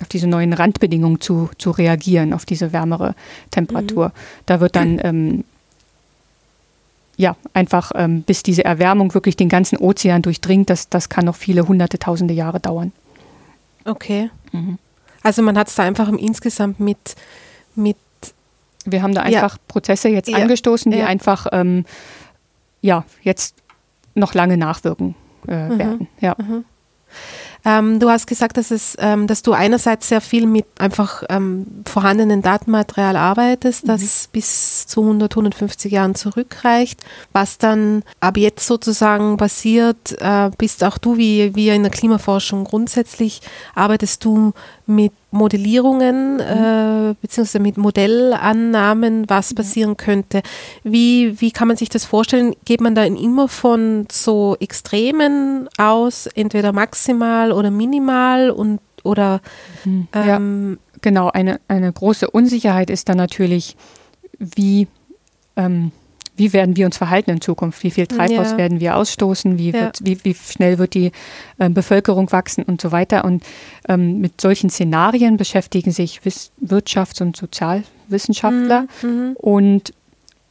auf 0.01 0.09
diese 0.09 0.26
neuen 0.26 0.53
Randbedingungen 0.53 1.22
zu, 1.22 1.49
zu 1.57 1.70
reagieren, 1.70 2.34
auf 2.34 2.44
diese 2.44 2.74
wärmere 2.74 3.14
Temperatur. 3.51 4.09
Mhm. 4.09 4.12
Da 4.44 4.61
wird 4.61 4.76
dann 4.76 5.01
ähm, 5.03 5.44
ja 7.16 7.34
einfach, 7.55 7.92
ähm, 7.94 8.20
bis 8.20 8.42
diese 8.42 8.62
Erwärmung 8.62 9.14
wirklich 9.14 9.36
den 9.36 9.49
ganzen 9.49 9.78
Ozean 9.78 10.20
durchdringt, 10.20 10.68
das, 10.68 10.90
das 10.90 11.09
kann 11.09 11.24
noch 11.24 11.36
viele 11.36 11.66
hunderte, 11.66 11.99
tausende 11.99 12.34
Jahre 12.34 12.61
dauern. 12.61 12.92
Okay. 13.86 14.28
Mhm. 14.53 14.78
Also 15.23 15.43
man 15.43 15.59
hat 15.59 15.69
es 15.69 15.75
da 15.75 15.83
einfach 15.83 16.09
insgesamt 16.09 16.81
mit, 16.81 17.17
mit 17.75 17.97
wir 18.85 19.03
haben 19.03 19.14
da 19.14 19.23
einfach 19.23 19.55
ja. 19.55 19.61
Prozesse 19.69 20.09
jetzt 20.09 20.29
ja. 20.29 20.39
angestoßen, 20.39 20.93
die 20.93 20.99
ja. 20.99 21.07
einfach 21.07 21.47
ähm, 21.53 21.85
ja 22.81 23.05
jetzt 23.23 23.57
noch 24.14 24.35
lange 24.35 24.57
nachwirken 24.57 25.14
äh, 25.49 25.69
mhm. 25.69 25.79
werden. 25.79 26.09
Ja. 26.21 26.37
Mhm. 26.39 26.64
Ähm, 27.67 27.99
du 27.99 28.09
hast 28.09 28.29
gesagt, 28.29 28.59
dass, 28.59 28.71
es, 28.71 28.97
ähm, 29.01 29.27
dass 29.27 29.43
du 29.43 29.53
einerseits 29.53 30.09
sehr 30.09 30.21
viel 30.21 30.47
mit 30.47 30.67
einfach 30.79 31.25
ähm, 31.29 31.83
vorhandenen 31.85 32.41
Datenmaterial 32.41 33.17
arbeitest, 33.17 33.89
das 33.89 34.29
mhm. 34.29 34.33
bis 34.33 34.87
zu 34.87 35.01
100, 35.03 35.33
150 35.33 35.91
Jahren 35.91 36.14
zurückreicht. 36.14 37.05
Was 37.33 37.59
dann 37.59 38.05
ab 38.21 38.37
jetzt 38.37 38.69
sozusagen 38.69 39.37
passiert, 39.37 40.17
äh, 40.21 40.51
bist 40.57 40.85
auch 40.85 40.97
du, 40.97 41.17
wie 41.17 41.57
wir 41.57 41.75
in 41.75 41.83
der 41.83 41.91
Klimaforschung 41.91 42.62
grundsätzlich, 42.62 43.41
arbeitest 43.75 44.25
du 44.25 44.53
mit 44.87 45.12
Modellierungen 45.37 46.34
mhm. 46.34 46.41
äh, 46.41 47.14
beziehungsweise 47.20 47.61
mit 47.61 47.76
Modellannahmen, 47.76 49.28
was 49.28 49.55
passieren 49.55 49.97
könnte. 49.97 50.43
Wie, 50.82 51.41
wie 51.41 51.51
kann 51.51 51.68
man 51.68 51.76
sich 51.76 51.89
das 51.89 52.05
vorstellen? 52.05 52.55
Geht 52.64 52.80
man 52.80 52.95
da 52.95 53.05
immer 53.05 53.49
von 53.49 54.07
so 54.11 54.57
Extremen 54.61 55.68
aus, 55.78 56.26
entweder 56.26 56.72
maximal 56.72 57.53
oder 57.53 57.70
minimal 57.70 58.51
und 58.51 58.80
oder 59.05 59.41
mhm. 59.84 60.09
ähm, 60.12 60.78
ja, 60.80 60.99
genau, 61.01 61.30
eine, 61.30 61.61
eine 61.68 61.93
große 61.93 62.28
Unsicherheit 62.28 62.91
ist 62.91 63.09
dann 63.09 63.16
natürlich, 63.16 63.76
wie 64.39 64.89
ähm, 65.57 65.93
wie 66.37 66.53
werden 66.53 66.76
wir 66.76 66.87
uns 66.87 66.97
verhalten 66.97 67.30
in 67.30 67.41
Zukunft? 67.41 67.82
Wie 67.82 67.91
viel 67.91 68.07
Treibhaus 68.07 68.53
ja. 68.53 68.59
werden 68.59 68.80
wir 68.80 68.97
ausstoßen? 68.97 69.59
Wie, 69.59 69.72
wird, 69.72 70.01
ja. 70.01 70.07
wie, 70.07 70.18
wie, 70.24 70.34
schnell 70.34 70.78
wird 70.78 70.95
die 70.95 71.12
äh, 71.59 71.68
Bevölkerung 71.68 72.30
wachsen 72.32 72.64
und 72.64 72.80
so 72.80 72.93
weiter? 72.93 73.24
Und 73.24 73.45
ähm, 73.89 74.20
mit 74.20 74.41
solchen 74.41 74.70
Szenarien 74.70 75.37
beschäftigen 75.37 75.93
sich 75.93 76.24
Wiss 76.24 76.53
Wirtschafts- 76.64 77.22
und 77.22 77.37
Sozialwissenschaftler. 77.37 78.87
Mhm. 79.03 79.09
mhm. 79.09 79.37
Und 79.37 79.93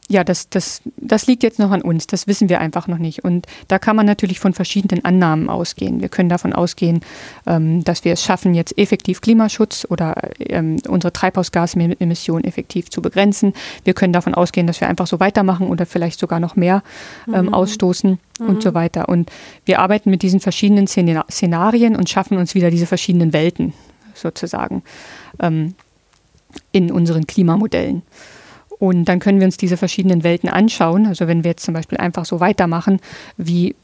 ja, 0.08 0.22
das, 0.22 0.48
das, 0.48 0.82
das 0.96 1.26
liegt 1.26 1.42
jetzt 1.42 1.58
noch 1.58 1.72
an 1.72 1.82
uns. 1.82 2.06
Das 2.06 2.28
wissen 2.28 2.48
wir 2.48 2.60
einfach 2.60 2.86
noch 2.86 2.98
nicht. 2.98 3.24
Und 3.24 3.46
da 3.66 3.78
kann 3.78 3.96
man 3.96 4.06
natürlich 4.06 4.38
von 4.38 4.54
verschiedenen 4.54 5.04
Annahmen 5.04 5.48
ausgehen. 5.48 6.00
Wir 6.00 6.08
können 6.08 6.28
davon 6.28 6.52
ausgehen, 6.52 7.00
ähm, 7.46 7.82
dass 7.82 8.04
wir 8.04 8.12
es 8.12 8.22
schaffen, 8.22 8.54
jetzt 8.54 8.78
effektiv 8.78 9.20
Klimaschutz 9.20 9.86
oder 9.88 10.14
ähm, 10.38 10.76
unsere 10.88 11.12
Treibhausgasemissionen 11.12 12.44
effektiv 12.44 12.88
zu 12.90 13.02
begrenzen. 13.02 13.52
Wir 13.82 13.94
können 13.94 14.12
davon 14.12 14.34
ausgehen, 14.34 14.68
dass 14.68 14.80
wir 14.80 14.88
einfach 14.88 15.08
so 15.08 15.18
weitermachen 15.18 15.66
oder 15.66 15.86
vielleicht 15.86 16.20
sogar 16.20 16.38
noch 16.38 16.54
mehr 16.54 16.82
ähm, 17.26 17.46
mhm. 17.46 17.54
ausstoßen 17.54 18.18
mhm. 18.38 18.46
und 18.46 18.62
so 18.62 18.74
weiter. 18.74 19.08
Und 19.08 19.30
wir 19.64 19.80
arbeiten 19.80 20.10
mit 20.10 20.22
diesen 20.22 20.38
verschiedenen 20.38 20.86
Szenarien 20.86 21.96
und 21.96 22.08
schaffen 22.08 22.38
uns 22.38 22.54
wieder 22.54 22.70
diese 22.70 22.86
verschiedenen 22.86 23.32
Welten 23.32 23.72
sozusagen 24.14 24.84
ähm, 25.40 25.74
in 26.70 26.92
unseren 26.92 27.26
Klimamodellen. 27.26 28.02
Und 28.78 29.06
dann 29.06 29.20
können 29.20 29.38
wir 29.38 29.46
uns 29.46 29.56
diese 29.56 29.76
verschiedenen 29.76 30.22
Welten 30.22 30.48
anschauen. 30.48 31.06
Also 31.06 31.26
wenn 31.26 31.44
wir 31.44 31.52
jetzt 31.52 31.64
zum 31.64 31.74
Beispiel 31.74 31.98
einfach 31.98 32.24
so 32.24 32.40
weitermachen, 32.40 33.00
wie, 33.36 33.74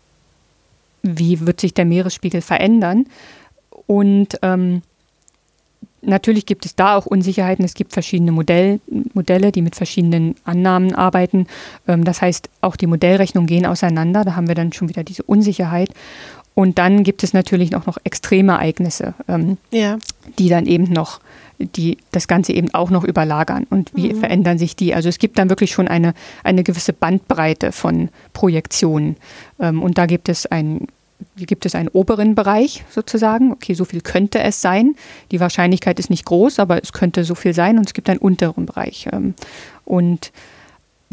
wie 1.02 1.40
wird 1.40 1.60
sich 1.60 1.74
der 1.74 1.84
Meeresspiegel 1.84 2.42
verändern? 2.42 3.06
Und 3.86 4.38
ähm, 4.42 4.82
natürlich 6.02 6.46
gibt 6.46 6.66
es 6.66 6.76
da 6.76 6.96
auch 6.96 7.06
Unsicherheiten. 7.06 7.64
Es 7.64 7.74
gibt 7.74 7.92
verschiedene 7.92 8.32
Modell, 8.32 8.80
Modelle, 9.14 9.52
die 9.52 9.62
mit 9.62 9.76
verschiedenen 9.76 10.34
Annahmen 10.44 10.94
arbeiten. 10.94 11.46
Ähm, 11.88 12.04
das 12.04 12.20
heißt, 12.20 12.50
auch 12.60 12.76
die 12.76 12.86
Modellrechnungen 12.86 13.46
gehen 13.46 13.66
auseinander. 13.66 14.24
Da 14.24 14.36
haben 14.36 14.48
wir 14.48 14.54
dann 14.54 14.72
schon 14.72 14.88
wieder 14.88 15.04
diese 15.04 15.22
Unsicherheit. 15.22 15.90
Und 16.54 16.78
dann 16.78 17.02
gibt 17.02 17.22
es 17.24 17.32
natürlich 17.32 17.74
auch 17.76 17.86
noch 17.86 17.96
extreme 18.04 18.52
Ereignisse, 18.52 19.14
ähm, 19.26 19.56
ja. 19.70 19.98
die 20.38 20.50
dann 20.50 20.66
eben 20.66 20.84
noch 20.84 21.20
die 21.66 21.98
das 22.12 22.28
Ganze 22.28 22.52
eben 22.52 22.72
auch 22.74 22.90
noch 22.90 23.04
überlagern 23.04 23.66
und 23.70 23.90
wie 23.94 24.12
mhm. 24.12 24.20
verändern 24.20 24.58
sich 24.58 24.76
die. 24.76 24.94
Also 24.94 25.08
es 25.08 25.18
gibt 25.18 25.38
dann 25.38 25.48
wirklich 25.48 25.72
schon 25.72 25.88
eine, 25.88 26.14
eine 26.44 26.62
gewisse 26.62 26.92
Bandbreite 26.92 27.72
von 27.72 28.08
Projektionen. 28.32 29.16
Ähm, 29.60 29.82
und 29.82 29.98
da 29.98 30.06
gibt 30.06 30.28
es 30.28 30.46
ein 30.46 30.86
gibt 31.36 31.66
es 31.66 31.76
einen 31.76 31.88
oberen 31.88 32.34
Bereich 32.34 32.84
sozusagen. 32.90 33.52
Okay, 33.52 33.74
so 33.74 33.84
viel 33.84 34.00
könnte 34.00 34.40
es 34.40 34.60
sein. 34.60 34.96
Die 35.30 35.38
Wahrscheinlichkeit 35.38 36.00
ist 36.00 36.10
nicht 36.10 36.24
groß, 36.24 36.58
aber 36.58 36.82
es 36.82 36.92
könnte 36.92 37.22
so 37.22 37.34
viel 37.34 37.54
sein. 37.54 37.78
Und 37.78 37.86
es 37.86 37.94
gibt 37.94 38.10
einen 38.10 38.18
unteren 38.18 38.66
Bereich. 38.66 39.08
Ähm, 39.12 39.34
und 39.84 40.32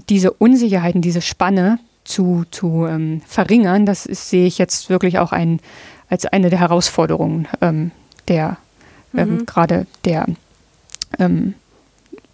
diese 0.09 0.31
Unsicherheiten, 0.31 1.01
diese 1.01 1.21
Spanne 1.21 1.79
zu, 2.03 2.43
zu 2.51 2.87
ähm, 2.87 3.21
verringern, 3.27 3.85
das 3.85 4.05
ist, 4.05 4.29
sehe 4.29 4.47
ich 4.47 4.57
jetzt 4.57 4.89
wirklich 4.89 5.19
auch 5.19 5.31
ein, 5.31 5.59
als 6.09 6.25
eine 6.25 6.49
der 6.49 6.59
Herausforderungen 6.59 7.47
ähm, 7.61 7.91
ähm, 9.15 9.35
mhm. 9.35 9.45
gerade 9.45 9.87
der 10.05 10.25
ähm, 11.17 11.53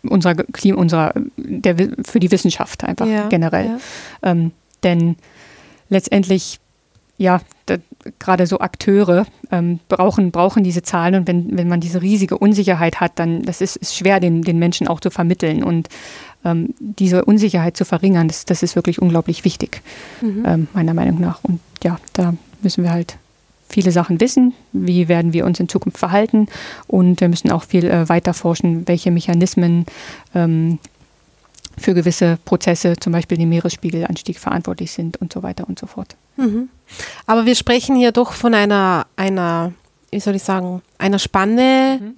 unserer, 0.03 0.35
Klima, 0.35 0.77
unserer 0.77 1.13
der, 1.37 1.75
für 2.05 2.19
die 2.19 2.31
Wissenschaft 2.31 2.83
einfach 2.83 3.07
ja, 3.07 3.27
generell. 3.27 3.65
Ja. 3.65 4.31
Ähm, 4.31 4.51
denn 4.83 5.15
letztendlich, 5.89 6.59
ja, 7.17 7.41
gerade 8.19 8.45
so 8.45 8.59
Akteure 8.59 9.25
ähm, 9.51 9.79
brauchen, 9.87 10.31
brauchen 10.31 10.63
diese 10.63 10.83
Zahlen 10.83 11.15
und 11.15 11.27
wenn, 11.27 11.57
wenn 11.57 11.67
man 11.67 11.79
diese 11.79 12.01
riesige 12.01 12.37
Unsicherheit 12.37 12.99
hat, 12.99 13.13
dann 13.15 13.41
das 13.43 13.61
ist, 13.61 13.77
ist 13.77 13.95
schwer, 13.95 14.19
den, 14.19 14.43
den 14.43 14.59
Menschen 14.59 14.87
auch 14.87 14.99
zu 14.99 15.09
vermitteln. 15.09 15.63
Und 15.63 15.89
ähm, 16.43 16.75
diese 16.79 17.25
Unsicherheit 17.25 17.75
zu 17.75 17.85
verringern, 17.85 18.27
das, 18.27 18.45
das 18.45 18.61
ist 18.61 18.75
wirklich 18.75 19.01
unglaublich 19.01 19.43
wichtig, 19.45 19.81
mhm. 20.21 20.43
ähm, 20.45 20.67
meiner 20.73 20.93
Meinung 20.93 21.19
nach. 21.19 21.43
Und 21.43 21.59
ja, 21.83 21.97
da 22.13 22.35
müssen 22.61 22.83
wir 22.83 22.91
halt 22.91 23.17
viele 23.69 23.91
Sachen 23.91 24.21
wissen, 24.21 24.53
wie 24.71 25.07
werden 25.07 25.33
wir 25.33 25.45
uns 25.45 25.59
in 25.59 25.69
Zukunft 25.69 25.97
verhalten 25.97 26.47
und 26.87 27.21
wir 27.21 27.29
müssen 27.29 27.51
auch 27.51 27.63
viel 27.63 27.85
äh, 27.85 28.07
weiter 28.09 28.33
forschen, 28.33 28.87
welche 28.87 29.11
Mechanismen 29.11 29.85
ähm, 30.33 30.79
für 31.77 31.93
gewisse 31.93 32.37
Prozesse, 32.45 32.95
zum 32.97 33.11
Beispiel 33.11 33.37
den 33.37 33.49
Meeresspiegelanstieg, 33.49 34.39
verantwortlich 34.39 34.91
sind 34.91 35.17
und 35.17 35.33
so 35.33 35.43
weiter 35.43 35.67
und 35.67 35.77
so 35.79 35.87
fort. 35.87 36.15
Mhm. 36.37 36.69
Aber 37.25 37.45
wir 37.45 37.55
sprechen 37.55 37.95
hier 37.95 38.11
doch 38.11 38.31
von 38.33 38.53
einer, 38.53 39.07
einer 39.15 39.73
wie 40.11 40.19
soll 40.19 40.35
ich 40.35 40.43
sagen, 40.43 40.81
einer 40.97 41.19
Spanne, 41.19 41.99
mhm. 42.01 42.13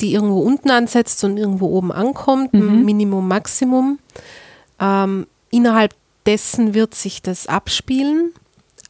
die 0.00 0.14
irgendwo 0.14 0.40
unten 0.40 0.70
ansetzt 0.70 1.22
und 1.24 1.36
irgendwo 1.36 1.66
oben 1.66 1.92
ankommt, 1.92 2.54
mhm. 2.54 2.84
Minimum, 2.84 3.28
Maximum. 3.28 3.98
Ähm, 4.80 5.26
innerhalb 5.50 5.94
dessen 6.24 6.74
wird 6.74 6.94
sich 6.94 7.20
das 7.22 7.46
abspielen. 7.46 8.32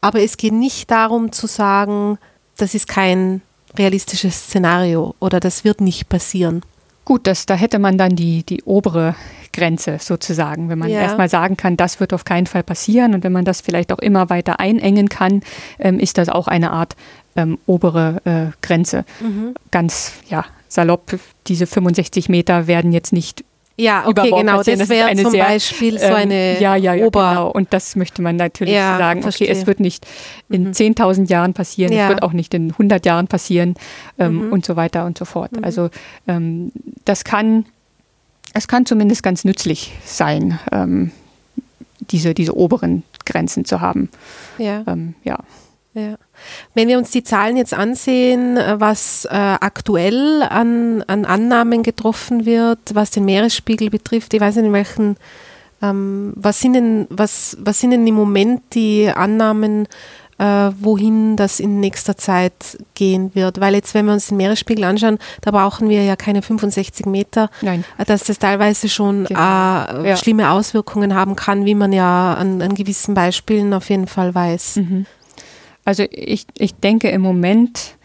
Aber 0.02 0.20
es 0.20 0.36
geht 0.36 0.52
nicht 0.52 0.90
darum 0.90 1.32
zu 1.32 1.46
sagen, 1.46 2.18
das 2.58 2.74
ist 2.74 2.88
kein 2.88 3.40
realistisches 3.78 4.34
Szenario 4.34 5.14
oder 5.20 5.40
das 5.40 5.64
wird 5.64 5.80
nicht 5.80 6.10
passieren. 6.10 6.62
Gut, 7.04 7.26
das, 7.26 7.46
da 7.46 7.54
hätte 7.54 7.78
man 7.78 7.98
dann 7.98 8.14
die, 8.14 8.44
die 8.44 8.62
obere 8.62 9.16
Grenze 9.52 9.98
sozusagen, 10.00 10.68
wenn 10.68 10.78
man 10.78 10.88
ja. 10.88 11.00
erstmal 11.00 11.28
sagen 11.28 11.56
kann, 11.56 11.76
das 11.76 12.00
wird 12.00 12.12
auf 12.12 12.24
keinen 12.24 12.46
Fall 12.46 12.62
passieren 12.62 13.14
und 13.14 13.24
wenn 13.24 13.32
man 13.32 13.44
das 13.44 13.60
vielleicht 13.60 13.92
auch 13.92 13.98
immer 13.98 14.28
weiter 14.30 14.60
einengen 14.60 15.08
kann, 15.08 15.42
ähm, 15.78 15.98
ist 15.98 16.18
das 16.18 16.28
auch 16.28 16.48
eine 16.48 16.70
Art 16.70 16.96
ähm, 17.36 17.58
obere 17.66 18.20
äh, 18.24 18.56
Grenze. 18.60 19.04
Mhm. 19.20 19.54
Ganz 19.70 20.12
ja, 20.28 20.44
salopp, 20.68 21.18
diese 21.46 21.66
65 21.66 22.28
Meter 22.28 22.66
werden 22.66 22.92
jetzt 22.92 23.12
nicht 23.12 23.44
ja, 23.82 24.06
okay, 24.06 24.30
genau. 24.30 24.62
Das, 24.62 24.88
wäre 24.88 25.14
zum 25.16 25.30
sehr, 25.30 25.44
Beispiel 25.44 25.98
so 25.98 26.06
ähm, 26.06 26.14
eine 26.14 26.34
ähm, 26.34 26.62
ja, 26.62 26.76
ja, 26.76 26.94
ja, 26.94 27.04
Ober 27.04 27.30
genau. 27.30 27.50
Und 27.50 27.72
das 27.72 27.96
möchte 27.96 28.22
man 28.22 28.36
natürlich 28.36 28.74
ja, 28.74 28.96
sagen. 28.98 29.22
Verstehe. 29.22 29.48
Okay, 29.48 29.58
es 29.58 29.66
wird 29.66 29.80
nicht 29.80 30.06
in 30.48 30.64
mhm. 30.64 30.70
10.000 30.70 31.28
Jahren 31.28 31.52
passieren, 31.54 31.92
ja. 31.92 32.04
es 32.04 32.08
wird 32.10 32.22
auch 32.22 32.32
nicht 32.32 32.54
in 32.54 32.70
100 32.70 33.04
Jahren 33.04 33.26
passieren 33.26 33.74
ähm, 34.18 34.46
mhm. 34.46 34.52
und 34.52 34.64
so 34.64 34.76
weiter 34.76 35.04
und 35.04 35.18
so 35.18 35.24
fort. 35.24 35.52
Mhm. 35.52 35.64
Also 35.64 35.90
ähm, 36.28 36.72
das 37.04 37.24
kann, 37.24 37.66
es 38.54 38.68
kann 38.68 38.86
zumindest 38.86 39.22
ganz 39.22 39.44
nützlich 39.44 39.92
sein, 40.04 40.58
ähm, 40.70 41.10
diese, 42.10 42.34
diese 42.34 42.56
oberen 42.56 43.02
Grenzen 43.24 43.64
zu 43.64 43.80
haben. 43.80 44.10
Ja. 44.58 44.84
Ähm, 44.86 45.14
ja. 45.24 45.38
Ja. 45.94 46.16
Wenn 46.74 46.88
wir 46.88 46.96
uns 46.96 47.10
die 47.10 47.22
Zahlen 47.22 47.56
jetzt 47.56 47.74
ansehen, 47.74 48.56
äh, 48.56 48.80
was 48.80 49.26
äh, 49.26 49.36
aktuell 49.36 50.42
an, 50.42 51.02
an 51.06 51.24
Annahmen 51.24 51.82
getroffen 51.82 52.46
wird, 52.46 52.94
was 52.94 53.10
den 53.10 53.26
Meeresspiegel 53.26 53.90
betrifft, 53.90 54.32
ich 54.32 54.40
weiß 54.40 54.56
nicht, 54.56 54.66
in 54.66 54.72
welchen, 54.72 55.16
ähm, 55.82 56.32
was, 56.34 56.60
sind 56.60 56.72
denn, 56.74 57.06
was, 57.10 57.58
was 57.60 57.78
sind 57.78 57.90
denn 57.90 58.06
im 58.06 58.14
Moment 58.14 58.62
die 58.72 59.10
Annahmen, 59.14 59.86
äh, 60.38 60.70
wohin 60.80 61.36
das 61.36 61.60
in 61.60 61.80
nächster 61.80 62.16
Zeit 62.16 62.78
gehen 62.94 63.30
wird? 63.34 63.60
Weil 63.60 63.74
jetzt, 63.74 63.92
wenn 63.92 64.06
wir 64.06 64.14
uns 64.14 64.28
den 64.28 64.38
Meeresspiegel 64.38 64.84
anschauen, 64.84 65.18
da 65.42 65.50
brauchen 65.50 65.90
wir 65.90 66.02
ja 66.04 66.16
keine 66.16 66.40
65 66.40 67.04
Meter, 67.04 67.50
Nein. 67.60 67.84
Äh, 67.98 68.06
dass 68.06 68.24
das 68.24 68.38
teilweise 68.38 68.88
schon 68.88 69.26
genau. 69.26 69.38
äh, 69.38 70.08
ja. 70.08 70.16
schlimme 70.16 70.52
Auswirkungen 70.52 71.14
haben 71.14 71.36
kann, 71.36 71.66
wie 71.66 71.74
man 71.74 71.92
ja 71.92 72.32
an, 72.32 72.62
an 72.62 72.74
gewissen 72.74 73.12
Beispielen 73.12 73.74
auf 73.74 73.90
jeden 73.90 74.06
Fall 74.06 74.34
weiß. 74.34 74.76
Mhm. 74.76 75.06
Also 75.84 76.04
ich, 76.10 76.46
ich 76.58 76.74
denke, 76.74 77.10
im 77.10 77.22
Moment 77.22 77.96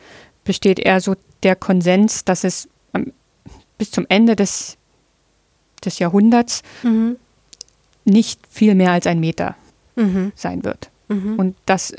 besteht 0.43 0.79
eher 0.79 1.01
so 1.01 1.15
der 1.43 1.55
Konsens, 1.55 2.25
dass 2.25 2.43
es 2.43 2.67
bis 3.77 3.91
zum 3.91 4.05
Ende 4.09 4.35
des, 4.35 4.77
des 5.83 5.99
Jahrhunderts 5.99 6.63
mhm. 6.83 7.17
nicht 8.05 8.39
viel 8.49 8.75
mehr 8.75 8.91
als 8.91 9.07
ein 9.07 9.19
Meter 9.19 9.55
mhm. 9.95 10.31
sein 10.35 10.63
wird. 10.63 10.89
Mhm. 11.07 11.35
Und, 11.37 11.55
das, 11.65 11.93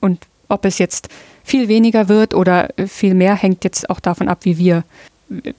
und 0.00 0.26
ob 0.48 0.64
es 0.64 0.78
jetzt 0.78 1.08
viel 1.42 1.68
weniger 1.68 2.08
wird 2.08 2.34
oder 2.34 2.68
viel 2.86 3.14
mehr, 3.14 3.34
hängt 3.34 3.64
jetzt 3.64 3.90
auch 3.90 4.00
davon 4.00 4.28
ab, 4.28 4.40
wie 4.42 4.58
wir, 4.58 4.84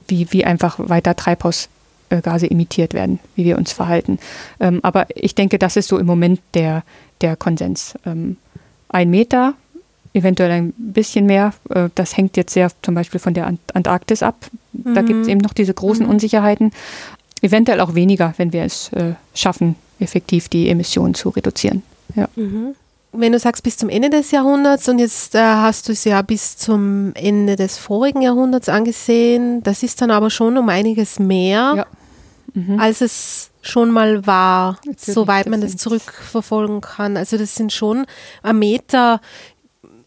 wie, 0.08 0.32
wie 0.32 0.46
einfach 0.46 0.80
weiter 0.80 1.16
Treibhausgase 1.16 2.50
emittiert 2.50 2.94
werden, 2.94 3.20
wie 3.36 3.46
wir 3.46 3.58
uns 3.58 3.74
verhalten. 3.74 4.20
Ähm, 4.60 4.80
aber 4.84 5.08
ich 5.14 5.36
denke, 5.36 5.60
das 5.60 5.76
ist 5.76 5.90
so 5.90 5.98
im 5.98 6.06
Moment 6.06 6.40
der, 6.54 6.84
der 7.22 7.36
Konsens. 7.36 7.96
Ähm, 8.06 8.38
ein 8.90 9.10
Meter 9.10 9.56
eventuell 10.16 10.52
ein 10.52 10.74
bisschen 10.78 11.26
mehr. 11.26 11.54
Äh, 11.70 11.90
das 11.96 12.18
hängt 12.18 12.38
jetzt 12.38 12.54
sehr 12.54 12.72
zum 12.82 12.96
Beispiel 12.96 13.20
von 13.20 13.34
der 13.34 13.52
Antarktis 13.74 14.24
ab. 14.24 14.36
Da 14.74 15.02
mhm. 15.02 15.06
gibt 15.06 15.22
es 15.22 15.28
eben 15.28 15.42
noch 15.42 15.54
diese 15.54 15.74
großen 15.74 16.06
mhm. 16.06 16.12
Unsicherheiten. 16.12 16.72
Eventuell 17.42 17.82
auch 17.82 17.94
weniger, 17.96 18.34
wenn 18.38 18.54
wir 18.54 18.64
es 18.64 18.92
äh, 18.94 19.14
schaffen, 19.34 19.76
effektiv 20.00 20.50
die 20.50 20.70
Emissionen 20.70 21.14
zu 21.14 21.30
reduzieren. 21.30 21.84
Ja. 22.16 22.28
Mhm. 22.36 22.76
Wenn 23.12 23.32
du 23.32 23.40
sagst 23.40 23.64
bis 23.64 23.78
zum 23.78 23.88
Ende 23.88 24.10
des 24.10 24.32
Jahrhunderts 24.32 24.90
und 24.90 25.00
jetzt 25.00 25.36
äh, 25.36 25.40
hast 25.40 25.88
du 25.88 25.94
es 25.94 26.04
ja 26.04 26.22
bis 26.22 26.58
zum 26.58 27.14
Ende 27.14 27.56
des 27.56 27.78
vorigen 27.78 28.22
Jahrhunderts 28.22 28.68
angesehen, 28.68 29.64
das 29.64 29.84
ist 29.84 30.02
dann 30.02 30.12
aber 30.12 30.30
schon 30.30 30.58
um 30.58 30.68
einiges 30.68 31.18
mehr, 31.20 31.74
ja. 31.78 31.86
mhm. 32.54 32.80
als 32.80 33.02
es 33.02 33.52
schon 33.62 33.90
mal 33.90 34.28
war, 34.28 34.80
soweit 34.98 35.48
man 35.48 35.62
das 35.62 35.76
zurückverfolgen 35.78 36.82
kann. 36.82 37.18
Also 37.18 37.38
das 37.38 37.56
sind 37.56 37.74
schon 37.74 38.06
ein 38.44 38.60
Meter 38.60 39.22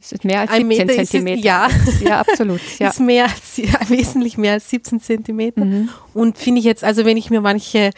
es 0.00 0.12
ist 0.12 0.24
mehr 0.24 0.40
als 0.40 0.52
17 0.52 0.66
Meter 0.66 0.86
Zentimeter. 1.04 1.42
ja. 1.42 1.68
ja, 2.00 2.20
absolut. 2.20 2.60
Ja. 2.78 2.88
ist 2.88 3.00
mehr 3.00 3.24
als, 3.24 3.56
ja, 3.56 3.78
wesentlich 3.88 4.38
mehr 4.38 4.52
als 4.52 4.70
17 4.70 5.00
Zentimeter. 5.00 5.64
Mhm. 5.64 5.88
Und 6.14 6.38
finde 6.38 6.60
ich 6.60 6.64
jetzt, 6.64 6.84
also 6.84 7.04
wenn 7.04 7.16
ich 7.16 7.30
mir 7.30 7.40
manche 7.40 7.90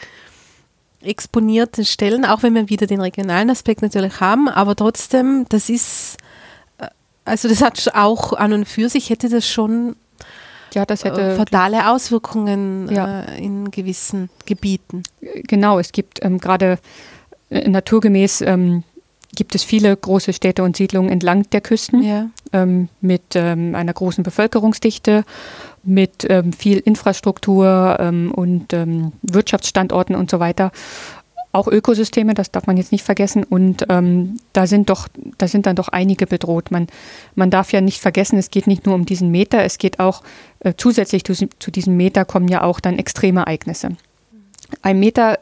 exponierte 1.01 1.85
Stellen, 1.85 2.25
auch 2.25 2.43
wenn 2.43 2.53
wir 2.53 2.69
wieder 2.69 2.87
den 2.87 3.01
regionalen 3.01 3.49
Aspekt 3.49 3.81
natürlich 3.81 4.19
haben, 4.19 4.49
aber 4.49 4.75
trotzdem, 4.75 5.45
das 5.49 5.69
ist, 5.69 6.17
äh, 6.77 6.87
also 7.25 7.47
das 7.47 7.61
hat 7.61 7.91
auch 7.93 8.33
an 8.33 8.53
und 8.53 8.65
für 8.67 8.89
sich 8.89 9.09
hätte 9.09 9.29
das 9.29 9.47
schon 9.47 9.95
ja, 10.73 10.85
das 10.85 11.03
hätte 11.03 11.21
äh, 11.21 11.35
fatale 11.35 11.89
Auswirkungen 11.89 12.89
ja. 12.89 13.23
äh, 13.23 13.43
in 13.43 13.71
gewissen 13.71 14.29
Gebieten. 14.45 15.03
Genau, 15.19 15.79
es 15.79 15.91
gibt 15.91 16.23
ähm, 16.23 16.37
gerade 16.37 16.79
naturgemäß 17.49 18.39
ähm, 18.41 18.83
gibt 19.35 19.55
es 19.55 19.63
viele 19.63 19.95
große 19.95 20.33
Städte 20.33 20.63
und 20.63 20.75
Siedlungen 20.75 21.09
entlang 21.09 21.49
der 21.51 21.61
Küsten 21.61 22.03
ja. 22.03 22.29
ähm, 22.53 22.89
mit 22.99 23.35
ähm, 23.35 23.75
einer 23.75 23.93
großen 23.93 24.23
Bevölkerungsdichte, 24.23 25.23
mit 25.83 26.25
ähm, 26.29 26.53
viel 26.53 26.79
Infrastruktur 26.79 27.97
ähm, 27.99 28.31
und 28.31 28.73
ähm, 28.73 29.13
Wirtschaftsstandorten 29.21 30.15
und 30.15 30.29
so 30.29 30.39
weiter. 30.39 30.71
Auch 31.53 31.67
Ökosysteme, 31.67 32.33
das 32.33 32.51
darf 32.51 32.67
man 32.67 32.77
jetzt 32.77 32.91
nicht 32.93 33.03
vergessen. 33.03 33.43
Und 33.43 33.85
ähm, 33.89 34.37
da 34.53 34.67
sind 34.67 34.89
doch, 34.89 35.07
da 35.37 35.47
sind 35.47 35.65
dann 35.65 35.75
doch 35.75 35.89
einige 35.89 36.25
bedroht. 36.27 36.71
Man, 36.71 36.87
man 37.35 37.49
darf 37.49 37.73
ja 37.73 37.81
nicht 37.81 37.99
vergessen, 37.99 38.37
es 38.37 38.51
geht 38.51 38.67
nicht 38.67 38.85
nur 38.85 38.95
um 38.95 39.05
diesen 39.05 39.31
Meter, 39.31 39.63
es 39.63 39.77
geht 39.77 39.99
auch 39.99 40.23
äh, 40.59 40.73
zusätzlich 40.77 41.25
zu, 41.25 41.33
zu 41.33 41.71
diesem 41.71 41.97
Meter 41.97 42.23
kommen 42.23 42.47
ja 42.47 42.63
auch 42.63 42.79
dann 42.79 42.97
Extremereignisse. 42.97 43.89
Ein 44.81 45.01
Meter 45.01 45.37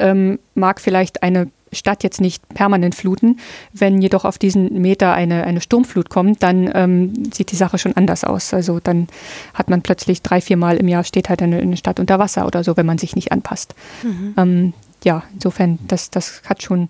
mag 0.56 0.82
vielleicht 0.82 1.22
eine 1.22 1.52
Stadt 1.72 2.04
jetzt 2.04 2.22
nicht 2.22 2.48
permanent 2.50 2.96
fluten. 2.96 3.40
Wenn 3.74 4.02
jedoch 4.02 4.26
auf 4.26 4.38
diesen 4.38 4.82
Meter 4.82 5.14
eine, 5.14 5.44
eine 5.44 5.62
Sturmflut 5.62 6.10
kommt, 6.10 6.42
dann 6.44 6.70
ähm, 6.74 7.32
sieht 7.34 7.52
die 7.52 7.56
Sache 7.56 7.78
schon 7.78 7.96
anders 7.96 8.24
aus. 8.24 8.54
Also 8.54 8.80
dann 8.80 9.08
hat 9.54 9.70
man 9.70 9.82
plötzlich 9.82 10.22
drei, 10.22 10.42
vier 10.42 10.58
Mal 10.58 10.78
im 10.78 10.88
Jahr 10.88 11.04
steht 11.04 11.30
halt 11.30 11.42
eine, 11.42 11.60
eine 11.60 11.78
Stadt 11.78 12.00
unter 12.00 12.20
Wasser 12.20 12.46
oder 12.46 12.64
so, 12.64 12.78
wenn 12.78 12.86
man 12.86 12.98
sich 12.98 13.16
nicht 13.16 13.32
anpasst. 13.32 13.76
Mhm. 14.04 14.34
Ähm, 14.38 14.74
ja, 15.04 15.24
insofern, 15.34 15.80
das, 15.88 16.10
das 16.10 16.42
hat 16.46 16.64
schon 16.64 16.90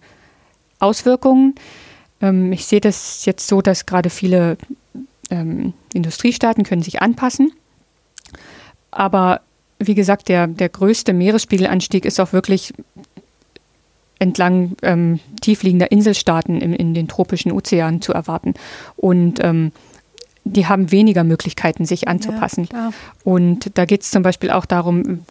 Auswirkungen. 0.79 1.55
Ähm, 2.21 2.51
ich 2.51 2.65
sehe 2.65 2.81
das 2.81 3.25
jetzt 3.25 3.47
so, 3.47 3.61
dass 3.61 3.85
gerade 3.85 4.09
viele 4.09 4.57
ähm, 5.29 5.73
Industriestaaten 5.93 6.63
können 6.63 6.81
sich 6.81 7.01
anpassen. 7.01 7.51
Aber 8.91 9.41
wie 9.77 9.95
gesagt, 9.95 10.27
der, 10.27 10.47
der 10.47 10.69
größte 10.69 11.13
Meeresspiegelanstieg 11.13 12.05
ist 12.05 12.19
auch 12.19 12.33
wirklich 12.33 12.73
entlang 14.19 14.75
ähm, 14.81 15.19
tiefliegender 15.41 15.91
Inselstaaten 15.91 16.61
in, 16.61 16.73
in 16.73 16.93
den 16.93 17.07
tropischen 17.07 17.51
Ozeanen 17.51 18.01
zu 18.01 18.13
erwarten. 18.13 18.53
Und 18.97 19.43
ähm, 19.43 19.71
die 20.43 20.67
haben 20.67 20.91
weniger 20.91 21.23
Möglichkeiten, 21.23 21.85
sich 21.85 22.07
anzupassen. 22.07 22.67
Ja, 22.71 22.91
und 23.23 23.77
da 23.77 23.85
geht 23.85 24.01
es 24.01 24.11
zum 24.11 24.23
Beispiel 24.23 24.51
auch 24.51 24.65
darum, 24.65 25.21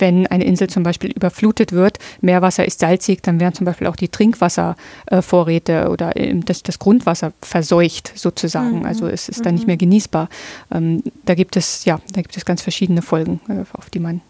wenn 0.00 0.26
eine 0.26 0.44
Insel 0.44 0.68
zum 0.68 0.82
Beispiel 0.82 1.10
überflutet 1.10 1.72
wird, 1.72 1.98
Meerwasser 2.20 2.64
ist 2.64 2.80
salzig, 2.80 3.22
dann 3.22 3.38
werden 3.38 3.54
zum 3.54 3.66
Beispiel 3.66 3.86
auch 3.86 3.96
die 3.96 4.08
Trinkwasservorräte 4.08 5.90
oder 5.90 6.16
äh, 6.16 6.34
das, 6.44 6.62
das, 6.62 6.78
Grundwasser 6.78 7.32
verseucht 7.42 8.12
sozusagen. 8.14 8.80
Mhm. 8.80 8.86
Also 8.86 9.06
es 9.06 9.28
ist 9.28 9.44
dann 9.44 9.54
nicht 9.54 9.64
mhm. 9.64 9.68
mehr 9.68 9.76
genießbar. 9.76 10.28
Ähm, 10.72 11.02
da 11.24 11.34
gibt 11.34 11.56
es, 11.56 11.84
ja, 11.84 12.00
da 12.12 12.22
gibt 12.22 12.36
es 12.36 12.44
ganz 12.44 12.62
verschiedene 12.62 13.02
Folgen, 13.02 13.40
äh, 13.48 13.64
auf 13.74 13.90
die 13.90 14.00
man 14.00 14.22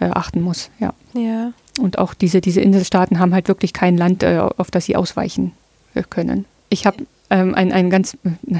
äh, 0.00 0.06
achten 0.06 0.42
muss. 0.42 0.70
Ja. 0.78 0.92
ja. 1.14 1.52
Und 1.80 1.98
auch 1.98 2.14
diese, 2.14 2.40
diese 2.40 2.60
Inselstaaten 2.60 3.18
haben 3.18 3.34
halt 3.34 3.48
wirklich 3.48 3.72
kein 3.72 3.96
Land, 3.96 4.22
äh, 4.22 4.38
auf 4.38 4.70
das 4.70 4.86
sie 4.86 4.96
ausweichen 4.96 5.52
äh, 5.94 6.02
können. 6.08 6.44
Ich 6.68 6.86
habe 6.86 7.06
ähm, 7.30 7.54
ein, 7.54 7.72
ein 7.72 7.90
ganz, 7.90 8.16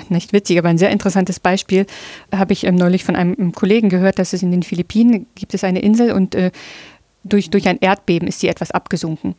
nicht 0.08 0.32
witzig, 0.32 0.58
aber 0.58 0.68
ein 0.68 0.78
sehr 0.78 0.90
interessantes 0.90 1.40
Beispiel, 1.40 1.86
habe 2.34 2.52
ich 2.52 2.64
ähm, 2.64 2.74
neulich 2.74 3.04
von 3.04 3.16
einem 3.16 3.52
Kollegen 3.52 3.88
gehört, 3.88 4.18
dass 4.18 4.32
es 4.32 4.42
in 4.42 4.50
den 4.50 4.62
Philippinen 4.62 5.26
gibt 5.34 5.54
es 5.54 5.64
eine 5.64 5.80
Insel 5.80 6.12
und 6.12 6.34
äh, 6.34 6.50
durch, 7.24 7.50
durch 7.50 7.68
ein 7.68 7.78
Erdbeben 7.80 8.28
ist 8.28 8.40
sie 8.40 8.48
etwas 8.48 8.70
abgesunken. 8.70 9.34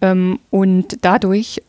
Ähm, 0.00 0.38
und 0.50 0.98
dadurch 1.02 1.62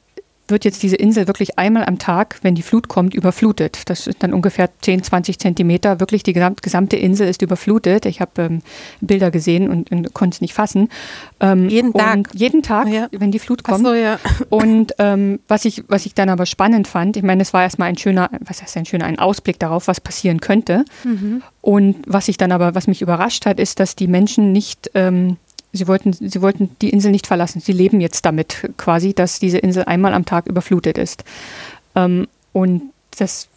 wird 0.51 0.65
jetzt 0.65 0.83
diese 0.83 0.95
Insel 0.95 1.27
wirklich 1.27 1.57
einmal 1.57 1.85
am 1.85 1.99
Tag, 1.99 2.37
wenn 2.41 2.55
die 2.55 2.61
Flut 2.61 2.87
kommt, 2.87 3.13
überflutet. 3.13 3.89
Das 3.89 4.07
ist 4.07 4.21
dann 4.23 4.33
ungefähr 4.33 4.69
10, 4.81 5.03
20 5.03 5.39
Zentimeter. 5.39 5.99
Wirklich 5.99 6.23
die 6.23 6.33
gesamte 6.33 6.95
Insel 6.95 7.27
ist 7.27 7.41
überflutet. 7.41 8.05
Ich 8.05 8.21
habe 8.21 8.41
ähm, 8.41 8.61
Bilder 9.01 9.31
gesehen 9.31 9.69
und, 9.69 9.91
und 9.91 10.13
konnte 10.13 10.35
es 10.35 10.41
nicht 10.41 10.53
fassen. 10.53 10.89
Ähm, 11.39 11.69
jeden 11.69 11.93
Tag? 11.93 12.29
Jeden 12.33 12.63
Tag, 12.63 12.87
ja. 12.87 13.07
wenn 13.11 13.31
die 13.31 13.39
Flut 13.39 13.63
kommt. 13.63 13.85
So, 13.85 13.93
ja. 13.93 14.19
Und 14.49 14.93
ähm, 14.99 15.39
was, 15.47 15.65
ich, 15.65 15.83
was 15.87 16.05
ich 16.05 16.13
dann 16.13 16.29
aber 16.29 16.45
spannend 16.45 16.87
fand, 16.87 17.17
ich 17.17 17.23
meine, 17.23 17.41
es 17.41 17.53
war 17.53 17.63
erstmal 17.63 17.89
ein 17.89 17.97
schöner, 17.97 18.29
was 18.41 18.61
heißt 18.61 18.77
ein 18.77 18.85
schöner, 18.85 19.05
ein 19.05 19.19
Ausblick 19.19 19.59
darauf, 19.59 19.87
was 19.87 20.01
passieren 20.01 20.41
könnte. 20.41 20.85
Mhm. 21.03 21.41
Und 21.61 21.97
was 22.07 22.27
ich 22.27 22.37
dann 22.37 22.51
aber, 22.51 22.75
was 22.75 22.87
mich 22.87 23.01
überrascht 23.01 23.45
hat, 23.45 23.59
ist, 23.59 23.79
dass 23.79 23.95
die 23.95 24.07
Menschen 24.07 24.51
nicht 24.51 24.91
ähm, 24.93 25.37
Sie 25.71 25.87
wollten, 25.87 26.13
sie 26.13 26.41
wollten 26.41 26.75
die 26.81 26.89
Insel 26.89 27.11
nicht 27.11 27.27
verlassen. 27.27 27.61
Sie 27.61 27.73
leben 27.73 28.01
jetzt 28.01 28.25
damit 28.25 28.71
quasi, 28.77 29.13
dass 29.13 29.39
diese 29.39 29.59
Insel 29.59 29.83
einmal 29.83 30.13
am 30.13 30.25
Tag 30.25 30.47
überflutet 30.47 30.97
ist. 30.97 31.23
Ähm, 31.95 32.27
und 32.53 32.81
das 33.17 33.47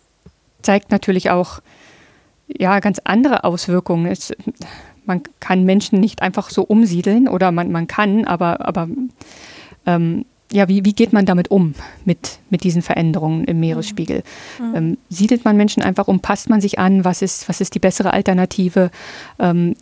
zeigt 0.60 0.90
natürlich 0.90 1.30
auch 1.30 1.60
ja, 2.46 2.80
ganz 2.80 3.00
andere 3.04 3.44
Auswirkungen. 3.44 4.06
Es, 4.06 4.32
man 5.04 5.22
kann 5.40 5.64
Menschen 5.64 6.00
nicht 6.00 6.22
einfach 6.22 6.50
so 6.50 6.62
umsiedeln 6.62 7.28
oder 7.28 7.50
man, 7.52 7.72
man 7.72 7.86
kann, 7.86 8.24
aber, 8.24 8.66
aber 8.66 8.88
ähm, 9.86 10.24
ja, 10.52 10.68
wie, 10.68 10.84
wie 10.84 10.92
geht 10.92 11.12
man 11.12 11.24
damit 11.24 11.50
um, 11.50 11.74
mit, 12.04 12.38
mit 12.50 12.62
diesen 12.62 12.82
Veränderungen 12.82 13.44
im 13.44 13.58
Meeresspiegel? 13.60 14.22
Mhm. 14.58 14.74
Ähm, 14.74 14.98
siedelt 15.08 15.44
man 15.44 15.56
Menschen 15.56 15.82
einfach 15.82 16.08
um, 16.08 16.20
passt 16.20 16.50
man 16.50 16.60
sich 16.60 16.78
an, 16.78 17.04
was 17.04 17.22
ist, 17.22 17.48
was 17.48 17.60
ist 17.60 17.74
die 17.74 17.78
bessere 17.78 18.12
Alternative? 18.12 18.90
Ähm, 19.38 19.74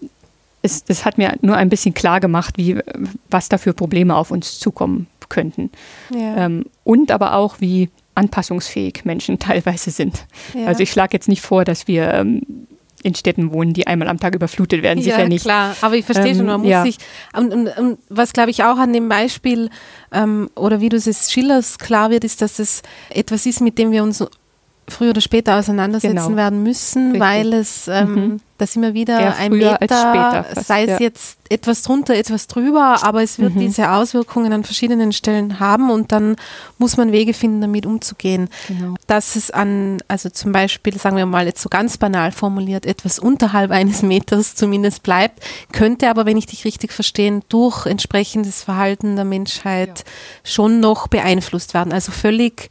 es, 0.62 0.84
das 0.84 1.04
hat 1.04 1.18
mir 1.18 1.34
nur 1.40 1.56
ein 1.56 1.68
bisschen 1.68 1.94
klar 1.94 2.20
gemacht, 2.20 2.54
wie, 2.56 2.78
was 3.30 3.48
da 3.48 3.58
für 3.58 3.72
Probleme 3.72 4.14
auf 4.14 4.30
uns 4.30 4.58
zukommen 4.58 5.06
könnten. 5.28 5.70
Ja. 6.12 6.44
Ähm, 6.44 6.66
und 6.84 7.10
aber 7.10 7.34
auch, 7.34 7.60
wie 7.60 7.88
anpassungsfähig 8.14 9.04
Menschen 9.04 9.38
teilweise 9.38 9.90
sind. 9.90 10.26
Ja. 10.54 10.66
Also 10.66 10.82
ich 10.82 10.90
schlage 10.90 11.14
jetzt 11.14 11.28
nicht 11.28 11.42
vor, 11.42 11.64
dass 11.64 11.88
wir 11.88 12.12
ähm, 12.12 12.42
in 13.02 13.14
Städten 13.14 13.52
wohnen, 13.52 13.72
die 13.72 13.86
einmal 13.86 14.08
am 14.08 14.20
Tag 14.20 14.34
überflutet 14.34 14.82
werden, 14.82 15.02
sicher 15.02 15.20
ja, 15.20 15.28
nicht. 15.28 15.44
klar, 15.44 15.74
aber 15.80 15.94
ich 15.94 16.04
verstehe 16.04 16.32
ähm, 16.32 16.36
schon, 16.36 16.46
man 16.46 16.60
muss 16.60 16.70
ja. 16.70 16.82
sich, 16.82 16.98
und, 17.34 17.52
und, 17.52 17.68
und 17.78 17.98
was 18.10 18.34
glaube 18.34 18.50
ich 18.50 18.62
auch 18.62 18.76
an 18.76 18.92
dem 18.92 19.08
Beispiel, 19.08 19.70
ähm, 20.12 20.50
oder 20.54 20.82
wie 20.82 20.90
du 20.90 20.96
es 20.96 21.32
schilderst, 21.32 21.78
klar 21.78 22.10
wird, 22.10 22.24
ist, 22.24 22.42
dass 22.42 22.58
es 22.58 22.82
etwas 23.08 23.46
ist, 23.46 23.60
mit 23.62 23.78
dem 23.78 23.90
wir 23.90 24.02
uns 24.02 24.22
früher 24.90 25.10
oder 25.10 25.20
später 25.20 25.56
auseinandersetzen 25.56 26.16
genau. 26.16 26.36
werden 26.36 26.62
müssen, 26.62 27.12
Richtig. 27.12 27.20
weil 27.20 27.52
es 27.52 27.88
ähm, 27.88 28.14
mhm. 28.14 28.40
das 28.58 28.76
immer 28.76 28.94
wieder 28.94 29.18
Eher 29.18 29.36
ein 29.36 29.52
Meter, 29.52 29.78
später, 29.80 30.46
fast, 30.54 30.66
sei 30.66 30.82
es 30.82 30.90
ja. 30.90 31.00
jetzt 31.00 31.38
etwas 31.48 31.82
drunter, 31.82 32.14
etwas 32.14 32.46
drüber, 32.46 32.98
aber 33.02 33.22
es 33.22 33.38
wird 33.38 33.56
mhm. 33.56 33.60
diese 33.60 33.90
Auswirkungen 33.90 34.52
an 34.52 34.62
verschiedenen 34.62 35.12
Stellen 35.12 35.58
haben 35.58 35.90
und 35.90 36.12
dann 36.12 36.36
muss 36.78 36.96
man 36.96 37.10
Wege 37.10 37.34
finden, 37.34 37.60
damit 37.60 37.86
umzugehen. 37.86 38.48
Genau. 38.68 38.94
Dass 39.06 39.34
es 39.36 39.50
an, 39.50 39.98
also 40.06 40.30
zum 40.30 40.52
Beispiel, 40.52 40.96
sagen 40.98 41.16
wir 41.16 41.26
mal 41.26 41.46
jetzt 41.46 41.62
so 41.62 41.68
ganz 41.68 41.98
banal 41.98 42.32
formuliert, 42.32 42.86
etwas 42.86 43.18
unterhalb 43.18 43.70
eines 43.70 44.02
Meters 44.02 44.54
zumindest 44.54 45.02
bleibt, 45.02 45.40
könnte 45.72 46.08
aber, 46.08 46.26
wenn 46.26 46.36
ich 46.36 46.46
dich 46.46 46.64
richtig 46.64 46.92
verstehe, 46.92 47.40
durch 47.48 47.86
entsprechendes 47.86 48.62
Verhalten 48.62 49.16
der 49.16 49.24
Menschheit 49.24 49.98
ja. 49.98 50.04
schon 50.44 50.80
noch 50.80 51.08
beeinflusst 51.08 51.74
werden. 51.74 51.92
Also 51.92 52.12
völlig 52.12 52.70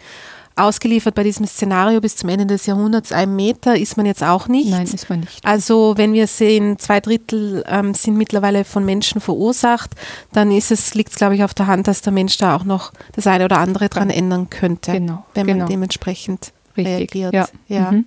ausgeliefert 0.59 1.15
bei 1.15 1.23
diesem 1.23 1.45
Szenario 1.45 2.01
bis 2.01 2.15
zum 2.15 2.29
Ende 2.29 2.45
des 2.45 2.65
Jahrhunderts. 2.65 3.11
Ein 3.11 3.35
Meter 3.35 3.77
ist 3.77 3.97
man 3.97 4.05
jetzt 4.05 4.23
auch 4.23 4.47
nicht. 4.47 4.69
Nein, 4.69 4.83
ist 4.83 5.09
man 5.09 5.21
nicht. 5.21 5.45
Also 5.45 5.93
wenn 5.97 6.13
wir 6.13 6.27
sehen, 6.27 6.77
zwei 6.79 6.99
Drittel 6.99 7.63
ähm, 7.67 7.93
sind 7.93 8.17
mittlerweile 8.17 8.65
von 8.65 8.85
Menschen 8.85 9.21
verursacht, 9.21 9.91
dann 10.31 10.51
ist 10.51 10.71
es, 10.71 10.93
liegt 10.93 11.11
es 11.11 11.15
glaube 11.15 11.35
ich 11.35 11.43
auf 11.43 11.53
der 11.53 11.67
Hand, 11.67 11.87
dass 11.87 12.01
der 12.01 12.13
Mensch 12.13 12.37
da 12.37 12.55
auch 12.55 12.63
noch 12.63 12.91
das 13.13 13.27
eine 13.27 13.45
oder 13.45 13.59
andere 13.59 13.89
dran 13.89 14.09
ändern 14.09 14.49
könnte, 14.49 14.91
genau, 14.91 15.25
wenn 15.33 15.45
man 15.45 15.55
genau. 15.55 15.67
dementsprechend 15.67 16.51
Richtig. 16.77 17.15
reagiert. 17.15 17.33
Ja. 17.33 17.47
ja. 17.67 17.91
Mhm. 17.91 18.05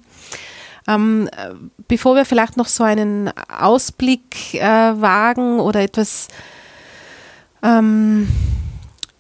Ähm, 0.89 1.29
bevor 1.89 2.17
wir 2.17 2.25
vielleicht 2.25 2.57
noch 2.57 2.67
so 2.67 2.85
einen 2.85 3.31
Ausblick 3.49 4.55
äh, 4.55 4.61
wagen 4.61 5.61
oder 5.61 5.81
etwas, 5.81 6.29
ähm, 7.63 8.29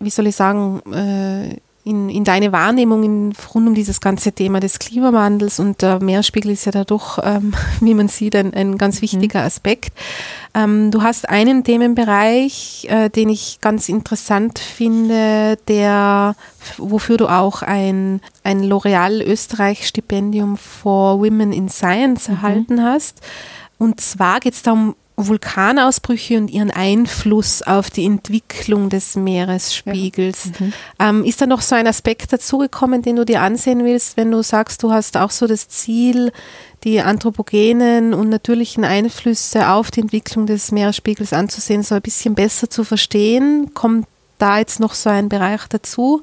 wie 0.01 0.11
soll 0.11 0.27
ich 0.27 0.37
sagen, 0.37 0.81
äh, 0.93 1.61
in, 1.85 2.09
in 2.09 2.23
deine 2.23 2.53
Wahrnehmung 2.53 3.03
in, 3.03 3.35
rund 3.53 3.67
um 3.67 3.75
dieses 3.75 4.01
ganze 4.01 4.33
Thema 4.33 4.61
des 4.61 4.79
Klimawandels 4.79 5.59
und 5.59 5.83
der 5.83 6.01
Meerspiegel 6.01 6.53
ist 6.53 6.65
ja 6.65 6.73
dadurch, 6.73 7.19
ähm, 7.23 7.55
wie 7.81 7.95
man 7.95 8.09
sieht, 8.09 8.37
ein, 8.37 8.55
ein 8.55 8.79
ganz 8.79 8.97
mhm. 8.97 9.03
wichtiger. 9.03 9.43
Aspekt. 9.43 9.93
Ähm, 10.55 10.91
du 10.93 11.03
hast 11.03 11.29
einen 11.29 11.65
Themenbereich, 11.65 12.87
äh, 12.89 13.09
den 13.09 13.29
ich 13.29 13.59
ganz 13.61 13.89
interessant 13.89 14.61
finde, 14.61 15.59
der, 15.67 16.37
wofür 16.79 17.17
du 17.17 17.27
auch 17.27 17.63
ein, 17.63 18.21
ein 18.45 18.63
L'Oreal 18.63 19.21
Österreich 19.25 19.87
Stipendium 19.87 20.57
for 20.57 21.19
Women 21.19 21.53
in 21.53 21.69
Science 21.69 22.29
mhm. 22.29 22.35
erhalten 22.35 22.83
hast. 22.85 23.21
Und 23.79 24.01
zwar 24.01 24.39
geht 24.39 24.55
es 24.55 24.63
da 24.63 24.73
um 24.73 24.95
Vulkanausbrüche 25.27 26.37
und 26.37 26.49
ihren 26.49 26.71
Einfluss 26.71 27.63
auf 27.63 27.91
die 27.91 28.05
Entwicklung 28.05 28.89
des 28.89 29.17
Meeresspiegels. 29.17 30.51
Ja. 30.59 30.67
Mhm. 30.67 30.73
Ähm, 30.99 31.25
ist 31.25 31.41
da 31.41 31.47
noch 31.47 31.63
so 31.63 31.75
ein 31.75 31.87
Aspekt 31.87 32.33
dazugekommen, 32.33 33.03
den 33.03 33.17
du 33.17 33.25
dir 33.25 33.41
ansehen 33.43 33.85
willst, 33.85 34.17
wenn 34.17 34.31
du 34.31 34.43
sagst, 34.43 34.83
du 34.83 34.93
hast 34.93 35.17
auch 35.17 35.31
so 35.31 35.47
das 35.47 35.69
Ziel, 35.69 36.33
die 36.85 37.01
anthropogenen 37.01 38.15
und 38.15 38.29
natürlichen 38.29 38.85
Einflüsse 38.85 39.69
auf 39.69 39.91
die 39.91 40.01
Entwicklung 40.01 40.47
des 40.47 40.73
Meeresspiegels 40.73 41.33
anzusehen, 41.33 41.83
so 41.83 41.95
ein 41.95 42.03
bisschen 42.03 42.35
besser 42.35 42.69
zu 42.69 42.85
verstehen? 42.85 43.73
Kommt 43.75 44.07
da 44.39 44.59
jetzt 44.59 44.81
noch 44.81 44.95
so 44.95 45.09
ein 45.09 45.29
Bereich 45.29 45.63
dazu, 45.69 46.23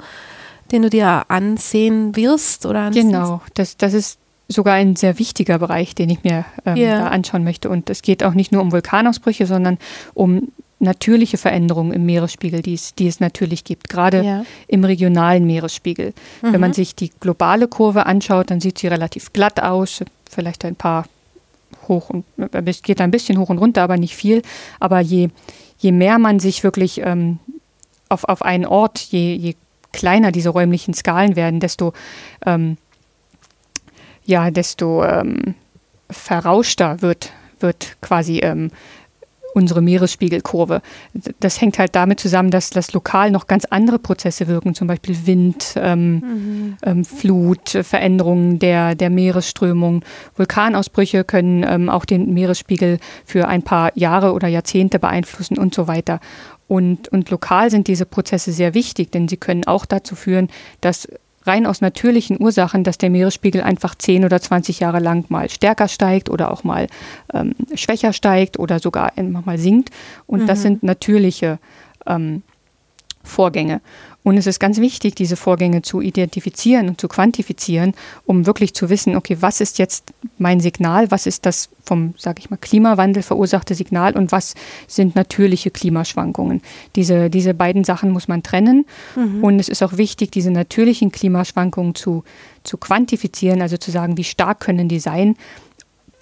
den 0.71 0.81
du 0.81 0.89
dir 0.89 1.23
ansehen 1.29 2.15
wirst 2.15 2.65
oder 2.65 2.81
ansiehst? 2.81 3.05
Genau, 3.05 3.41
das, 3.53 3.77
das 3.77 3.93
ist 3.93 4.19
sogar 4.49 4.73
ein 4.73 4.95
sehr 4.95 5.19
wichtiger 5.19 5.59
Bereich, 5.59 5.95
den 5.95 6.09
ich 6.09 6.23
mir 6.23 6.43
ähm, 6.65 6.75
yeah. 6.75 6.99
da 6.99 7.07
anschauen 7.07 7.43
möchte. 7.43 7.69
Und 7.69 7.89
es 7.89 8.01
geht 8.01 8.23
auch 8.23 8.33
nicht 8.33 8.51
nur 8.51 8.61
um 8.61 8.71
Vulkanausbrüche, 8.71 9.45
sondern 9.45 9.77
um 10.13 10.49
natürliche 10.79 11.37
Veränderungen 11.37 11.93
im 11.93 12.05
Meeresspiegel, 12.05 12.61
die 12.61 12.73
es, 12.73 12.95
die 12.95 13.07
es 13.07 13.19
natürlich 13.19 13.63
gibt, 13.63 13.89
gerade 13.89 14.23
ja. 14.23 14.45
im 14.67 14.83
regionalen 14.83 15.45
Meeresspiegel. 15.45 16.13
Mhm. 16.41 16.53
Wenn 16.53 16.61
man 16.61 16.73
sich 16.73 16.95
die 16.95 17.11
globale 17.19 17.67
Kurve 17.67 18.05
anschaut, 18.05 18.49
dann 18.49 18.59
sieht 18.59 18.79
sie 18.79 18.87
relativ 18.87 19.33
glatt 19.33 19.61
aus, 19.61 20.03
vielleicht 20.29 20.65
ein 20.65 20.75
paar 20.75 21.05
hoch 21.87 22.09
und 22.09 22.25
es 22.65 22.81
geht 22.81 23.01
ein 23.01 23.11
bisschen 23.11 23.37
hoch 23.37 23.49
und 23.49 23.57
runter, 23.57 23.83
aber 23.83 23.97
nicht 23.97 24.15
viel. 24.15 24.41
Aber 24.79 24.99
je, 24.99 25.29
je 25.77 25.91
mehr 25.91 26.17
man 26.17 26.39
sich 26.39 26.63
wirklich 26.63 27.01
ähm, 27.03 27.39
auf, 28.07 28.23
auf 28.23 28.41
einen 28.41 28.65
Ort, 28.65 28.99
je, 28.99 29.35
je 29.35 29.55
kleiner 29.91 30.31
diese 30.31 30.49
räumlichen 30.49 30.93
Skalen 30.93 31.35
werden, 31.35 31.59
desto 31.59 31.93
ähm, 32.45 32.77
ja, 34.29 34.51
desto 34.51 35.03
ähm, 35.03 35.55
verrauschter 36.09 37.01
wird, 37.01 37.33
wird 37.59 37.97
quasi 38.01 38.39
ähm, 38.39 38.69
unsere 39.55 39.81
Meeresspiegelkurve. 39.81 40.83
Das 41.39 41.59
hängt 41.59 41.79
halt 41.79 41.95
damit 41.95 42.19
zusammen, 42.19 42.51
dass 42.51 42.69
das 42.69 42.93
lokal 42.93 43.31
noch 43.31 43.47
ganz 43.47 43.65
andere 43.65 43.97
Prozesse 43.97 44.47
wirken, 44.47 44.75
zum 44.75 44.87
Beispiel 44.87 45.25
Wind, 45.25 45.73
ähm, 45.77 46.13
mhm. 46.13 46.77
ähm, 46.83 47.05
Flut, 47.05 47.69
Veränderungen 47.69 48.59
der, 48.59 48.93
der 48.93 49.09
Meeresströmung. 49.09 50.05
Vulkanausbrüche 50.35 51.23
können 51.23 51.65
ähm, 51.67 51.89
auch 51.89 52.05
den 52.05 52.31
Meeresspiegel 52.31 52.99
für 53.25 53.47
ein 53.47 53.63
paar 53.63 53.91
Jahre 53.95 54.33
oder 54.33 54.47
Jahrzehnte 54.47 54.99
beeinflussen 54.99 55.57
und 55.57 55.73
so 55.73 55.87
weiter. 55.87 56.19
Und, 56.67 57.07
und 57.07 57.31
lokal 57.31 57.71
sind 57.71 57.87
diese 57.87 58.05
Prozesse 58.05 58.51
sehr 58.51 58.75
wichtig, 58.75 59.11
denn 59.11 59.27
sie 59.27 59.37
können 59.37 59.65
auch 59.65 59.87
dazu 59.87 60.13
führen, 60.13 60.49
dass 60.81 61.07
rein 61.45 61.65
aus 61.65 61.81
natürlichen 61.81 62.41
Ursachen, 62.41 62.83
dass 62.83 62.97
der 62.97 63.09
Meeresspiegel 63.09 63.61
einfach 63.61 63.95
10 63.95 64.25
oder 64.25 64.41
20 64.41 64.79
Jahre 64.79 64.99
lang 64.99 65.25
mal 65.29 65.49
stärker 65.49 65.87
steigt 65.87 66.29
oder 66.29 66.51
auch 66.51 66.63
mal 66.63 66.87
ähm, 67.33 67.55
schwächer 67.75 68.13
steigt 68.13 68.59
oder 68.59 68.79
sogar 68.79 69.11
mal 69.45 69.57
sinkt. 69.57 69.89
Und 70.27 70.43
mhm. 70.43 70.47
das 70.47 70.61
sind 70.61 70.83
natürliche 70.83 71.59
ähm, 72.05 72.43
Vorgänge. 73.23 73.81
Und 74.23 74.37
es 74.37 74.47
ist 74.47 74.59
ganz 74.59 74.79
wichtig, 74.79 75.15
diese 75.15 75.37
Vorgänge 75.37 75.81
zu 75.81 76.01
identifizieren 76.01 76.89
und 76.89 76.99
zu 76.99 77.07
quantifizieren, 77.07 77.93
um 78.25 78.45
wirklich 78.45 78.73
zu 78.73 78.89
wissen, 78.89 79.15
okay, 79.15 79.37
was 79.39 79.61
ist 79.61 79.79
jetzt 79.79 80.13
mein 80.37 80.59
Signal, 80.59 81.09
was 81.09 81.25
ist 81.25 81.45
das 81.45 81.69
vom, 81.83 82.13
sage 82.17 82.39
ich 82.39 82.49
mal, 82.49 82.57
Klimawandel 82.57 83.23
verursachte 83.23 83.75
Signal 83.75 84.17
und 84.17 84.31
was 84.31 84.55
sind 84.87 85.15
natürliche 85.15 85.71
Klimaschwankungen. 85.71 86.61
Diese, 86.95 87.29
diese 87.29 87.53
beiden 87.53 87.85
Sachen 87.85 88.11
muss 88.11 88.27
man 88.27 88.43
trennen. 88.43 88.85
Mhm. 89.15 89.43
Und 89.43 89.59
es 89.59 89.69
ist 89.69 89.81
auch 89.83 89.97
wichtig, 89.97 90.31
diese 90.31 90.51
natürlichen 90.51 91.11
Klimaschwankungen 91.11 91.95
zu, 91.95 92.23
zu 92.63 92.77
quantifizieren, 92.77 93.61
also 93.61 93.77
zu 93.77 93.89
sagen, 93.89 94.17
wie 94.17 94.25
stark 94.25 94.59
können 94.59 94.89
die 94.89 94.99
sein. 94.99 95.37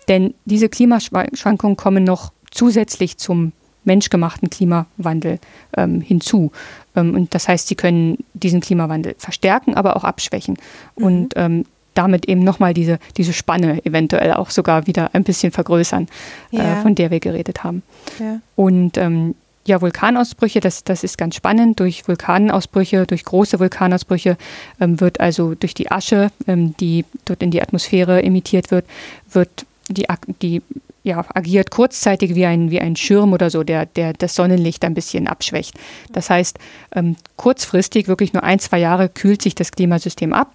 Denn 0.08 0.36
diese 0.46 0.70
Klimaschwankungen 0.70 1.76
kommen 1.76 2.04
noch 2.04 2.32
zusätzlich 2.52 3.18
zum 3.18 3.54
menschgemachten 3.88 4.52
Klimawandel 4.52 5.40
ähm, 5.76 6.02
hinzu. 6.02 6.52
Ähm, 6.96 7.16
und 7.16 7.34
das 7.34 7.48
heißt, 7.48 7.68
sie 7.68 7.76
können 7.76 8.18
diesen 8.34 8.62
Klimawandel 8.62 9.16
verstärken, 9.18 9.74
aber 9.74 9.96
auch 9.96 10.04
abschwächen. 10.04 10.58
Mhm. 10.96 11.04
Und 11.04 11.34
ähm, 11.36 11.66
damit 11.96 12.28
eben 12.28 12.44
nochmal 12.44 12.76
diese, 12.76 13.00
diese 13.18 13.34
Spanne 13.34 13.84
eventuell 13.84 14.34
auch 14.34 14.52
sogar 14.52 14.86
wieder 14.86 15.10
ein 15.14 15.24
bisschen 15.24 15.52
vergrößern, 15.52 16.08
äh, 16.52 16.58
ja. 16.58 16.80
äh, 16.80 16.82
von 16.84 16.94
der 16.94 17.10
wir 17.10 17.20
geredet 17.20 17.64
haben. 17.64 17.82
Ja. 18.20 18.40
Und 18.56 18.98
ähm, 18.98 19.34
ja, 19.66 19.82
Vulkanausbrüche, 19.82 20.60
das, 20.60 20.84
das 20.84 21.04
ist 21.04 21.18
ganz 21.18 21.36
spannend. 21.36 21.80
Durch 21.80 22.08
Vulkanausbrüche, 22.08 23.06
durch 23.06 23.26
große 23.26 23.60
Vulkanausbrüche 23.60 24.38
ähm, 24.80 25.02
wird 25.02 25.20
also 25.20 25.56
durch 25.56 25.74
die 25.74 25.92
Asche, 25.92 26.32
ähm, 26.48 26.76
die 26.78 27.04
dort 27.26 27.42
in 27.42 27.52
die 27.52 27.62
Atmosphäre 27.62 28.24
emittiert 28.24 28.72
wird, 28.72 28.86
wird 29.32 29.66
die, 29.90 30.06
die 30.42 30.62
ja, 31.08 31.26
agiert 31.34 31.72
kurzzeitig 31.72 32.36
wie 32.36 32.46
ein, 32.46 32.70
wie 32.70 32.80
ein 32.80 32.96
Schirm 32.96 33.34
oder 33.34 33.50
so, 33.50 33.64
der, 33.64 33.86
der 33.86 34.14
das 34.14 34.36
Sonnenlicht 34.36 34.84
ein 34.86 34.94
bisschen 34.94 35.28
abschwächt. 35.28 35.74
Das 36.12 36.30
heißt, 36.30 36.60
ähm, 36.94 37.16
kurzfristig, 37.38 38.08
wirklich 38.08 38.34
nur 38.34 38.44
ein, 38.44 38.60
zwei 38.60 38.78
Jahre, 38.78 39.10
kühlt 39.10 39.42
sich 39.42 39.56
das 39.56 39.72
Klimasystem 39.72 40.34
ab, 40.34 40.52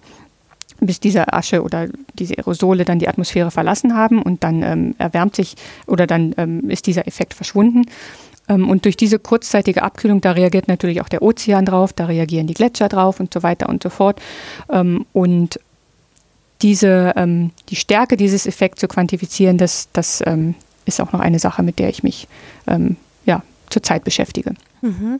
bis 0.79 0.99
diese 0.99 1.33
Asche 1.33 1.63
oder 1.63 1.87
diese 2.13 2.37
Aerosole 2.37 2.85
dann 2.85 2.99
die 2.99 3.07
Atmosphäre 3.07 3.51
verlassen 3.51 3.95
haben 3.95 4.21
und 4.21 4.43
dann 4.43 4.61
ähm, 4.63 4.95
erwärmt 4.99 5.35
sich 5.35 5.55
oder 5.87 6.07
dann 6.07 6.33
ähm, 6.37 6.69
ist 6.69 6.87
dieser 6.87 7.07
Effekt 7.07 7.33
verschwunden. 7.33 7.85
Ähm, 8.47 8.69
und 8.69 8.85
durch 8.85 8.95
diese 8.95 9.19
kurzzeitige 9.19 9.81
Abkühlung, 9.81 10.21
da 10.21 10.31
reagiert 10.31 10.67
natürlich 10.67 11.01
auch 11.01 11.09
der 11.09 11.23
Ozean 11.23 11.65
drauf, 11.65 11.93
da 11.93 12.05
reagieren 12.05 12.47
die 12.47 12.53
Gletscher 12.53 12.89
drauf 12.89 13.19
und 13.19 13.33
so 13.33 13.41
weiter 13.41 13.69
und 13.69 13.81
so 13.81 13.89
fort. 13.89 14.21
Ähm, 14.69 15.05
und 15.13 15.59
diese, 16.63 17.13
ähm, 17.15 17.51
die 17.69 17.75
Stärke 17.75 18.17
dieses 18.17 18.47
Effekts 18.47 18.79
zu 18.79 18.87
quantifizieren, 18.87 19.57
das, 19.57 19.89
das 19.93 20.23
ähm, 20.25 20.55
ist 20.85 21.01
auch 21.01 21.11
noch 21.11 21.19
eine 21.19 21.37
Sache, 21.39 21.61
mit 21.61 21.77
der 21.77 21.89
ich 21.89 22.03
mich 22.03 22.27
ähm, 22.67 22.95
ja, 23.25 23.43
zurzeit 23.69 24.03
beschäftige. 24.03 24.53
Mhm. 24.81 25.19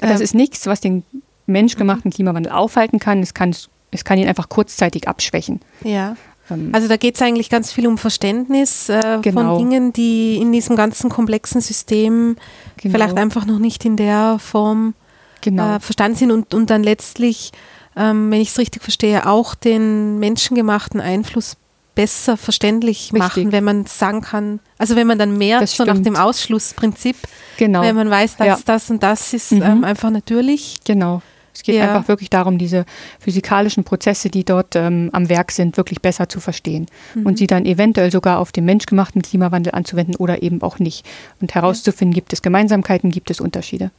Das 0.00 0.20
ähm, 0.20 0.22
ist 0.22 0.34
nichts, 0.34 0.66
was 0.66 0.80
den 0.80 1.02
menschgemachten 1.46 2.10
Klimawandel 2.10 2.52
aufhalten 2.52 2.98
kann. 2.98 3.20
Es 3.20 3.34
kann, 3.34 3.54
es 3.90 4.04
kann 4.04 4.18
ihn 4.18 4.28
einfach 4.28 4.48
kurzzeitig 4.48 5.08
abschwächen. 5.08 5.60
Ja. 5.82 6.16
Ähm, 6.50 6.70
also 6.72 6.86
da 6.88 6.96
geht 6.96 7.16
es 7.16 7.22
eigentlich 7.22 7.50
ganz 7.50 7.72
viel 7.72 7.86
um 7.86 7.98
Verständnis 7.98 8.88
äh, 8.88 9.18
genau. 9.22 9.56
von 9.56 9.58
Dingen, 9.58 9.92
die 9.92 10.36
in 10.36 10.52
diesem 10.52 10.76
ganzen 10.76 11.10
komplexen 11.10 11.60
System 11.60 12.36
genau. 12.76 12.94
vielleicht 12.94 13.16
einfach 13.16 13.46
noch 13.46 13.58
nicht 13.58 13.84
in 13.84 13.96
der 13.96 14.38
Form 14.38 14.94
genau. 15.40 15.76
äh, 15.76 15.80
verstanden 15.80 16.16
sind 16.16 16.30
und, 16.30 16.54
und 16.54 16.70
dann 16.70 16.82
letztlich 16.82 17.52
ähm, 17.96 18.30
wenn 18.30 18.40
ich 18.40 18.50
es 18.50 18.58
richtig 18.58 18.82
verstehe, 18.82 19.26
auch 19.26 19.54
den 19.54 20.18
menschengemachten 20.18 21.00
Einfluss 21.00 21.56
besser 21.94 22.36
verständlich 22.36 23.12
richtig. 23.12 23.18
machen, 23.18 23.52
wenn 23.52 23.64
man 23.64 23.86
sagen 23.86 24.20
kann, 24.20 24.60
also 24.78 24.96
wenn 24.96 25.06
man 25.06 25.18
dann 25.18 25.36
mehr 25.38 25.66
so 25.66 25.84
nach 25.84 25.98
dem 25.98 26.14
Ausschlussprinzip, 26.14 27.16
genau. 27.56 27.82
wenn 27.82 27.96
man 27.96 28.10
weiß, 28.10 28.36
dass 28.36 28.46
ja. 28.46 28.58
das 28.64 28.90
und 28.90 29.02
das 29.02 29.32
ist 29.32 29.52
mhm. 29.52 29.62
ähm, 29.62 29.84
einfach 29.84 30.10
natürlich. 30.10 30.78
Genau. 30.84 31.22
Es 31.54 31.62
geht 31.62 31.76
ja. 31.76 31.84
einfach 31.84 32.06
wirklich 32.06 32.28
darum, 32.28 32.58
diese 32.58 32.84
physikalischen 33.18 33.82
Prozesse, 33.82 34.28
die 34.28 34.44
dort 34.44 34.76
ähm, 34.76 35.08
am 35.14 35.30
Werk 35.30 35.50
sind, 35.50 35.78
wirklich 35.78 36.02
besser 36.02 36.28
zu 36.28 36.38
verstehen 36.38 36.84
mhm. 37.14 37.24
und 37.24 37.38
sie 37.38 37.46
dann 37.46 37.64
eventuell 37.64 38.12
sogar 38.12 38.40
auf 38.40 38.52
den 38.52 38.66
menschgemachten 38.66 39.22
Klimawandel 39.22 39.72
anzuwenden 39.72 40.16
oder 40.16 40.42
eben 40.42 40.60
auch 40.60 40.78
nicht. 40.78 41.06
Und 41.40 41.54
herauszufinden, 41.54 42.14
gibt 42.14 42.34
es 42.34 42.42
Gemeinsamkeiten, 42.42 43.10
gibt 43.10 43.30
es 43.30 43.40
Unterschiede. 43.40 43.90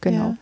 Genau. 0.00 0.36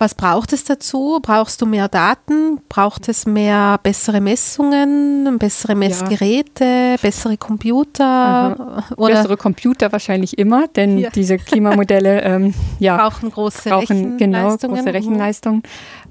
Was 0.00 0.14
braucht 0.14 0.54
es 0.54 0.64
dazu? 0.64 1.18
Brauchst 1.20 1.60
du 1.60 1.66
mehr 1.66 1.86
Daten? 1.86 2.58
Braucht 2.70 3.10
es 3.10 3.26
mehr 3.26 3.78
bessere 3.82 4.22
Messungen, 4.22 5.36
bessere 5.38 5.74
Messgeräte, 5.74 6.64
ja. 6.64 6.96
bessere 6.96 7.36
Computer? 7.36 8.86
Oder? 8.96 9.16
Bessere 9.16 9.36
Computer 9.36 9.92
wahrscheinlich 9.92 10.38
immer, 10.38 10.68
denn 10.68 10.96
ja. 10.96 11.10
diese 11.10 11.36
Klimamodelle 11.36 12.22
ähm, 12.22 12.54
ja, 12.78 12.96
brauchen 12.96 13.30
große 13.30 13.68
brauchen, 13.68 14.16
Genau, 14.16 14.56
große 14.56 14.94
Rechenleistung. 14.94 15.64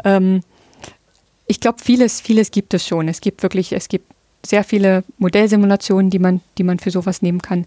Ähm, 0.03 0.41
ich 1.47 1.59
glaube, 1.59 1.79
vieles, 1.81 2.21
vieles 2.21 2.51
gibt 2.51 2.75
es 2.75 2.85
schon. 2.85 3.07
Es 3.07 3.21
gibt 3.21 3.41
wirklich, 3.41 3.73
es 3.73 3.89
gibt 3.89 4.13
sehr 4.45 4.63
viele 4.63 5.03
Modellsimulationen, 5.17 6.09
die 6.09 6.19
man, 6.19 6.41
die 6.57 6.63
man 6.63 6.79
für 6.79 6.91
sowas 6.91 7.21
nehmen 7.21 7.41
kann. 7.41 7.65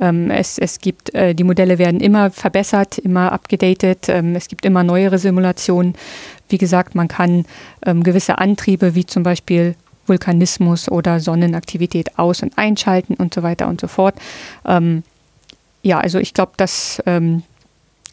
Ähm, 0.00 0.30
es, 0.30 0.58
es 0.58 0.78
gibt, 0.78 1.14
äh, 1.14 1.34
die 1.34 1.44
Modelle 1.44 1.78
werden 1.78 2.00
immer 2.00 2.30
verbessert, 2.30 2.98
immer 2.98 3.32
abgedatet. 3.32 4.08
Ähm, 4.08 4.34
es 4.34 4.48
gibt 4.48 4.64
immer 4.64 4.82
neuere 4.82 5.18
Simulationen. 5.18 5.94
Wie 6.48 6.58
gesagt, 6.58 6.94
man 6.94 7.08
kann 7.08 7.44
ähm, 7.84 8.02
gewisse 8.02 8.38
Antriebe 8.38 8.94
wie 8.94 9.06
zum 9.06 9.22
Beispiel 9.22 9.74
Vulkanismus 10.06 10.90
oder 10.90 11.20
Sonnenaktivität 11.20 12.18
aus- 12.18 12.42
und 12.42 12.56
einschalten 12.58 13.14
und 13.14 13.34
so 13.34 13.42
weiter 13.42 13.68
und 13.68 13.80
so 13.80 13.86
fort. 13.86 14.14
Ähm, 14.66 15.02
ja, 15.82 16.00
also 16.00 16.18
ich 16.18 16.34
glaube, 16.34 16.52
dass 16.56 17.02
ähm, 17.06 17.42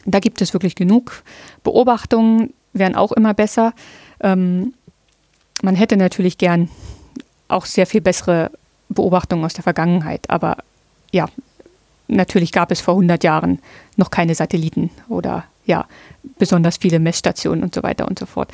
da 0.04 0.18
gibt 0.18 0.42
es 0.42 0.52
wirklich 0.52 0.74
genug. 0.74 1.22
Beobachtungen 1.62 2.52
werden 2.72 2.96
auch 2.96 3.12
immer 3.12 3.34
besser. 3.34 3.72
Ähm, 4.20 4.74
man 5.62 5.76
hätte 5.76 5.96
natürlich 5.96 6.38
gern 6.38 6.68
auch 7.52 7.66
sehr 7.66 7.86
viel 7.86 8.00
bessere 8.00 8.50
Beobachtungen 8.88 9.44
aus 9.44 9.54
der 9.54 9.62
Vergangenheit. 9.62 10.28
Aber 10.28 10.58
ja, 11.12 11.26
natürlich 12.08 12.52
gab 12.52 12.70
es 12.70 12.80
vor 12.80 12.94
100 12.94 13.24
Jahren 13.24 13.58
noch 13.96 14.10
keine 14.10 14.34
Satelliten 14.34 14.90
oder 15.08 15.44
ja, 15.64 15.86
besonders 16.38 16.76
viele 16.76 16.98
Messstationen 16.98 17.62
und 17.62 17.74
so 17.74 17.82
weiter 17.82 18.08
und 18.08 18.18
so 18.18 18.26
fort. 18.26 18.50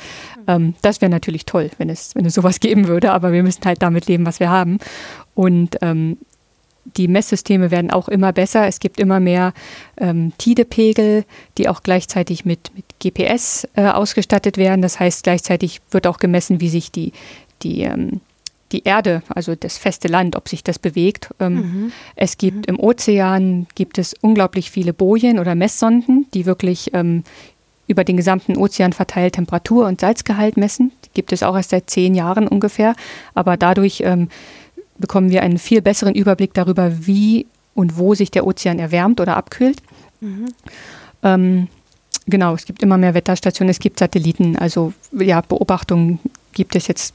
Ähm, 0.47 0.75
das 0.81 1.01
wäre 1.01 1.09
natürlich 1.09 1.45
toll, 1.45 1.71
wenn 1.77 1.89
es, 1.89 2.15
wenn 2.15 2.25
es 2.25 2.35
sowas 2.35 2.59
geben 2.59 2.87
würde, 2.87 3.11
aber 3.11 3.31
wir 3.31 3.43
müssen 3.43 3.65
halt 3.65 3.81
damit 3.81 4.07
leben, 4.07 4.25
was 4.25 4.39
wir 4.39 4.49
haben. 4.49 4.77
Und 5.33 5.77
ähm, 5.81 6.17
die 6.97 7.07
Messsysteme 7.07 7.71
werden 7.71 7.91
auch 7.91 8.09
immer 8.09 8.31
besser. 8.33 8.67
Es 8.67 8.79
gibt 8.79 8.99
immer 8.99 9.19
mehr 9.19 9.53
ähm, 9.97 10.33
Tidepegel, 10.37 11.25
die 11.57 11.69
auch 11.69 11.83
gleichzeitig 11.83 12.45
mit, 12.45 12.71
mit 12.75 12.85
GPS 12.99 13.67
äh, 13.75 13.87
ausgestattet 13.87 14.57
werden. 14.57 14.81
Das 14.81 14.99
heißt, 14.99 15.23
gleichzeitig 15.23 15.81
wird 15.91 16.07
auch 16.07 16.17
gemessen, 16.17 16.61
wie 16.61 16.69
sich 16.69 16.91
die, 16.91 17.11
die 17.61 17.81
ähm, 17.81 18.21
die 18.71 18.83
Erde, 18.83 19.23
also 19.29 19.55
das 19.55 19.77
feste 19.77 20.07
Land, 20.07 20.35
ob 20.35 20.47
sich 20.49 20.63
das 20.63 20.79
bewegt. 20.79 21.29
Ähm, 21.39 21.53
mhm. 21.53 21.91
Es 22.15 22.37
gibt 22.37 22.67
mhm. 22.67 22.75
im 22.75 22.79
Ozean 22.79 23.67
gibt 23.75 23.97
es 23.97 24.13
unglaublich 24.21 24.71
viele 24.71 24.93
Bojen 24.93 25.39
oder 25.39 25.55
Messsonden, 25.55 26.27
die 26.33 26.45
wirklich 26.45 26.93
ähm, 26.93 27.23
über 27.87 28.03
den 28.03 28.17
gesamten 28.17 28.55
Ozean 28.55 28.93
verteilt 28.93 29.33
Temperatur 29.33 29.87
und 29.87 29.99
Salzgehalt 29.99 30.57
messen. 30.57 30.91
Die 31.05 31.09
gibt 31.13 31.31
es 31.31 31.41
auch 31.41 31.55
erst 31.55 31.71
seit 31.71 31.89
zehn 31.89 32.13
Jahren 32.13 32.47
ungefähr. 32.47 32.95
Aber 33.33 33.57
dadurch 33.57 34.03
ähm, 34.05 34.29
bekommen 34.99 35.31
wir 35.31 35.41
einen 35.41 35.57
viel 35.57 35.81
besseren 35.81 36.13
Überblick 36.13 36.53
darüber, 36.53 37.07
wie 37.07 37.47
und 37.73 37.97
wo 37.97 38.13
sich 38.13 38.29
der 38.29 38.45
Ozean 38.45 38.77
erwärmt 38.77 39.19
oder 39.19 39.37
abkühlt. 39.37 39.81
Mhm. 40.21 40.45
Ähm, 41.23 41.67
genau, 42.27 42.53
es 42.53 42.65
gibt 42.65 42.83
immer 42.83 42.97
mehr 42.97 43.13
Wetterstationen, 43.13 43.71
es 43.71 43.79
gibt 43.79 43.99
Satelliten, 43.99 44.57
also 44.57 44.93
ja, 45.11 45.41
Beobachtungen 45.41 46.19
gibt 46.53 46.75
es 46.75 46.87
jetzt 46.87 47.13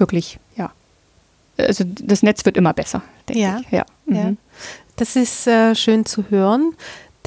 wirklich, 0.00 0.38
ja. 0.56 0.70
Also 1.56 1.84
das 1.86 2.22
Netz 2.22 2.44
wird 2.44 2.56
immer 2.56 2.72
besser, 2.72 3.02
denke 3.28 3.42
ja. 3.42 3.60
ich. 3.60 3.70
Ja. 3.70 3.84
Mhm. 4.06 4.16
ja. 4.16 4.32
Das 4.96 5.16
ist 5.16 5.46
äh, 5.46 5.74
schön 5.74 6.06
zu 6.06 6.24
hören, 6.30 6.74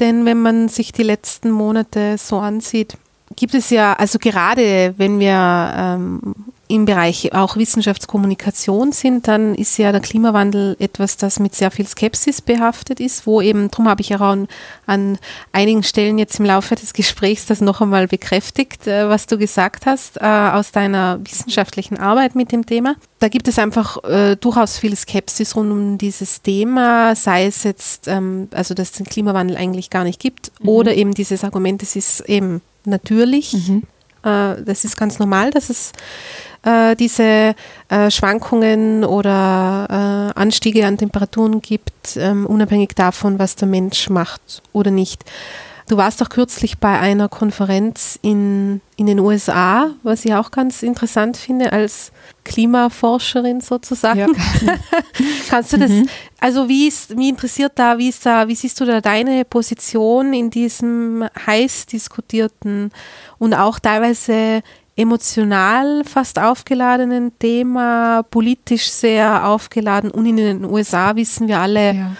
denn 0.00 0.24
wenn 0.24 0.40
man 0.40 0.68
sich 0.68 0.92
die 0.92 1.02
letzten 1.02 1.50
Monate 1.50 2.16
so 2.18 2.38
ansieht, 2.38 2.96
gibt 3.36 3.54
es 3.54 3.70
ja, 3.70 3.92
also 3.94 4.18
gerade 4.18 4.94
wenn 4.96 5.18
wir 5.18 5.74
ähm, 5.76 6.34
im 6.68 6.84
Bereich 6.84 7.32
auch 7.32 7.56
Wissenschaftskommunikation 7.56 8.92
sind, 8.92 9.26
dann 9.26 9.54
ist 9.54 9.78
ja 9.78 9.90
der 9.90 10.02
Klimawandel 10.02 10.76
etwas, 10.78 11.16
das 11.16 11.40
mit 11.40 11.54
sehr 11.54 11.70
viel 11.70 11.86
Skepsis 11.86 12.42
behaftet 12.42 13.00
ist, 13.00 13.26
wo 13.26 13.40
eben, 13.40 13.70
darum 13.70 13.88
habe 13.88 14.02
ich 14.02 14.10
ja 14.10 14.18
auch 14.18 14.32
an, 14.32 14.48
an, 14.86 15.18
einigen 15.52 15.82
Stellen 15.82 16.18
jetzt 16.18 16.38
im 16.38 16.44
Laufe 16.44 16.74
des 16.74 16.92
Gesprächs 16.92 17.46
das 17.46 17.62
noch 17.62 17.80
einmal 17.80 18.06
bekräftigt, 18.06 18.86
äh, 18.86 19.08
was 19.08 19.26
du 19.26 19.38
gesagt 19.38 19.86
hast, 19.86 20.18
äh, 20.18 20.24
aus 20.24 20.70
deiner 20.70 21.18
wissenschaftlichen 21.24 21.98
Arbeit 21.98 22.34
mit 22.34 22.52
dem 22.52 22.66
Thema. 22.66 22.96
Da 23.18 23.28
gibt 23.28 23.48
es 23.48 23.58
einfach 23.58 24.04
äh, 24.04 24.36
durchaus 24.36 24.78
viel 24.78 24.94
Skepsis 24.94 25.56
rund 25.56 25.72
um 25.72 25.98
dieses 25.98 26.42
Thema, 26.42 27.16
sei 27.16 27.46
es 27.46 27.64
jetzt, 27.64 28.08
ähm, 28.08 28.48
also 28.52 28.74
dass 28.74 28.90
es 28.90 28.96
den 28.98 29.06
Klimawandel 29.06 29.56
eigentlich 29.56 29.88
gar 29.88 30.04
nicht 30.04 30.20
gibt, 30.20 30.52
mhm. 30.60 30.68
oder 30.68 30.94
eben 30.94 31.14
dieses 31.14 31.44
Argument, 31.44 31.82
es 31.82 31.96
ist 31.96 32.20
eben 32.28 32.60
natürlich. 32.84 33.54
Mhm. 33.54 33.84
Äh, 34.22 34.62
das 34.62 34.84
ist 34.84 34.96
ganz 34.96 35.18
normal, 35.18 35.50
dass 35.50 35.70
es 35.70 35.92
äh, 36.62 36.96
diese 36.96 37.54
äh, 37.88 38.10
Schwankungen 38.10 39.04
oder 39.04 40.32
äh, 40.34 40.38
Anstiege 40.38 40.86
an 40.86 40.98
Temperaturen 40.98 41.60
gibt, 41.60 42.16
ähm, 42.16 42.46
unabhängig 42.46 42.94
davon, 42.94 43.38
was 43.38 43.56
der 43.56 43.68
Mensch 43.68 44.10
macht 44.10 44.62
oder 44.72 44.90
nicht. 44.90 45.24
Du 45.88 45.96
warst 45.96 46.20
doch 46.20 46.28
kürzlich 46.28 46.78
bei 46.78 46.98
einer 46.98 47.30
Konferenz 47.30 48.18
in, 48.20 48.82
in 48.96 49.06
den 49.06 49.20
USA, 49.20 49.90
was 50.02 50.26
ich 50.26 50.34
auch 50.34 50.50
ganz 50.50 50.82
interessant 50.82 51.38
finde, 51.38 51.72
als 51.72 52.12
Klimaforscherin 52.44 53.62
sozusagen. 53.62 54.18
Ja. 54.18 54.26
Kannst 55.48 55.72
du 55.72 55.78
das, 55.78 55.90
mhm. 55.90 56.06
also 56.40 56.68
wie 56.68 56.88
ist, 56.88 57.16
wie 57.16 57.30
interessiert 57.30 57.72
da, 57.76 57.96
wie 57.96 58.10
ist 58.10 58.26
da, 58.26 58.48
wie 58.48 58.54
siehst 58.54 58.78
du 58.80 58.84
da 58.84 59.00
deine 59.00 59.46
Position 59.46 60.34
in 60.34 60.50
diesem 60.50 61.26
heiß 61.46 61.86
diskutierten 61.86 62.90
und 63.38 63.54
auch 63.54 63.78
teilweise 63.78 64.62
emotional 64.98 66.02
fast 66.04 66.40
aufgeladenen 66.40 67.38
Thema, 67.38 68.24
politisch 68.24 68.90
sehr 68.90 69.46
aufgeladen 69.46 70.10
und 70.10 70.26
in 70.26 70.36
den 70.36 70.64
USA 70.64 71.14
wissen 71.14 71.46
wir 71.46 71.60
alle, 71.60 71.94
ja. 71.94 72.10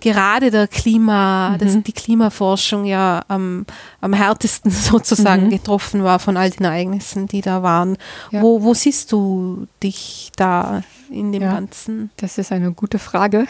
gerade 0.00 0.52
der 0.52 0.68
Klima, 0.68 1.50
mhm. 1.50 1.58
dass 1.58 1.82
die 1.82 1.92
Klimaforschung 1.92 2.84
ja 2.84 3.22
am, 3.26 3.66
am 4.00 4.12
härtesten 4.12 4.70
sozusagen 4.70 5.46
mhm. 5.46 5.50
getroffen 5.50 6.04
war 6.04 6.20
von 6.20 6.36
all 6.36 6.50
den 6.50 6.64
Ereignissen, 6.64 7.26
die 7.26 7.40
da 7.40 7.64
waren. 7.64 7.98
Ja. 8.30 8.40
Wo, 8.40 8.62
wo 8.62 8.72
siehst 8.72 9.10
du 9.10 9.66
dich 9.82 10.30
da 10.36 10.84
in 11.10 11.32
dem 11.32 11.42
ja, 11.42 11.54
Ganzen? 11.54 12.10
Das 12.18 12.38
ist 12.38 12.52
eine 12.52 12.70
gute 12.72 13.00
Frage. 13.00 13.46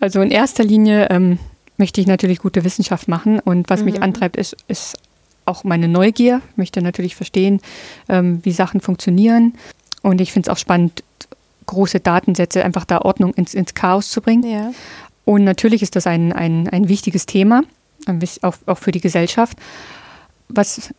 Also 0.00 0.20
in 0.20 0.30
erster 0.30 0.64
Linie 0.64 1.08
ähm, 1.08 1.38
möchte 1.78 2.00
ich 2.02 2.06
natürlich 2.06 2.40
gute 2.40 2.62
Wissenschaft 2.62 3.08
machen. 3.08 3.40
Und 3.40 3.70
was 3.70 3.80
mhm. 3.80 3.86
mich 3.86 4.02
antreibt, 4.02 4.36
ist, 4.36 4.54
ist 4.68 4.98
auch 5.50 5.64
meine 5.64 5.88
Neugier. 5.88 6.40
Ich 6.52 6.56
möchte 6.56 6.80
natürlich 6.80 7.16
verstehen, 7.16 7.60
ähm, 8.08 8.40
wie 8.44 8.52
Sachen 8.52 8.80
funktionieren. 8.80 9.54
Und 10.02 10.20
ich 10.20 10.32
finde 10.32 10.48
es 10.48 10.52
auch 10.52 10.58
spannend, 10.58 11.02
große 11.66 12.00
Datensätze 12.00 12.64
einfach 12.64 12.84
da 12.84 13.02
Ordnung 13.02 13.34
ins, 13.34 13.54
ins 13.54 13.74
Chaos 13.74 14.10
zu 14.10 14.20
bringen. 14.20 14.50
Ja. 14.50 14.72
Und 15.24 15.44
natürlich 15.44 15.82
ist 15.82 15.96
das 15.96 16.06
ein, 16.06 16.32
ein, 16.32 16.68
ein 16.68 16.88
wichtiges 16.88 17.26
Thema, 17.26 17.62
auch, 18.42 18.56
auch 18.66 18.78
für 18.78 18.92
die 18.92 19.00
Gesellschaft. 19.00 19.58
Was, 20.48 20.92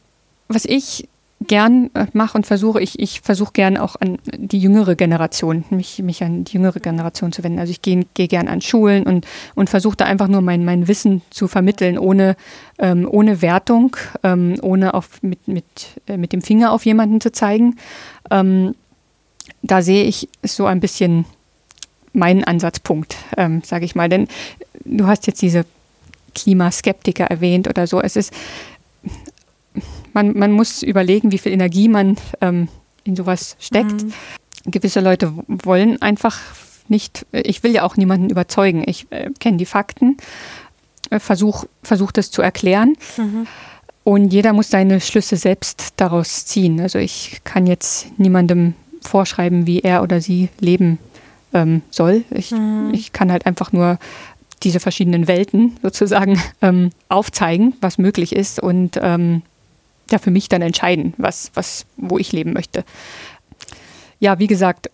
was 0.47 0.66
ich 0.66 1.08
gern 1.48 1.89
äh, 1.94 2.08
mache 2.14 2.38
und 2.38 2.46
versuche, 2.46 2.82
ich, 2.82 3.00
ich 3.00 3.22
versuche 3.22 3.54
gern 3.54 3.78
auch 3.78 3.96
an 4.00 4.18
die 4.38 4.60
jüngere 4.60 4.96
Generation, 4.96 5.64
mich, 5.70 6.00
mich 6.00 6.24
an 6.24 6.44
die 6.44 6.54
jüngere 6.54 6.80
Generation 6.80 7.32
zu 7.32 7.44
wenden. 7.44 7.60
Also 7.60 7.72
ich 7.72 7.82
gehe 7.82 8.06
geh 8.14 8.28
gern 8.28 8.48
an 8.48 8.62
Schulen 8.62 9.04
und, 9.04 9.26
und 9.56 9.70
versuche 9.70 9.98
da 9.98 10.06
einfach 10.06 10.28
nur 10.28 10.42
mein, 10.42 10.64
mein 10.66 10.88
Wissen 10.88 11.22
zu 11.32 11.48
vermitteln, 11.48 11.98
ohne, 11.98 12.36
ähm, 12.80 13.08
ohne 13.10 13.42
Wertung, 13.42 13.96
ähm, 14.24 14.58
ohne 14.62 14.94
auf, 14.94 15.22
mit, 15.24 15.48
mit, 15.48 15.66
äh, 16.08 16.18
mit 16.18 16.32
dem 16.32 16.42
Finger 16.42 16.72
auf 16.72 16.86
jemanden 16.86 17.22
zu 17.22 17.32
zeigen. 17.32 17.78
Ähm, 18.30 18.76
da 19.64 19.82
sehe 19.82 20.04
ich 20.04 20.30
so 20.44 20.66
ein 20.66 20.80
bisschen 20.80 21.26
meinen 22.14 22.44
Ansatzpunkt, 22.44 23.16
ähm, 23.38 23.62
sage 23.64 23.86
ich 23.86 23.96
mal. 23.96 24.10
Denn 24.10 24.28
du 24.86 25.08
hast 25.08 25.28
jetzt 25.28 25.42
diese 25.42 25.66
Klimaskeptiker 26.36 27.26
erwähnt 27.26 27.68
oder 27.68 27.88
so. 27.88 28.00
Es 28.02 28.16
ist 28.16 28.34
man, 30.14 30.38
man 30.38 30.51
muss 30.51 30.84
überlegen, 30.84 31.32
wie 31.32 31.38
viel 31.38 31.51
Energie 31.51 31.88
man 31.88 32.18
ähm, 32.41 32.68
in 33.03 33.16
sowas 33.16 33.55
steckt. 33.59 34.03
Mhm. 34.03 34.14
Gewisse 34.66 34.99
Leute 34.99 35.34
wollen 35.47 36.01
einfach 36.01 36.39
nicht, 36.88 37.26
ich 37.32 37.64
will 37.64 37.72
ja 37.72 37.84
auch 37.84 37.97
niemanden 37.97 38.30
überzeugen. 38.30 38.84
Ich 38.86 39.07
äh, 39.12 39.32
kenne 39.39 39.57
die 39.57 39.66
Fakten, 39.66 40.18
äh, 41.09 41.20
versuche 41.20 41.68
versuch 41.84 42.12
das 42.12 42.32
zu 42.32 42.41
erklären. 42.41 42.95
Mhm. 43.18 43.47
Und 44.03 44.34
jeder 44.34 44.53
muss 44.53 44.70
seine 44.70 44.99
Schlüsse 44.99 45.38
selbst 45.38 45.93
daraus 45.97 46.45
ziehen. 46.45 46.80
Also 46.80 46.99
ich 46.99 47.41
kann 47.43 47.68
jetzt 47.68 48.20
niemandem 48.20 48.74
vorschreiben, 49.01 49.68
wie 49.68 49.82
er 49.82 50.03
oder 50.03 50.22
sie 50.22 50.49
leben 50.59 50.97
ähm, 51.53 51.82
soll. 51.91 52.24
Ich, 52.32 52.51
mhm. 52.51 52.91
ich 52.93 53.14
kann 53.14 53.32
halt 53.32 53.45
einfach 53.45 53.72
nur 53.72 53.99
diese 54.64 54.80
verschiedenen 54.80 55.28
Welten 55.28 55.78
sozusagen 55.82 56.39
ähm, 56.62 56.91
aufzeigen, 57.09 57.74
was 57.82 57.97
möglich 57.97 58.36
ist 58.36 58.59
und 58.59 58.99
ähm, 59.01 59.43
ja 60.12 60.20
für 60.20 60.32
mich 60.32 60.49
dann 60.49 60.62
entscheiden, 60.62 61.14
was, 61.18 61.51
was, 61.53 61.86
wo 61.97 62.18
ich 62.18 62.32
leben 62.32 62.53
möchte. 62.53 62.84
Ja, 64.20 64.39
wie 64.39 64.47
gesagt, 64.47 64.89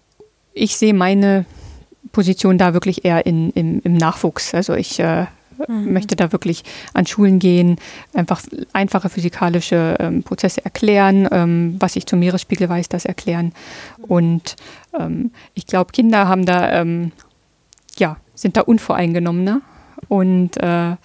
ich 0.54 0.78
sehe 0.78 0.94
meine 0.94 1.46
Position 2.12 2.58
da 2.58 2.74
wirklich 2.74 3.06
eher 3.06 3.26
in, 3.26 3.52
im, 3.52 3.82
im 3.84 3.94
Nachwuchs. 3.94 4.54
Also 4.54 4.74
ich 4.74 5.00
äh, 5.00 5.26
mhm. 5.68 5.94
möchte 5.94 6.16
da 6.16 6.32
wirklich 6.32 6.64
an 6.94 7.06
Schulen 7.06 7.40
gehen, 7.40 7.78
einfach 8.14 8.42
einfache 8.74 9.10
physikalische 9.10 9.98
ähm, 10.00 10.24
Prozesse 10.24 10.64
erklären, 10.64 11.28
ähm, 11.32 11.76
was 11.80 11.96
ich 11.96 12.06
zum 12.06 12.20
Meeresspiegel 12.20 12.70
weiß, 12.70 12.90
das 12.90 13.06
erklären. 13.06 13.54
Und 14.02 14.56
ähm, 14.98 15.32
ich 15.54 15.66
glaube, 15.66 15.92
Kinder 15.92 16.28
haben 16.28 16.46
da, 16.46 16.72
ähm, 16.82 17.12
ja, 17.98 18.18
sind 18.36 18.58
da 18.58 18.62
unvoreingenommener 18.62 19.62
und 20.08 20.58
äh, 20.58 20.96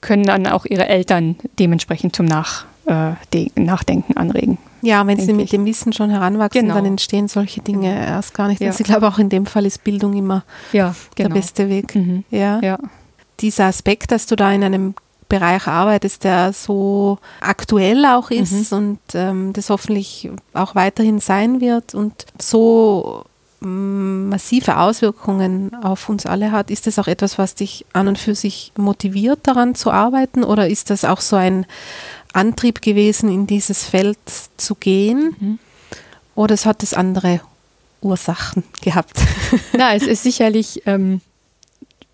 können 0.00 0.24
dann 0.24 0.46
auch 0.46 0.66
ihre 0.66 0.88
Eltern 0.88 1.36
dementsprechend 1.58 2.14
zum 2.14 2.26
Nach 2.26 2.66
äh, 2.86 3.14
Nachdenken 3.56 4.16
anregen. 4.16 4.58
Ja, 4.82 5.06
wenn 5.06 5.18
sie 5.18 5.32
mit 5.32 5.50
dem 5.52 5.64
Wissen 5.64 5.92
schon 5.92 6.10
heranwachsen, 6.10 6.62
genau. 6.62 6.74
dann 6.74 6.86
entstehen 6.86 7.28
solche 7.28 7.60
Dinge 7.60 7.92
genau. 7.92 8.06
erst 8.06 8.34
gar 8.34 8.48
nicht. 8.48 8.60
Ja. 8.60 8.68
Also 8.68 8.80
ich 8.80 8.86
glaube, 8.86 9.08
auch 9.08 9.18
in 9.18 9.28
dem 9.28 9.46
Fall 9.46 9.66
ist 9.66 9.82
Bildung 9.82 10.14
immer 10.14 10.44
ja, 10.72 10.94
genau. 11.14 11.28
der 11.28 11.34
beste 11.34 11.68
Weg. 11.68 11.94
Mhm. 11.94 12.24
Ja. 12.30 12.60
ja. 12.60 12.78
Dieser 13.40 13.64
Aspekt, 13.66 14.12
dass 14.12 14.26
du 14.26 14.36
da 14.36 14.52
in 14.52 14.62
einem 14.62 14.94
Bereich 15.28 15.66
arbeitest, 15.66 16.22
der 16.22 16.52
so 16.52 17.18
aktuell 17.40 18.04
auch 18.06 18.30
ist 18.30 18.70
mhm. 18.70 18.78
und 18.78 18.98
ähm, 19.14 19.52
das 19.52 19.70
hoffentlich 19.70 20.30
auch 20.54 20.76
weiterhin 20.76 21.18
sein 21.18 21.60
wird 21.60 21.94
und 21.94 22.26
so 22.40 23.24
mm, 23.60 24.28
massive 24.28 24.78
Auswirkungen 24.78 25.74
auf 25.82 26.08
uns 26.08 26.26
alle 26.26 26.52
hat, 26.52 26.70
ist 26.70 26.86
das 26.86 27.00
auch 27.00 27.08
etwas, 27.08 27.38
was 27.38 27.56
dich 27.56 27.84
an 27.92 28.06
und 28.06 28.18
für 28.18 28.36
sich 28.36 28.72
motiviert, 28.76 29.40
daran 29.42 29.74
zu 29.74 29.90
arbeiten? 29.90 30.44
Oder 30.44 30.68
ist 30.68 30.90
das 30.90 31.04
auch 31.04 31.20
so 31.20 31.34
ein 31.34 31.66
Antrieb 32.36 32.82
gewesen, 32.82 33.30
in 33.30 33.46
dieses 33.46 33.84
Feld 33.84 34.18
zu 34.56 34.74
gehen? 34.74 35.34
Mhm. 35.38 35.58
Oder 36.34 36.54
es 36.54 36.66
hat 36.66 36.82
es 36.82 36.94
andere 36.94 37.40
Ursachen 38.02 38.62
gehabt? 38.82 39.20
Na, 39.76 39.94
es 39.94 40.02
ist 40.04 40.22
sicherlich 40.22 40.82
ähm, 40.86 41.20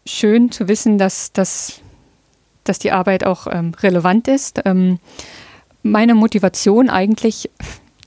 schön 0.07 0.51
zu 0.51 0.68
wissen, 0.68 0.99
dass, 0.99 1.33
dass, 1.33 1.81
dass 2.64 2.79
die 2.79 2.93
Arbeit 2.93 3.25
auch 3.25 3.47
ähm, 3.51 3.73
relevant 3.83 4.29
ist. 4.29 4.61
Ähm, 4.64 4.99
meine 5.83 6.14
Motivation 6.14 6.89
eigentlich, 6.89 7.51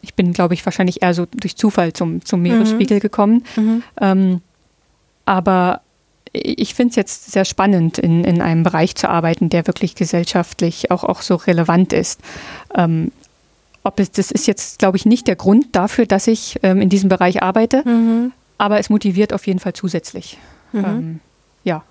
ich 0.02 0.14
bin, 0.14 0.32
glaube 0.32 0.54
ich, 0.54 0.66
wahrscheinlich 0.66 1.02
eher 1.02 1.14
so 1.14 1.26
durch 1.26 1.58
Zufall 1.58 1.94
zum, 1.94 2.24
zum 2.24 2.42
Meeresspiegel 2.42 2.98
mhm. 2.98 3.02
gekommen. 3.02 3.44
Mhm. 3.56 3.84
Ähm, 4.00 4.42
aber 5.26 5.82
ich 6.36 6.74
finde 6.74 6.92
es 6.92 6.96
jetzt 6.96 7.32
sehr 7.32 7.46
spannend, 7.46 7.98
in, 7.98 8.24
in 8.24 8.42
einem 8.42 8.64
Bereich 8.64 8.96
zu 8.96 9.10
arbeiten, 9.10 9.50
der 9.50 9.68
wirklich 9.68 9.96
gesellschaftlich 9.96 10.92
auch, 10.92 11.04
auch 11.04 11.22
so 11.22 11.36
relevant 11.36 11.94
ist. 11.94 12.20
Ähm, 12.76 13.12
ob 13.84 14.00
es, 14.00 14.12
das 14.12 14.32
ist 14.32 14.48
jetzt, 14.48 14.80
glaube 14.80 14.98
ich, 14.98 15.06
nicht 15.06 15.28
der 15.28 15.36
Grund 15.36 15.76
dafür, 15.76 16.06
dass 16.06 16.28
ich 16.28 16.60
ähm, 16.64 16.82
in 16.82 16.90
diesem 16.90 17.10
Bereich 17.10 17.44
arbeite, 17.44 17.88
mhm. 17.88 18.32
aber 18.58 18.80
es 18.80 18.90
motiviert 18.90 19.32
auf 19.32 19.46
jeden 19.46 19.60
Fall 19.60 19.74
zusätzlich. 19.74 20.38
Mhm. 20.72 20.86
Ähm, 20.86 21.20
ja, 21.64 21.84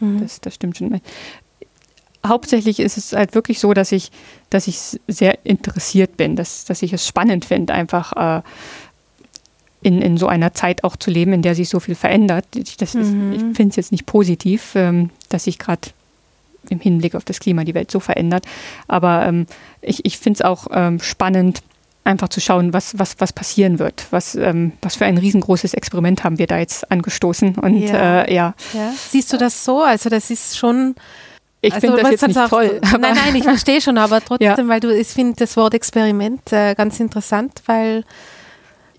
mhm. 0.00 0.20
das, 0.20 0.40
das 0.40 0.54
stimmt 0.54 0.76
schon. 0.76 1.00
Hauptsächlich 2.26 2.80
ist 2.80 2.98
es 2.98 3.12
halt 3.12 3.36
wirklich 3.36 3.60
so, 3.60 3.72
dass 3.72 3.92
ich, 3.92 4.10
dass 4.50 4.66
ich 4.66 4.98
sehr 5.06 5.38
interessiert 5.44 6.16
bin, 6.16 6.34
dass, 6.34 6.64
dass 6.64 6.82
ich 6.82 6.92
es 6.92 7.06
spannend 7.06 7.44
finde, 7.44 7.72
einfach 7.72 8.40
äh, 8.40 8.42
in, 9.82 10.02
in 10.02 10.16
so 10.16 10.26
einer 10.26 10.54
Zeit 10.54 10.84
auch 10.84 10.96
zu 10.96 11.10
leben, 11.10 11.32
in 11.32 11.42
der 11.42 11.54
sich 11.54 11.68
so 11.68 11.80
viel 11.80 11.94
verändert. 11.94 12.46
Das 12.78 12.94
mhm. 12.94 13.32
ich 13.32 13.56
finde 13.56 13.70
es 13.70 13.76
jetzt 13.76 13.92
nicht 13.92 14.06
positiv, 14.06 14.74
ähm, 14.74 15.10
dass 15.28 15.44
sich 15.44 15.58
gerade 15.58 15.90
im 16.68 16.80
Hinblick 16.80 17.14
auf 17.14 17.24
das 17.24 17.38
Klima 17.38 17.64
die 17.64 17.74
Welt 17.74 17.90
so 17.90 18.00
verändert. 18.00 18.44
Aber 18.88 19.26
ähm, 19.26 19.46
ich, 19.82 20.04
ich 20.04 20.18
finde 20.18 20.38
es 20.38 20.42
auch 20.42 20.66
ähm, 20.72 21.00
spannend, 21.00 21.62
einfach 22.06 22.28
zu 22.28 22.40
schauen, 22.40 22.72
was, 22.72 22.98
was, 22.98 23.16
was 23.18 23.32
passieren 23.32 23.78
wird. 23.78 24.06
Was, 24.10 24.34
ähm, 24.36 24.72
was 24.80 24.96
für 24.96 25.04
ein 25.04 25.18
riesengroßes 25.18 25.74
Experiment 25.74 26.24
haben 26.24 26.38
wir 26.38 26.46
da 26.46 26.58
jetzt 26.58 26.90
angestoßen. 26.90 27.56
Und 27.56 27.78
ja. 27.78 28.22
Äh, 28.22 28.34
ja. 28.34 28.54
ja. 28.72 28.92
Siehst 29.10 29.32
du 29.32 29.36
das 29.36 29.64
so? 29.64 29.82
Also 29.82 30.08
das 30.08 30.30
ist 30.30 30.56
schon. 30.56 30.94
Ich 31.60 31.74
also, 31.74 31.86
finde 31.86 32.02
das 32.02 32.10
jetzt 32.12 32.28
nicht 32.28 32.38
auch, 32.38 32.48
toll. 32.48 32.80
nein, 33.00 33.16
nein, 33.16 33.34
ich 33.34 33.42
verstehe 33.42 33.80
schon, 33.80 33.98
aber 33.98 34.20
trotzdem, 34.24 34.46
ja. 34.46 34.68
weil 34.68 34.80
du, 34.80 34.96
ich 34.96 35.08
finde 35.08 35.34
das 35.36 35.56
Wort 35.56 35.74
Experiment 35.74 36.52
äh, 36.52 36.74
ganz 36.74 37.00
interessant, 37.00 37.62
weil 37.66 38.04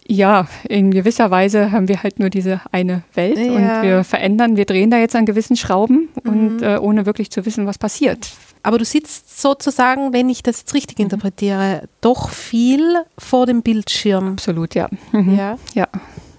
ja, 0.09 0.47
in 0.67 0.91
gewisser 0.91 1.31
Weise 1.31 1.71
haben 1.71 1.87
wir 1.87 2.01
halt 2.01 2.19
nur 2.19 2.29
diese 2.29 2.61
eine 2.71 3.03
Welt 3.13 3.37
ja. 3.37 3.51
und 3.51 3.83
wir 3.83 4.03
verändern, 4.03 4.55
wir 4.55 4.65
drehen 4.65 4.89
da 4.89 4.97
jetzt 4.97 5.15
an 5.15 5.25
gewissen 5.25 5.57
Schrauben 5.57 6.09
mhm. 6.23 6.31
und 6.31 6.61
äh, 6.61 6.77
ohne 6.77 7.05
wirklich 7.05 7.29
zu 7.29 7.45
wissen, 7.45 7.65
was 7.65 7.77
passiert. 7.77 8.29
Aber 8.63 8.77
du 8.77 8.85
sitzt 8.85 9.41
sozusagen, 9.41 10.13
wenn 10.13 10.29
ich 10.29 10.43
das 10.43 10.59
jetzt 10.59 10.73
richtig 10.73 10.97
mhm. 10.99 11.03
interpretiere, 11.03 11.89
doch 12.01 12.29
viel 12.29 12.95
vor 13.17 13.45
dem 13.45 13.61
Bildschirm. 13.61 14.33
Absolut, 14.33 14.75
ja. 14.75 14.87
Mhm. 15.11 15.35
Ja, 15.35 15.57
ja. 15.73 15.87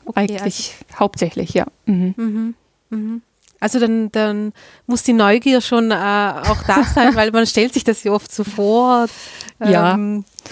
Okay, 0.06 0.20
eigentlich 0.20 0.74
also. 0.80 1.00
hauptsächlich, 1.00 1.52
ja. 1.52 1.66
Mhm. 1.84 2.54
Also 3.61 3.80
dann, 3.80 4.12
dann 4.12 4.52
muss 4.86 5.02
die 5.02 5.12
Neugier 5.12 5.61
schon 5.61 5.90
äh, 5.90 5.94
auch 5.94 6.62
da 6.66 6.84
sein, 6.94 7.16
weil 7.16 7.32
man 7.32 7.46
stellt 7.46 7.74
sich 7.74 7.84
das 7.84 8.04
ja 8.04 8.12
oft 8.12 8.32
so 8.32 8.44
vor. 8.44 9.06
Ähm, 9.61 9.72
ja. 9.72 9.98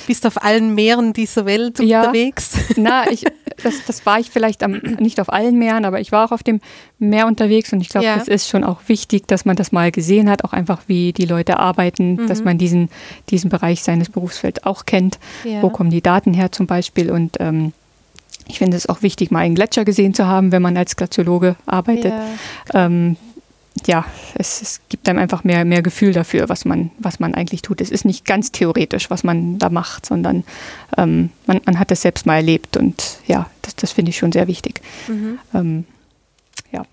Bist 0.06 0.26
auf 0.26 0.42
allen 0.42 0.74
Meeren 0.74 1.12
dieser 1.12 1.46
Welt 1.46 1.78
ja. 1.78 2.00
unterwegs? 2.00 2.56
Na, 2.76 3.08
ich, 3.10 3.24
das, 3.62 3.84
das 3.86 4.04
war 4.04 4.18
ich 4.18 4.30
vielleicht 4.30 4.64
am, 4.64 4.72
nicht 4.98 5.20
auf 5.20 5.32
allen 5.32 5.56
Meeren, 5.56 5.84
aber 5.84 6.00
ich 6.00 6.10
war 6.10 6.26
auch 6.26 6.32
auf 6.32 6.42
dem 6.42 6.60
Meer 6.98 7.28
unterwegs 7.28 7.72
und 7.72 7.80
ich 7.80 7.88
glaube, 7.88 8.06
ja. 8.06 8.16
das 8.16 8.26
ist 8.26 8.48
schon 8.48 8.64
auch 8.64 8.80
wichtig, 8.88 9.28
dass 9.28 9.44
man 9.44 9.54
das 9.54 9.70
mal 9.70 9.92
gesehen 9.92 10.28
hat, 10.28 10.44
auch 10.44 10.52
einfach 10.52 10.82
wie 10.88 11.12
die 11.12 11.26
Leute 11.26 11.58
arbeiten, 11.60 12.14
mhm. 12.14 12.26
dass 12.26 12.42
man 12.42 12.58
diesen, 12.58 12.90
diesen 13.30 13.50
Bereich 13.50 13.84
seines 13.84 14.10
Berufsfelds 14.10 14.64
auch 14.64 14.84
kennt. 14.84 15.18
Ja. 15.44 15.62
Wo 15.62 15.70
kommen 15.70 15.90
die 15.90 16.02
Daten 16.02 16.34
her 16.34 16.50
zum 16.50 16.66
Beispiel 16.66 17.10
und 17.10 17.36
ähm, 17.38 17.72
ich 18.48 18.58
finde 18.58 18.76
es 18.76 18.88
auch 18.88 19.02
wichtig, 19.02 19.30
mal 19.30 19.40
einen 19.40 19.54
Gletscher 19.54 19.84
gesehen 19.84 20.14
zu 20.14 20.26
haben, 20.26 20.52
wenn 20.52 20.62
man 20.62 20.76
als 20.76 20.96
Glaziologe 20.96 21.56
arbeitet. 21.66 22.12
Ja, 22.72 22.86
ähm, 22.86 23.16
ja 23.86 24.04
es, 24.34 24.62
es, 24.62 24.80
gibt 24.88 25.08
einem 25.08 25.18
einfach 25.18 25.44
mehr, 25.44 25.64
mehr 25.64 25.82
Gefühl 25.82 26.12
dafür, 26.12 26.48
was 26.48 26.64
man, 26.64 26.90
was 26.98 27.18
man 27.18 27.34
eigentlich 27.34 27.62
tut. 27.62 27.80
Es 27.80 27.90
ist 27.90 28.04
nicht 28.04 28.24
ganz 28.24 28.52
theoretisch, 28.52 29.10
was 29.10 29.24
man 29.24 29.58
da 29.58 29.68
macht, 29.68 30.06
sondern 30.06 30.44
ähm, 30.96 31.30
man, 31.46 31.60
man, 31.66 31.78
hat 31.78 31.90
es 31.90 32.02
selbst 32.02 32.26
mal 32.26 32.36
erlebt 32.36 32.76
und 32.76 33.18
ja, 33.26 33.50
das, 33.62 33.76
das 33.76 33.92
finde 33.92 34.10
ich 34.10 34.18
schon 34.18 34.32
sehr 34.32 34.46
wichtig. 34.46 34.80
Mhm. 35.08 35.38
Ähm, 35.52 35.84
ja. 36.72 36.84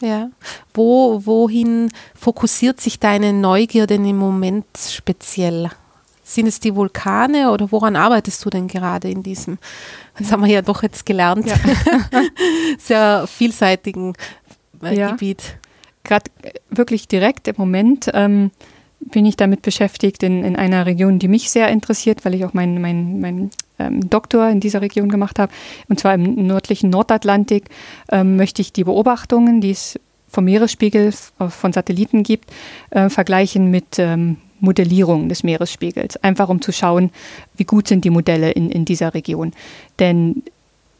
Ja. 0.00 0.30
Wo, 0.72 1.26
wohin 1.26 1.90
fokussiert 2.14 2.80
sich 2.80 3.00
deine 3.00 3.32
Neugier 3.32 3.86
denn 3.86 4.04
im 4.04 4.16
Moment 4.16 4.66
speziell? 4.76 5.70
Sind 6.22 6.46
es 6.46 6.60
die 6.60 6.76
Vulkane 6.76 7.50
oder 7.50 7.72
woran 7.72 7.96
arbeitest 7.96 8.44
du 8.44 8.50
denn 8.50 8.68
gerade 8.68 9.10
in 9.10 9.24
diesem, 9.24 9.58
das 10.20 10.30
haben 10.30 10.44
wir 10.44 10.52
ja 10.52 10.62
doch 10.62 10.82
jetzt 10.82 11.04
gelernt, 11.04 11.46
ja. 11.46 11.56
sehr 12.78 13.26
vielseitigen 13.26 14.12
äh, 14.82 14.96
ja. 14.96 15.10
Gebiet? 15.10 15.56
gerade 16.04 16.30
wirklich 16.70 17.08
direkt 17.08 17.48
im 17.48 17.54
Moment 17.58 18.10
ähm, 18.14 18.50
bin 19.00 19.24
ich 19.24 19.36
damit 19.36 19.62
beschäftigt 19.62 20.22
in, 20.22 20.44
in 20.44 20.56
einer 20.56 20.84
Region, 20.84 21.18
die 21.18 21.28
mich 21.28 21.50
sehr 21.50 21.68
interessiert, 21.68 22.24
weil 22.24 22.34
ich 22.34 22.44
auch 22.44 22.52
meinen 22.52 22.80
mein, 22.80 23.20
mein, 23.20 23.50
ähm, 23.78 24.10
Doktor 24.10 24.48
in 24.50 24.60
dieser 24.60 24.82
Region 24.82 25.08
gemacht 25.08 25.38
habe. 25.38 25.52
Und 25.88 25.98
zwar 25.98 26.14
im 26.14 26.46
nördlichen 26.46 26.90
Nordatlantik 26.90 27.64
ähm, 28.10 28.36
möchte 28.36 28.60
ich 28.60 28.72
die 28.72 28.84
Beobachtungen, 28.84 29.60
die 29.60 29.70
es 29.70 29.98
vom 30.28 30.44
Meeresspiegel 30.44 31.12
von 31.48 31.72
Satelliten 31.72 32.22
gibt, 32.22 32.50
äh, 32.90 33.08
vergleichen 33.08 33.70
mit 33.70 33.98
ähm, 33.98 34.36
Modellierung 34.60 35.28
des 35.28 35.42
Meeresspiegels. 35.42 36.16
Einfach 36.22 36.48
um 36.48 36.60
zu 36.60 36.72
schauen, 36.72 37.10
wie 37.56 37.64
gut 37.64 37.88
sind 37.88 38.04
die 38.04 38.10
Modelle 38.10 38.50
in, 38.50 38.70
in 38.70 38.84
dieser 38.84 39.14
Region. 39.14 39.52
Denn 39.98 40.42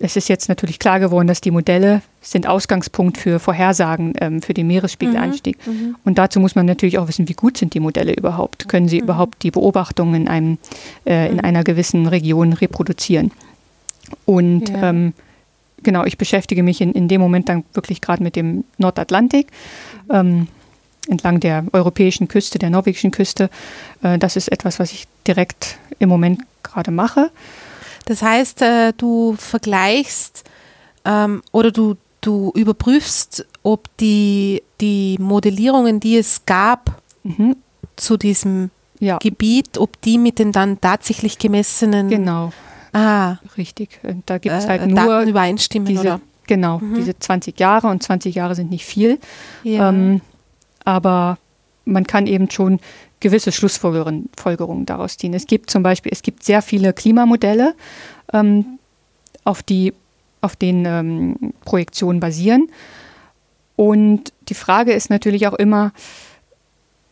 es 0.03 0.17
ist 0.17 0.29
jetzt 0.29 0.49
natürlich 0.49 0.79
klar 0.79 0.99
geworden, 0.99 1.29
dass 1.29 1.43
die 1.43 1.51
Modelle 1.51 2.01
sind 2.23 2.47
Ausgangspunkt 2.47 3.19
für 3.19 3.39
Vorhersagen 3.39 4.15
ähm, 4.21 4.41
für 4.41 4.55
den 4.55 4.67
Meeresspiegelanstieg. 4.67 5.59
Mhm, 5.67 5.73
mhm, 5.73 5.97
Und 6.05 6.17
dazu 6.17 6.41
muss 6.41 6.55
man 6.55 6.65
natürlich 6.65 6.99
auch 6.99 7.07
wissen, 7.07 7.29
wie 7.29 7.35
gut 7.35 7.59
sind 7.59 7.75
die 7.75 7.81
Modelle 7.81 8.15
überhaupt? 8.15 8.67
Können 8.69 8.89
sie 8.89 8.97
mhm. 8.97 9.05
überhaupt 9.05 9.43
die 9.43 9.51
Beobachtungen 9.51 10.23
in, 10.23 10.29
einem, 10.29 10.59
äh, 11.05 11.29
in 11.29 11.35
mhm. 11.35 11.41
einer 11.41 11.65
gewissen 11.65 12.07
Region 12.07 12.55
reproduzieren? 12.55 13.31
Und 14.25 14.71
ja. 14.71 14.89
ähm, 14.89 15.13
genau, 15.83 16.05
ich 16.05 16.17
beschäftige 16.17 16.63
mich 16.63 16.81
in, 16.81 16.93
in 16.93 17.07
dem 17.09 17.21
Moment 17.21 17.51
dann 17.51 17.65
wirklich 17.75 18.01
gerade 18.01 18.23
mit 18.23 18.37
dem 18.37 18.65
Nordatlantik. 18.79 19.49
Mhm. 20.09 20.15
Ähm, 20.15 20.49
entlang 21.11 21.41
der 21.41 21.65
europäischen 21.73 22.29
Küste, 22.29 22.59
der 22.59 22.71
norwegischen 22.71 23.11
Küste. 23.11 23.51
Äh, 24.03 24.19
das 24.19 24.37
ist 24.37 24.51
etwas, 24.51 24.79
was 24.79 24.93
ich 24.93 25.07
direkt 25.27 25.79
im 25.99 26.09
Moment 26.09 26.41
gerade 26.63 26.91
mache. 26.91 27.31
Das 28.07 28.23
heißt, 28.23 28.63
äh, 28.63 28.93
du 28.97 29.35
vergleichst 29.37 30.45
ähm, 31.05 31.43
oder 31.53 31.71
du, 31.71 31.97
du 32.21 32.53
überprüfst, 32.55 33.47
ob 33.63 33.89
die, 33.99 34.63
die 34.81 35.17
Modellierungen, 35.21 36.01
die 36.01 36.17
es 36.17 36.47
gab 36.47 37.03
mhm. 37.23 37.57
zu 37.97 38.17
diesem 38.17 38.71
ja. 38.99 39.19
Gebiet, 39.19 39.79
ob 39.79 40.01
die 40.03 40.19
mit 40.19 40.39
den 40.39 40.53
dann 40.53 40.81
tatsächlich 40.81 41.39
gemessenen. 41.39 42.09
Genau. 42.09 42.53
Ah. 42.93 43.37
Richtig. 43.57 44.01
Da 44.27 44.39
gibt 44.39 44.55
es 44.55 44.67
halt 44.67 44.83
äh, 44.83 44.87
nur 44.87 45.21
übereinstimmen, 45.21 45.87
diese, 45.87 46.01
oder? 46.01 46.21
Genau, 46.47 46.79
mhm. 46.79 46.97
diese 46.97 47.17
20 47.17 47.59
Jahre 47.61 47.87
und 47.87 48.03
20 48.03 48.35
Jahre 48.35 48.57
sind 48.57 48.71
nicht 48.71 48.85
viel. 48.85 49.21
Ja. 49.63 49.91
Ähm, 49.91 50.21
aber 50.85 51.39
man 51.85 52.07
kann 52.07 52.26
eben 52.26 52.51
schon 52.51 52.81
gewisse 53.20 53.53
Schlussfolgerungen 53.53 54.87
daraus 54.87 55.16
ziehen. 55.16 55.35
Es 55.35 55.47
gibt 55.47 55.70
zum 55.70 55.83
Beispiel, 55.83 56.12
es 56.12 56.22
gibt 56.22 56.43
sehr 56.43 56.62
viele 56.62 56.93
Klimamodelle, 56.93 57.74
ähm, 58.33 58.78
auf, 59.45 59.62
die, 59.62 59.93
auf 60.41 60.57
denen 60.57 60.87
ähm, 60.87 61.53
Projektionen 61.64 62.20
basieren. 62.20 62.70
Und 63.76 64.33
die 64.49 64.55
Frage 64.55 64.93
ist 64.93 65.11
natürlich 65.11 65.47
auch 65.47 65.55
immer, 65.55 65.93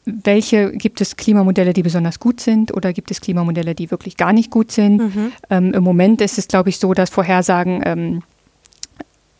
welche 0.05 0.73
gibt 0.73 1.01
es 1.03 1.17
Klimamodelle, 1.17 1.75
die 1.75 1.83
besonders 1.83 2.19
gut 2.19 2.41
sind 2.41 2.73
oder 2.75 2.95
gibt 2.95 3.11
es 3.11 3.21
Klimamodelle, 3.21 3.75
die 3.75 3.91
wirklich 3.91 4.17
gar 4.17 4.33
nicht 4.33 4.51
gut 4.51 4.73
sind? 4.73 4.99
Mhm. 4.99 5.33
Ähm, 5.51 5.75
Im 5.75 5.85
Moment 5.85 6.21
ist 6.23 6.39
es, 6.39 6.49
glaube 6.49 6.71
ich, 6.71 6.79
so, 6.79 6.95
dass 6.95 7.11
Vorhersagen 7.11 7.83
ähm, 7.85 8.23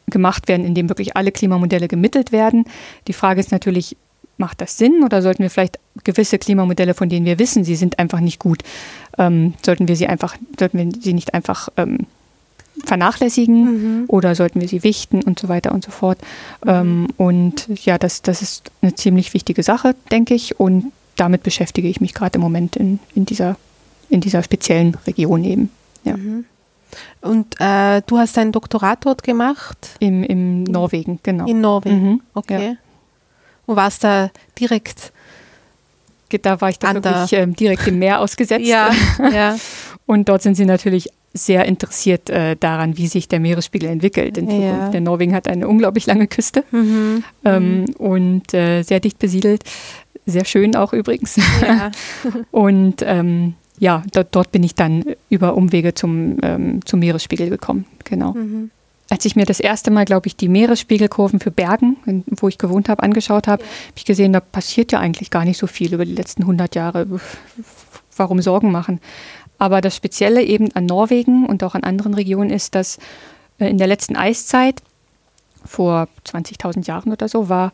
gemacht 0.07 0.49
werden, 0.49 0.67
indem 0.67 0.89
wirklich 0.91 1.17
alle 1.17 1.33
Klimamodelle 1.33 1.89
gemittelt 1.89 2.33
werden. 2.33 2.65
Die 3.07 3.13
Frage 3.13 3.41
ist 3.41 3.53
natürlich, 3.53 3.97
macht 4.39 4.61
das 4.61 4.79
Sinn 4.79 5.03
oder 5.05 5.23
sollten 5.23 5.43
wir 5.43 5.51
vielleicht 5.51 5.79
gewisse 6.05 6.39
Klimamodelle, 6.39 6.95
von 6.95 7.09
denen 7.09 7.27
wir 7.27 7.39
wissen, 7.39 7.65
sie 7.65 7.77
sind 7.77 7.99
einfach 7.99 8.21
nicht 8.21 8.39
gut, 8.39 8.63
ähm, 9.19 9.55
sollten 9.65 9.89
wir 9.89 9.97
sie 9.97 10.07
einfach, 10.07 10.37
sollten 10.59 10.79
wir 10.79 11.01
sie 11.01 11.13
nicht 11.13 11.35
einfach 11.35 11.69
ähm, 11.77 12.07
vernachlässigen 12.85 13.65
mhm. 14.01 14.05
oder 14.09 14.35
sollten 14.35 14.61
wir 14.61 14.69
sie 14.69 14.83
wichten 14.83 15.23
und 15.23 15.39
so 15.39 15.49
weiter 15.49 15.73
und 15.73 15.85
so 15.85 15.91
fort. 15.91 16.19
Mhm. 16.65 16.71
Ähm, 16.71 17.09
und 17.17 17.69
ja, 17.85 17.99
das, 17.99 18.23
das 18.23 18.43
ist 18.43 18.71
eine 18.83 18.95
ziemlich 18.95 19.35
wichtige 19.35 19.63
Sache, 19.63 19.95
denke 20.11 20.35
ich. 20.35 20.59
Und 20.59 20.93
damit 21.17 21.43
beschäftige 21.43 21.89
ich 21.89 22.01
mich 22.01 22.15
gerade 22.15 22.37
im 22.37 22.41
Moment 22.41 22.77
in, 22.77 23.01
in, 23.15 23.27
dieser, 23.27 23.57
in 24.09 24.21
dieser 24.21 24.43
speziellen 24.43 24.97
Region 25.07 25.45
eben. 25.45 25.71
Ja. 26.05 26.17
Mhm. 26.17 26.45
Und 27.21 27.61
äh, 27.61 28.01
du 28.07 28.19
hast 28.19 28.37
dein 28.37 28.53
Doktorat 28.53 29.05
dort 29.05 29.23
gemacht? 29.23 29.97
Im, 29.99 30.23
Im 30.23 30.63
Norwegen, 30.63 31.19
genau. 31.23 31.47
In 31.47 31.61
Norwegen, 31.61 32.03
mhm. 32.03 32.21
okay. 32.35 32.69
Ja. 32.69 32.77
Und 33.69 33.77
warst 33.77 34.03
da 34.03 34.31
direkt 34.59 35.13
da 36.43 36.61
war 36.61 36.69
ich 36.69 36.79
da 36.79 36.93
wirklich 36.93 37.33
ähm, 37.33 37.57
direkt 37.57 37.87
im 37.87 37.99
Meer 37.99 38.21
ausgesetzt. 38.21 38.67
ja, 38.67 38.91
ja. 39.33 39.57
Und 40.05 40.29
dort 40.29 40.43
sind 40.43 40.57
sie 40.57 40.67
natürlich 40.67 41.09
sehr 41.33 41.65
interessiert 41.65 42.29
äh, 42.31 42.57
daran, 42.57 42.97
wie 42.97 43.07
sich 43.07 43.29
der 43.29 43.41
Meeresspiegel 43.41 43.89
entwickelt 43.89 44.37
in. 44.37 44.51
Ja. 44.51 44.91
Der 44.91 45.01
Norwegen 45.01 45.35
hat 45.35 45.49
eine 45.49 45.69
unglaublich 45.69 46.07
lange 46.07 46.27
Küste 46.27 46.65
mhm. 46.71 47.25
ähm, 47.45 47.81
mhm. 47.81 47.87
und 47.97 48.55
äh, 48.55 48.83
sehr 48.83 49.01
dicht 49.01 49.19
besiedelt. 49.19 49.63
Sehr 50.27 50.45
schön 50.45 50.77
auch 50.77 50.93
übrigens. 50.93 51.37
Ja. 51.63 51.91
und 52.51 53.03
ähm, 53.03 53.55
ja, 53.79 54.03
dort, 54.13 54.35
dort, 54.35 54.53
bin 54.53 54.63
ich 54.65 54.75
dann 54.75 55.05
über 55.31 55.55
Umwege 55.55 55.95
zum, 55.95 56.39
ähm, 56.43 56.85
zum 56.85 57.01
Meeresspiegel 57.01 57.49
gekommen. 57.49 57.87
Genau. 58.05 58.33
Mhm 58.33 58.71
als 59.11 59.25
ich 59.25 59.37
mir 59.37 59.47
das 59.47 59.61
erste 59.61 59.91
Mal, 59.91 60.05
glaube 60.05 60.27
ich, 60.27 60.37
die 60.37 60.49
Meeresspiegelkurven 60.49 61.41
für 61.41 61.51
Bergen, 61.51 62.25
wo 62.27 62.49
ich 62.49 62.59
gewohnt 62.59 62.89
habe, 62.89 63.03
angeschaut 63.03 63.49
habe, 63.49 63.63
ja. 63.63 63.69
habe 63.69 63.97
ich 63.97 64.05
gesehen, 64.05 64.33
da 64.33 64.41
passiert 64.41 64.93
ja 64.93 65.01
eigentlich 65.01 65.31
gar 65.31 65.45
nicht 65.45 65.59
so 65.59 65.67
viel 65.67 65.95
über 65.95 66.05
die 66.05 66.15
letzten 66.15 66.43
100 66.43 66.75
Jahre. 66.75 67.07
Warum 68.17 68.43
Sorgen 68.43 68.71
machen? 68.71 69.01
Aber 69.59 69.81
das 69.81 69.97
Spezielle 69.97 70.43
eben 70.43 70.71
an 70.75 70.87
Norwegen 70.87 71.47
und 71.47 71.65
auch 71.65 71.75
an 71.75 71.85
anderen 71.85 72.15
Regionen 72.15 72.51
ist, 72.51 72.75
dass 72.75 72.99
äh, 73.59 73.69
in 73.69 73.79
der 73.79 73.87
letzten 73.87 74.17
Eiszeit, 74.17 74.83
vor 75.65 76.09
20.000 76.25 76.87
Jahren 76.87 77.13
oder 77.13 77.29
so, 77.29 77.49
war 77.49 77.73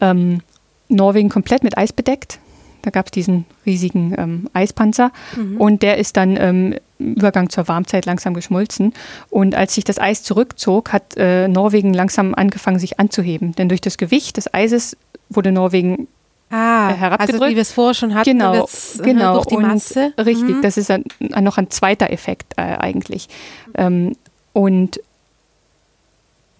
ähm, 0.00 0.40
Norwegen 0.88 1.28
komplett 1.28 1.62
mit 1.62 1.76
Eis 1.76 1.92
bedeckt. 1.92 2.38
Da 2.82 2.90
gab 2.90 3.06
es 3.06 3.10
diesen 3.12 3.44
riesigen 3.64 4.14
ähm, 4.16 4.50
Eispanzer 4.52 5.10
mhm. 5.36 5.60
und 5.60 5.82
der 5.82 5.98
ist 5.98 6.16
dann 6.16 6.36
ähm, 6.38 6.74
Übergang 6.98 7.50
zur 7.50 7.68
Warmzeit 7.68 8.06
langsam 8.06 8.34
geschmolzen. 8.34 8.94
Und 9.28 9.54
als 9.54 9.74
sich 9.74 9.84
das 9.84 9.98
Eis 9.98 10.22
zurückzog, 10.22 10.92
hat 10.92 11.16
äh, 11.16 11.46
Norwegen 11.48 11.92
langsam 11.92 12.34
angefangen, 12.34 12.78
sich 12.78 12.98
anzuheben. 12.98 13.52
Denn 13.52 13.68
durch 13.68 13.80
das 13.80 13.98
Gewicht 13.98 14.36
des 14.36 14.52
Eises 14.54 14.96
wurde 15.28 15.52
Norwegen 15.52 16.08
Ah, 16.48 16.90
äh, 16.90 16.94
herabgedrückt. 16.94 17.42
Also 17.42 17.50
wie 17.50 17.56
wir 17.56 17.62
es 17.62 17.72
vorher 17.72 17.94
schon 17.94 18.14
hatten, 18.14 18.30
genau, 18.30 18.64
äh, 18.64 19.02
genau. 19.02 19.34
durch 19.34 19.46
die 19.46 19.56
Masse. 19.56 20.12
Und 20.16 20.26
richtig, 20.26 20.56
mhm. 20.56 20.62
das 20.62 20.76
ist 20.76 20.90
ein, 20.90 21.04
noch 21.18 21.58
ein 21.58 21.70
zweiter 21.70 22.10
Effekt 22.10 22.54
äh, 22.56 22.62
eigentlich. 22.62 23.28
Ähm, 23.74 24.14
und 24.52 25.00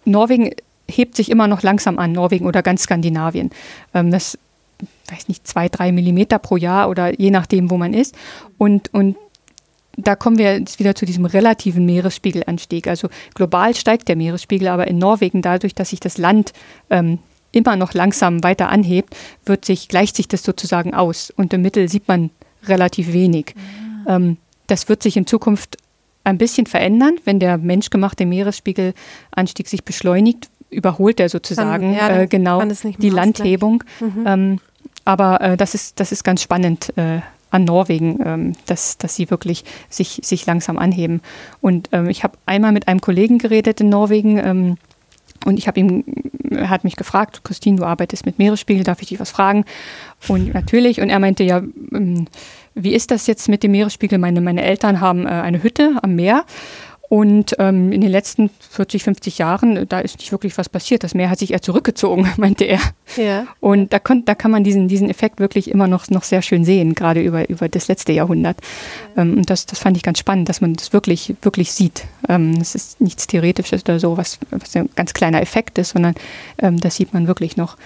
Norwegen 0.04 0.50
hebt 0.88 1.16
sich 1.16 1.30
immer 1.30 1.46
noch 1.46 1.62
langsam 1.62 1.98
an, 1.98 2.12
Norwegen 2.12 2.46
oder 2.46 2.62
ganz 2.62 2.82
Skandinavien. 2.82 3.50
Ähm, 3.94 4.10
das 4.10 4.38
weiß 5.10 5.28
nicht, 5.28 5.46
zwei, 5.46 5.68
drei 5.68 5.92
Millimeter 5.92 6.38
pro 6.38 6.56
Jahr 6.56 6.88
oder 6.88 7.18
je 7.18 7.30
nachdem, 7.30 7.70
wo 7.70 7.76
man 7.76 7.94
ist. 7.94 8.14
Und, 8.58 8.92
und 8.92 9.16
da 9.96 10.14
kommen 10.14 10.38
wir 10.38 10.58
jetzt 10.58 10.78
wieder 10.78 10.94
zu 10.94 11.06
diesem 11.06 11.24
relativen 11.24 11.86
Meeresspiegelanstieg. 11.86 12.86
Also 12.86 13.08
global 13.34 13.74
steigt 13.74 14.08
der 14.08 14.16
Meeresspiegel, 14.16 14.68
aber 14.68 14.86
in 14.86 14.98
Norwegen 14.98 15.42
dadurch, 15.42 15.74
dass 15.74 15.90
sich 15.90 16.00
das 16.00 16.18
Land 16.18 16.52
ähm, 16.90 17.18
immer 17.52 17.76
noch 17.76 17.94
langsam 17.94 18.42
weiter 18.42 18.68
anhebt, 18.68 19.16
wird 19.46 19.64
sich, 19.64 19.88
gleicht 19.88 20.16
sich 20.16 20.28
das 20.28 20.42
sozusagen 20.42 20.94
aus. 20.94 21.30
Und 21.30 21.54
im 21.54 21.62
Mittel 21.62 21.88
sieht 21.88 22.08
man 22.08 22.30
relativ 22.64 23.12
wenig. 23.12 23.54
Ah. 24.04 24.16
Ähm, 24.16 24.36
das 24.66 24.88
wird 24.88 25.02
sich 25.02 25.16
in 25.16 25.26
Zukunft 25.26 25.78
ein 26.24 26.38
bisschen 26.38 26.66
verändern, 26.66 27.16
wenn 27.24 27.38
der 27.38 27.56
menschgemachte 27.56 28.26
Meeresspiegelanstieg 28.26 29.68
sich 29.68 29.84
beschleunigt, 29.84 30.48
überholt 30.70 31.20
er 31.20 31.28
sozusagen 31.28 31.94
ja, 31.94 32.22
äh, 32.22 32.26
genau 32.26 32.62
die 32.98 33.10
Landhebung. 33.10 33.84
Mhm. 34.00 34.24
Ähm, 34.26 34.60
aber 35.06 35.40
äh, 35.40 35.56
das, 35.56 35.74
ist, 35.74 35.98
das 35.98 36.12
ist 36.12 36.24
ganz 36.24 36.42
spannend 36.42 36.92
äh, 36.98 37.20
an 37.50 37.64
Norwegen, 37.64 38.18
ähm, 38.24 38.52
dass, 38.66 38.98
dass 38.98 39.14
sie 39.14 39.30
wirklich 39.30 39.64
sich, 39.88 40.20
sich 40.22 40.44
langsam 40.44 40.76
anheben. 40.76 41.22
Und 41.62 41.88
ähm, 41.92 42.10
ich 42.10 42.24
habe 42.24 42.36
einmal 42.44 42.72
mit 42.72 42.88
einem 42.88 43.00
Kollegen 43.00 43.38
geredet 43.38 43.80
in 43.80 43.88
Norwegen 43.88 44.38
ähm, 44.38 44.76
und 45.44 45.58
ich 45.58 45.68
habe 45.68 45.78
ihm, 45.78 46.04
er 46.50 46.70
hat 46.70 46.82
mich 46.82 46.96
gefragt, 46.96 47.42
Christine, 47.44 47.76
du 47.76 47.84
arbeitest 47.84 48.26
mit 48.26 48.38
Meeresspiegel, 48.38 48.82
darf 48.82 49.00
ich 49.00 49.08
dich 49.08 49.20
was 49.20 49.30
fragen? 49.30 49.64
Und 50.26 50.54
natürlich, 50.54 51.00
und 51.00 51.08
er 51.08 51.20
meinte 51.20 51.44
ja, 51.44 51.58
ähm, 51.92 52.26
wie 52.74 52.94
ist 52.94 53.10
das 53.10 53.28
jetzt 53.28 53.48
mit 53.48 53.62
dem 53.62 53.70
Meeresspiegel? 53.70 54.18
Meine, 54.18 54.40
meine 54.40 54.62
Eltern 54.62 55.00
haben 55.00 55.24
äh, 55.24 55.30
eine 55.30 55.62
Hütte 55.62 55.98
am 56.02 56.16
Meer 56.16 56.44
und 57.08 57.54
ähm, 57.58 57.92
in 57.92 58.00
den 58.00 58.10
letzten 58.10 58.50
40, 58.70 59.04
50 59.04 59.38
Jahren, 59.38 59.88
da 59.88 60.00
ist 60.00 60.18
nicht 60.18 60.32
wirklich 60.32 60.58
was 60.58 60.68
passiert. 60.68 61.04
Das 61.04 61.14
Meer 61.14 61.30
hat 61.30 61.38
sich 61.38 61.52
eher 61.52 61.62
zurückgezogen, 61.62 62.28
meinte 62.36 62.64
er. 62.64 62.80
Ja. 63.16 63.46
Und 63.60 63.92
da, 63.92 64.00
kon, 64.00 64.24
da 64.24 64.34
kann 64.34 64.50
man 64.50 64.64
diesen, 64.64 64.88
diesen 64.88 65.08
Effekt 65.08 65.38
wirklich 65.38 65.70
immer 65.70 65.86
noch, 65.86 66.10
noch 66.10 66.24
sehr 66.24 66.42
schön 66.42 66.64
sehen, 66.64 66.94
gerade 66.94 67.22
über, 67.22 67.48
über 67.48 67.68
das 67.68 67.86
letzte 67.86 68.12
Jahrhundert. 68.12 68.58
Ja. 69.14 69.22
Ähm, 69.22 69.38
und 69.38 69.50
das, 69.50 69.66
das 69.66 69.78
fand 69.78 69.96
ich 69.96 70.02
ganz 70.02 70.18
spannend, 70.18 70.48
dass 70.48 70.60
man 70.60 70.74
das 70.74 70.92
wirklich, 70.92 71.36
wirklich 71.42 71.72
sieht. 71.72 72.04
Ähm, 72.28 72.54
es 72.60 72.74
ist 72.74 73.00
nichts 73.00 73.28
Theoretisches 73.28 73.82
oder 73.84 74.00
so, 74.00 74.16
was, 74.16 74.40
was 74.50 74.74
ein 74.74 74.88
ganz 74.96 75.14
kleiner 75.14 75.40
Effekt 75.40 75.78
ist, 75.78 75.90
sondern 75.90 76.14
ähm, 76.58 76.80
das 76.80 76.96
sieht 76.96 77.14
man 77.14 77.28
wirklich 77.28 77.56
noch. 77.56 77.76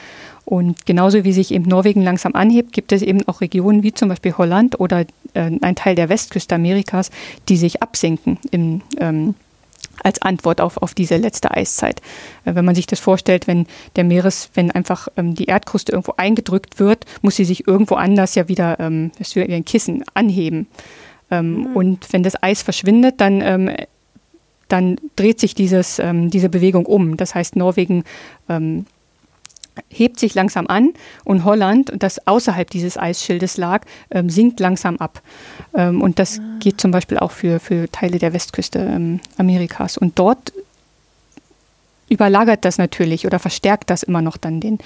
Und 0.50 0.84
genauso 0.84 1.22
wie 1.22 1.32
sich 1.32 1.54
eben 1.54 1.68
Norwegen 1.68 2.02
langsam 2.02 2.34
anhebt, 2.34 2.72
gibt 2.72 2.90
es 2.90 3.02
eben 3.02 3.26
auch 3.28 3.40
Regionen 3.40 3.84
wie 3.84 3.94
zum 3.94 4.08
Beispiel 4.08 4.36
Holland 4.36 4.80
oder 4.80 5.02
äh, 5.34 5.50
ein 5.60 5.76
Teil 5.76 5.94
der 5.94 6.08
Westküste 6.08 6.56
Amerikas, 6.56 7.12
die 7.48 7.56
sich 7.56 7.84
absenken 7.84 8.36
im 8.50 8.82
ähm, 8.98 9.36
als 10.02 10.20
Antwort 10.22 10.60
auf, 10.60 10.78
auf 10.78 10.92
diese 10.92 11.18
letzte 11.18 11.52
Eiszeit. 11.52 12.00
Äh, 12.44 12.56
wenn 12.56 12.64
man 12.64 12.74
sich 12.74 12.88
das 12.88 12.98
vorstellt, 12.98 13.46
wenn 13.46 13.66
der 13.94 14.02
Meeres, 14.02 14.50
wenn 14.54 14.72
einfach 14.72 15.06
ähm, 15.16 15.36
die 15.36 15.44
Erdkruste 15.44 15.92
irgendwo 15.92 16.14
eingedrückt 16.16 16.80
wird, 16.80 17.04
muss 17.22 17.36
sie 17.36 17.44
sich 17.44 17.68
irgendwo 17.68 17.94
anders 17.94 18.34
ja 18.34 18.48
wieder, 18.48 18.80
ähm, 18.80 19.12
das 19.20 19.36
wie 19.36 19.42
ein 19.42 19.64
Kissen 19.64 20.02
anheben. 20.14 20.66
Ähm, 21.30 21.58
mhm. 21.58 21.76
Und 21.76 22.12
wenn 22.12 22.24
das 22.24 22.42
Eis 22.42 22.62
verschwindet, 22.62 23.20
dann, 23.20 23.40
ähm, 23.40 23.70
dann 24.66 24.96
dreht 25.14 25.38
sich 25.38 25.54
dieses, 25.54 26.00
ähm, 26.00 26.28
diese 26.28 26.48
Bewegung 26.48 26.86
um. 26.86 27.16
Das 27.16 27.36
heißt, 27.36 27.54
Norwegen 27.54 28.02
ähm, 28.48 28.86
hebt 29.88 30.18
sich 30.18 30.34
langsam 30.34 30.66
an 30.66 30.90
und 31.24 31.44
Holland, 31.44 31.92
das 31.96 32.26
außerhalb 32.26 32.68
dieses 32.70 32.96
Eisschildes 32.96 33.56
lag, 33.56 33.84
ähm, 34.10 34.30
sinkt 34.30 34.60
langsam 34.60 34.96
ab. 34.98 35.22
Ähm, 35.74 36.02
und 36.02 36.18
das 36.18 36.38
ah. 36.38 36.42
geht 36.58 36.80
zum 36.80 36.90
Beispiel 36.90 37.18
auch 37.18 37.30
für, 37.30 37.60
für 37.60 37.90
Teile 37.90 38.18
der 38.18 38.32
Westküste 38.32 38.78
ähm, 38.78 39.20
Amerikas. 39.38 39.96
Und 39.96 40.18
dort 40.18 40.52
überlagert 42.10 42.64
das 42.64 42.76
natürlich 42.76 43.24
oder 43.24 43.38
verstärkt 43.38 43.88
das 43.88 44.02
immer 44.02 44.20
noch 44.20 44.36
dann 44.36 44.60
den, 44.60 44.78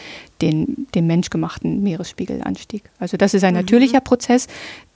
den, 0.43 0.87
den 0.95 1.07
menschgemachten 1.07 1.83
Meeresspiegelanstieg. 1.83 2.85
Also 2.99 3.17
das 3.17 3.35
ist 3.35 3.43
ein 3.45 3.55
mhm. 3.55 3.61
natürlicher 3.61 4.01
Prozess, 4.01 4.47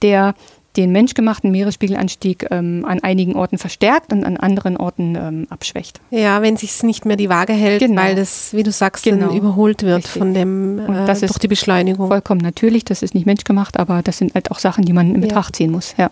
der 0.02 0.34
den 0.76 0.92
menschgemachten 0.92 1.50
Meeresspiegelanstieg 1.50 2.46
ähm, 2.50 2.84
an 2.86 3.00
einigen 3.00 3.34
Orten 3.34 3.58
verstärkt 3.58 4.12
und 4.12 4.24
an 4.24 4.36
anderen 4.36 4.76
Orten 4.76 5.16
ähm, 5.16 5.46
abschwächt. 5.50 6.00
Ja, 6.10 6.42
wenn 6.42 6.56
sich 6.56 6.70
es 6.70 6.82
nicht 6.82 7.04
mehr 7.04 7.16
die 7.16 7.28
Waage 7.28 7.52
hält, 7.52 7.80
genau. 7.80 8.02
weil 8.02 8.14
das, 8.14 8.52
wie 8.52 8.62
du 8.62 8.70
sagst, 8.70 9.04
genau. 9.04 9.32
überholt 9.32 9.82
wird 9.82 10.04
Richtig. 10.04 10.18
von 10.18 10.34
dem 10.34 10.78
äh, 10.78 11.06
das 11.06 11.20
durch 11.20 11.38
die 11.38 11.48
Beschleunigung. 11.48 12.08
Vollkommen 12.08 12.40
natürlich, 12.40 12.84
das 12.84 13.02
ist 13.02 13.14
nicht 13.14 13.26
menschgemacht, 13.26 13.78
aber 13.78 14.02
das 14.02 14.18
sind 14.18 14.34
halt 14.34 14.50
auch 14.50 14.58
Sachen, 14.58 14.84
die 14.84 14.92
man 14.92 15.14
in 15.14 15.20
Betracht 15.20 15.56
ziehen 15.56 15.72
muss. 15.72 15.94
Ja. 15.96 16.10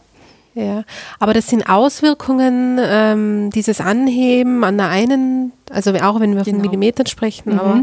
Ja, 0.57 0.85
aber 1.19 1.35
das 1.35 1.49
sind 1.49 1.69
Auswirkungen, 1.69 2.81
ähm, 2.83 3.51
dieses 3.51 3.79
Anheben 3.79 4.65
an 4.65 4.79
der 4.79 4.89
einen, 4.89 5.53
also 5.71 5.93
auch 5.97 6.19
wenn 6.19 6.35
wir 6.35 6.45
genau. 6.45 6.57
von 6.57 6.63
Millimetern 6.63 7.05
sprechen, 7.05 7.53
mhm. 7.53 7.61
aber 7.61 7.83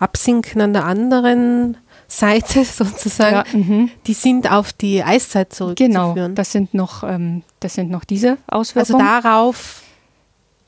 Absinken 0.00 0.62
an 0.62 0.72
der 0.72 0.86
anderen 0.86 1.76
Seite 2.14 2.64
sozusagen, 2.64 3.44
ja, 3.52 3.58
mhm. 3.58 3.90
die 4.06 4.14
sind 4.14 4.50
auf 4.50 4.72
die 4.72 5.02
Eiszeit 5.02 5.52
zurückzuführen. 5.52 6.14
Genau, 6.14 6.28
das 6.28 6.52
sind 6.52 6.74
noch, 6.74 7.02
ähm, 7.02 7.42
das 7.60 7.74
sind 7.74 7.90
noch 7.90 8.04
diese 8.04 8.38
Auswirkungen. 8.46 9.00
Also 9.00 9.22
darauf 9.22 9.82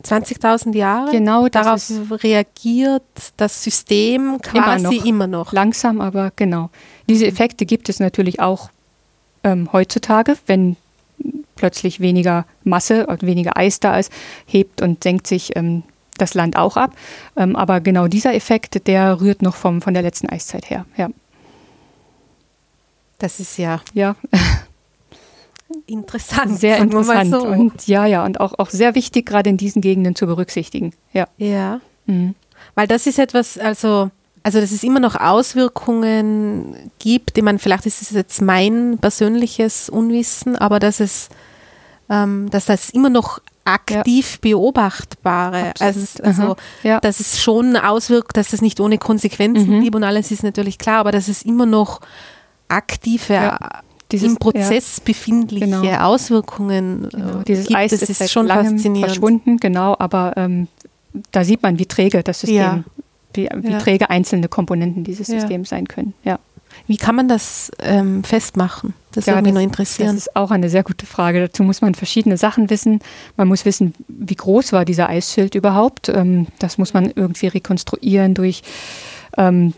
20.000 0.02 0.74
Jahre, 0.74 1.10
genau, 1.10 1.48
darauf 1.48 1.90
reagiert 2.10 3.02
das 3.36 3.62
System 3.62 4.38
quasi 4.42 4.84
immer 4.84 4.90
noch. 4.96 5.04
immer 5.04 5.26
noch. 5.26 5.52
Langsam, 5.52 6.00
aber 6.00 6.32
genau. 6.36 6.70
Diese 7.08 7.26
Effekte 7.26 7.66
gibt 7.66 7.88
es 7.88 7.98
natürlich 8.00 8.40
auch 8.40 8.70
ähm, 9.42 9.70
heutzutage, 9.72 10.36
wenn 10.46 10.76
plötzlich 11.54 12.00
weniger 12.00 12.44
Masse 12.64 13.06
und 13.06 13.22
weniger 13.22 13.56
Eis 13.56 13.80
da 13.80 13.98
ist, 13.98 14.12
hebt 14.46 14.82
und 14.82 15.02
senkt 15.02 15.26
sich 15.26 15.56
ähm, 15.56 15.82
das 16.18 16.34
Land 16.34 16.56
auch 16.56 16.76
ab. 16.76 16.94
Ähm, 17.36 17.56
aber 17.56 17.80
genau 17.80 18.08
dieser 18.08 18.34
Effekt, 18.34 18.86
der 18.86 19.20
rührt 19.20 19.42
noch 19.42 19.56
vom, 19.56 19.80
von 19.80 19.94
der 19.94 20.02
letzten 20.02 20.28
Eiszeit 20.28 20.70
her. 20.70 20.84
Ja. 20.96 21.08
Das 23.18 23.40
ist 23.40 23.56
ja, 23.56 23.80
ja. 23.94 24.14
interessant. 25.86 26.58
Sehr 26.58 26.78
interessant. 26.78 27.30
So. 27.30 27.46
Und 27.46 27.86
ja, 27.86 28.06
ja, 28.06 28.24
und 28.24 28.40
auch, 28.40 28.58
auch 28.58 28.70
sehr 28.70 28.94
wichtig, 28.94 29.26
gerade 29.26 29.50
in 29.50 29.56
diesen 29.56 29.82
Gegenden 29.82 30.14
zu 30.14 30.26
berücksichtigen. 30.26 30.92
Ja. 31.12 31.26
Ja. 31.38 31.80
Mhm. 32.06 32.34
Weil 32.74 32.86
das 32.86 33.06
ist 33.06 33.18
etwas, 33.18 33.58
also, 33.58 34.10
also 34.42 34.60
dass 34.60 34.70
es 34.70 34.82
immer 34.82 35.00
noch 35.00 35.16
Auswirkungen 35.16 36.90
gibt, 36.98 37.36
die 37.36 37.42
man, 37.42 37.58
vielleicht 37.58 37.86
ist 37.86 38.02
es 38.02 38.10
jetzt 38.10 38.42
mein 38.42 38.98
persönliches 39.00 39.88
Unwissen, 39.88 40.56
aber 40.56 40.78
dass 40.78 41.00
es, 41.00 41.28
ähm, 42.08 42.48
dass 42.50 42.66
das 42.66 42.90
immer 42.90 43.10
noch 43.10 43.40
aktiv 43.64 44.34
ja. 44.34 44.38
beobachtbare. 44.42 45.72
Also, 45.80 46.22
also 46.22 46.56
ja. 46.82 47.00
dass 47.00 47.18
es 47.18 47.42
schon 47.42 47.76
auswirkt, 47.76 48.36
dass 48.36 48.50
das 48.50 48.62
nicht 48.62 48.78
ohne 48.78 48.98
Konsequenzen 48.98 49.76
mhm. 49.76 49.80
blieb 49.80 49.94
und 49.94 50.04
alles 50.04 50.30
ist 50.30 50.42
natürlich 50.42 50.78
klar, 50.78 51.00
aber 51.00 51.12
dass 51.12 51.28
es 51.28 51.42
immer 51.42 51.66
noch 51.66 52.00
aktive, 52.68 53.34
ja, 53.34 53.58
dieses, 54.12 54.32
im 54.32 54.36
Prozess 54.36 54.98
ja, 54.98 55.02
befindliche 55.04 55.66
genau. 55.66 56.04
Auswirkungen 56.04 57.08
genau, 57.10 57.42
dieses 57.42 57.66
gibt. 57.66 57.78
Eis 57.78 57.90
das 57.90 58.02
ist, 58.02 58.20
ist 58.20 58.30
schon 58.30 58.48
faszinierend. 58.48 59.06
verschwunden, 59.06 59.56
genau, 59.58 59.96
aber 59.98 60.34
ähm, 60.36 60.68
da 61.32 61.44
sieht 61.44 61.62
man, 61.62 61.78
wie 61.78 61.86
träge 61.86 62.22
das 62.22 62.40
System, 62.40 62.56
ja. 62.56 62.84
wie, 63.34 63.48
wie 63.54 63.78
träge 63.78 64.10
einzelne 64.10 64.48
Komponenten 64.48 65.04
dieses 65.04 65.26
Systems 65.28 65.70
sein 65.70 65.88
können. 65.88 66.14
Ja. 66.24 66.38
Wie 66.86 66.96
kann 66.96 67.16
man 67.16 67.26
das 67.26 67.70
ähm, 67.80 68.22
festmachen? 68.22 68.94
Das 69.12 69.26
ja, 69.26 69.34
würde 69.34 69.44
mich 69.44 69.54
noch 69.54 69.62
interessieren. 69.62 70.08
Das 70.14 70.26
ist 70.26 70.36
auch 70.36 70.50
eine 70.50 70.68
sehr 70.68 70.82
gute 70.82 71.06
Frage. 71.06 71.40
Dazu 71.40 71.62
muss 71.62 71.80
man 71.80 71.94
verschiedene 71.94 72.36
Sachen 72.36 72.68
wissen. 72.70 73.00
Man 73.36 73.48
muss 73.48 73.64
wissen, 73.64 73.94
wie 74.08 74.34
groß 74.34 74.72
war 74.72 74.84
dieser 74.84 75.08
Eisschild 75.08 75.54
überhaupt. 75.54 76.08
Ähm, 76.08 76.48
das 76.58 76.76
muss 76.76 76.92
man 76.92 77.10
irgendwie 77.14 77.46
rekonstruieren 77.46 78.34
durch 78.34 78.62
ähm, 79.38 79.72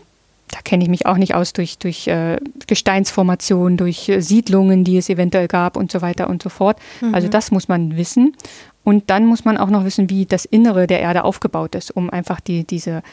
da 0.51 0.59
kenne 0.63 0.83
ich 0.83 0.89
mich 0.89 1.05
auch 1.05 1.17
nicht 1.17 1.35
aus, 1.35 1.53
durch, 1.53 1.77
durch 1.77 2.07
äh, 2.07 2.37
Gesteinsformationen, 2.67 3.77
durch 3.77 4.09
äh, 4.09 4.21
Siedlungen, 4.21 4.83
die 4.83 4.97
es 4.97 5.09
eventuell 5.09 5.47
gab 5.47 5.77
und 5.77 5.91
so 5.91 6.01
weiter 6.01 6.29
und 6.29 6.41
so 6.41 6.49
fort. 6.49 6.77
Mhm. 7.01 7.13
Also 7.13 7.27
das 7.27 7.51
muss 7.51 7.67
man 7.67 7.97
wissen. 7.97 8.35
Und 8.83 9.09
dann 9.09 9.25
muss 9.25 9.45
man 9.45 9.57
auch 9.57 9.69
noch 9.69 9.85
wissen, 9.85 10.09
wie 10.09 10.25
das 10.25 10.45
Innere 10.45 10.87
der 10.87 11.01
Erde 11.01 11.23
aufgebaut 11.23 11.75
ist, 11.75 11.91
um 11.91 12.09
einfach 12.09 12.39
die, 12.39 12.63
diese, 12.63 13.03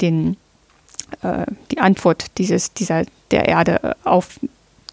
den, 0.00 0.36
äh, 1.22 1.46
die 1.70 1.78
Antwort 1.78 2.26
dieses, 2.38 2.72
dieser, 2.72 3.04
der 3.30 3.46
Erde 3.46 3.96
auf 4.04 4.40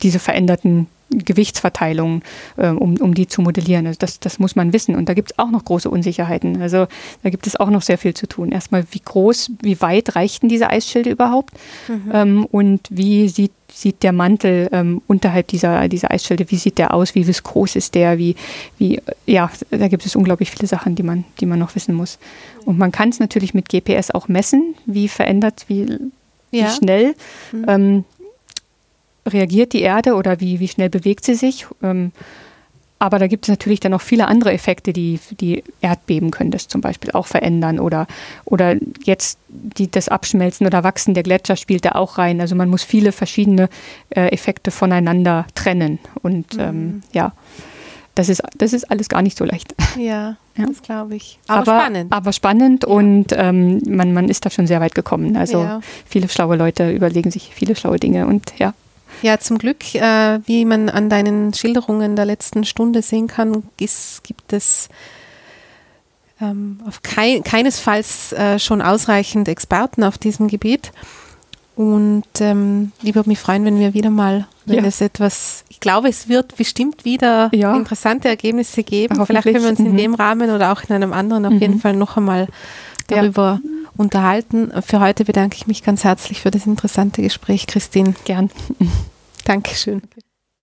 diese 0.01 0.19
veränderten 0.19 0.87
Gewichtsverteilung, 1.11 2.21
äh, 2.57 2.67
um, 2.69 2.97
um 2.97 3.13
die 3.13 3.27
zu 3.27 3.41
modellieren. 3.41 3.87
Also 3.87 3.97
das, 3.99 4.19
das 4.19 4.39
muss 4.39 4.55
man 4.55 4.73
wissen. 4.73 4.95
Und 4.95 5.09
da 5.09 5.13
gibt 5.13 5.31
es 5.31 5.39
auch 5.39 5.49
noch 5.49 5.65
große 5.65 5.89
Unsicherheiten. 5.89 6.61
Also 6.61 6.87
da 7.23 7.29
gibt 7.29 7.47
es 7.47 7.55
auch 7.55 7.69
noch 7.69 7.81
sehr 7.81 7.97
viel 7.97 8.13
zu 8.13 8.27
tun. 8.27 8.51
Erstmal, 8.51 8.85
wie 8.91 9.01
groß, 9.03 9.51
wie 9.61 9.81
weit 9.81 10.15
reichten 10.15 10.49
diese 10.49 10.69
Eisschilde 10.69 11.09
überhaupt? 11.09 11.53
Mhm. 11.87 12.11
Ähm, 12.13 12.45
und 12.45 12.81
wie 12.89 13.27
sieht, 13.29 13.51
sieht 13.71 14.03
der 14.03 14.13
Mantel 14.13 14.69
ähm, 14.71 15.01
unterhalb 15.07 15.47
dieser, 15.47 15.87
dieser 15.87 16.11
Eisschilde, 16.11 16.49
wie 16.49 16.57
sieht 16.57 16.77
der 16.77 16.93
aus? 16.93 17.15
Wie 17.15 17.25
viskos 17.25 17.75
ist 17.75 17.95
der? 17.95 18.17
Wie, 18.17 18.35
wie, 18.77 19.01
ja, 19.25 19.51
da 19.71 19.87
gibt 19.87 20.05
es 20.05 20.15
unglaublich 20.15 20.51
viele 20.51 20.67
Sachen, 20.67 20.95
die 20.95 21.03
man, 21.03 21.23
die 21.39 21.45
man 21.45 21.59
noch 21.59 21.75
wissen 21.75 21.95
muss. 21.95 22.19
Und 22.65 22.77
man 22.77 22.91
kann 22.91 23.09
es 23.09 23.19
natürlich 23.19 23.53
mit 23.53 23.69
GPS 23.69 24.11
auch 24.11 24.27
messen, 24.27 24.75
wie 24.85 25.07
verändert, 25.07 25.65
wie, 25.67 25.85
ja. 26.51 26.67
wie 26.67 26.69
schnell. 26.69 27.15
Mhm. 27.51 27.65
Ähm, 27.67 28.03
reagiert 29.29 29.73
die 29.73 29.81
Erde 29.81 30.15
oder 30.15 30.39
wie, 30.39 30.59
wie 30.59 30.67
schnell 30.67 30.89
bewegt 30.89 31.25
sie 31.25 31.35
sich. 31.35 31.65
Ähm, 31.81 32.11
aber 32.99 33.17
da 33.17 33.27
gibt 33.27 33.45
es 33.45 33.49
natürlich 33.49 33.79
dann 33.79 33.93
noch 33.93 34.01
viele 34.01 34.27
andere 34.27 34.51
Effekte, 34.51 34.91
die, 34.91 35.19
die 35.39 35.63
Erdbeben 35.79 36.31
können 36.31 36.51
das 36.51 36.67
zum 36.67 36.81
Beispiel 36.81 37.11
auch 37.11 37.27
verändern 37.27 37.79
oder, 37.79 38.07
oder 38.43 38.75
jetzt 39.03 39.39
die, 39.47 39.89
das 39.89 40.09
Abschmelzen 40.09 40.67
oder 40.67 40.83
Wachsen 40.83 41.13
der 41.13 41.23
Gletscher 41.23 41.55
spielt 41.55 41.85
da 41.85 41.93
auch 41.93 42.17
rein. 42.17 42.41
Also 42.41 42.55
man 42.55 42.69
muss 42.69 42.83
viele 42.83 43.13
verschiedene 43.13 43.69
äh, 44.09 44.27
Effekte 44.33 44.69
voneinander 44.69 45.47
trennen. 45.55 45.99
Und 46.21 46.55
mhm. 46.55 46.59
ähm, 46.59 47.03
ja, 47.13 47.31
das 48.15 48.27
ist, 48.27 48.43
das 48.57 48.73
ist 48.73 48.91
alles 48.91 49.07
gar 49.07 49.21
nicht 49.21 49.37
so 49.37 49.45
leicht. 49.45 49.73
Ja, 49.97 50.35
ja. 50.57 50.65
das 50.65 50.81
glaube 50.81 51.15
ich. 51.15 51.39
Aber, 51.47 51.71
aber, 51.71 51.79
spannend. 51.79 52.13
Aber 52.13 52.33
spannend 52.33 52.83
ja. 52.83 52.89
und 52.89 53.27
ähm, 53.31 53.81
man, 53.87 54.11
man 54.11 54.27
ist 54.27 54.45
da 54.45 54.49
schon 54.49 54.67
sehr 54.67 54.81
weit 54.81 54.93
gekommen. 54.93 55.37
Also 55.37 55.61
ja. 55.61 55.79
viele 56.05 56.27
schlaue 56.27 56.57
Leute 56.57 56.91
überlegen 56.91 57.31
sich 57.31 57.51
viele 57.53 57.77
schlaue 57.77 57.97
Dinge 57.97 58.27
und 58.27 58.51
ja. 58.57 58.73
Ja, 59.21 59.39
zum 59.39 59.57
Glück, 59.57 59.95
äh, 59.95 60.39
wie 60.45 60.65
man 60.65 60.89
an 60.89 61.09
deinen 61.09 61.53
Schilderungen 61.53 62.15
der 62.15 62.25
letzten 62.25 62.63
Stunde 62.63 63.01
sehen 63.01 63.27
kann, 63.27 63.63
ist, 63.79 64.23
gibt 64.23 64.53
es 64.53 64.89
ähm, 66.41 66.79
auf 66.87 67.01
kei 67.01 67.41
keinesfalls 67.43 68.33
äh, 68.33 68.59
schon 68.59 68.81
ausreichend 68.81 69.47
Experten 69.47 70.03
auf 70.03 70.17
diesem 70.17 70.47
Gebiet. 70.47 70.91
Und 71.75 72.25
ähm, 72.41 72.91
ich 73.03 73.15
würde 73.15 73.29
mich 73.29 73.39
freuen, 73.39 73.63
wenn 73.63 73.79
wir 73.79 73.93
wieder 73.93 74.09
mal, 74.09 74.47
wenn 74.65 74.79
ja. 74.79 74.85
es 74.85 74.99
etwas, 74.99 75.63
ich 75.69 75.79
glaube, 75.79 76.09
es 76.09 76.27
wird 76.27 76.57
bestimmt 76.57 77.05
wieder 77.05 77.49
ja. 77.53 77.73
interessante 77.73 78.27
Ergebnisse 78.27 78.83
geben. 78.83 79.25
Vielleicht 79.25 79.45
können 79.45 79.63
wir 79.63 79.69
uns 79.69 79.79
in 79.79 79.93
mhm. 79.93 79.97
dem 79.97 80.13
Rahmen 80.13 80.49
oder 80.49 80.73
auch 80.73 80.83
in 80.83 80.93
einem 80.93 81.13
anderen 81.13 81.45
auf 81.45 81.53
mhm. 81.53 81.59
jeden 81.59 81.79
Fall 81.79 81.95
noch 81.95 82.17
einmal 82.17 82.47
darüber 83.09 83.59
ja. 83.63 83.89
unterhalten. 83.97 84.71
Für 84.81 84.99
heute 84.99 85.25
bedanke 85.25 85.57
ich 85.57 85.67
mich 85.67 85.83
ganz 85.83 86.03
herzlich 86.03 86.41
für 86.41 86.51
das 86.51 86.65
interessante 86.65 87.21
Gespräch, 87.21 87.67
Christine. 87.67 88.15
Gern. 88.25 88.49
Dankeschön. 89.45 90.01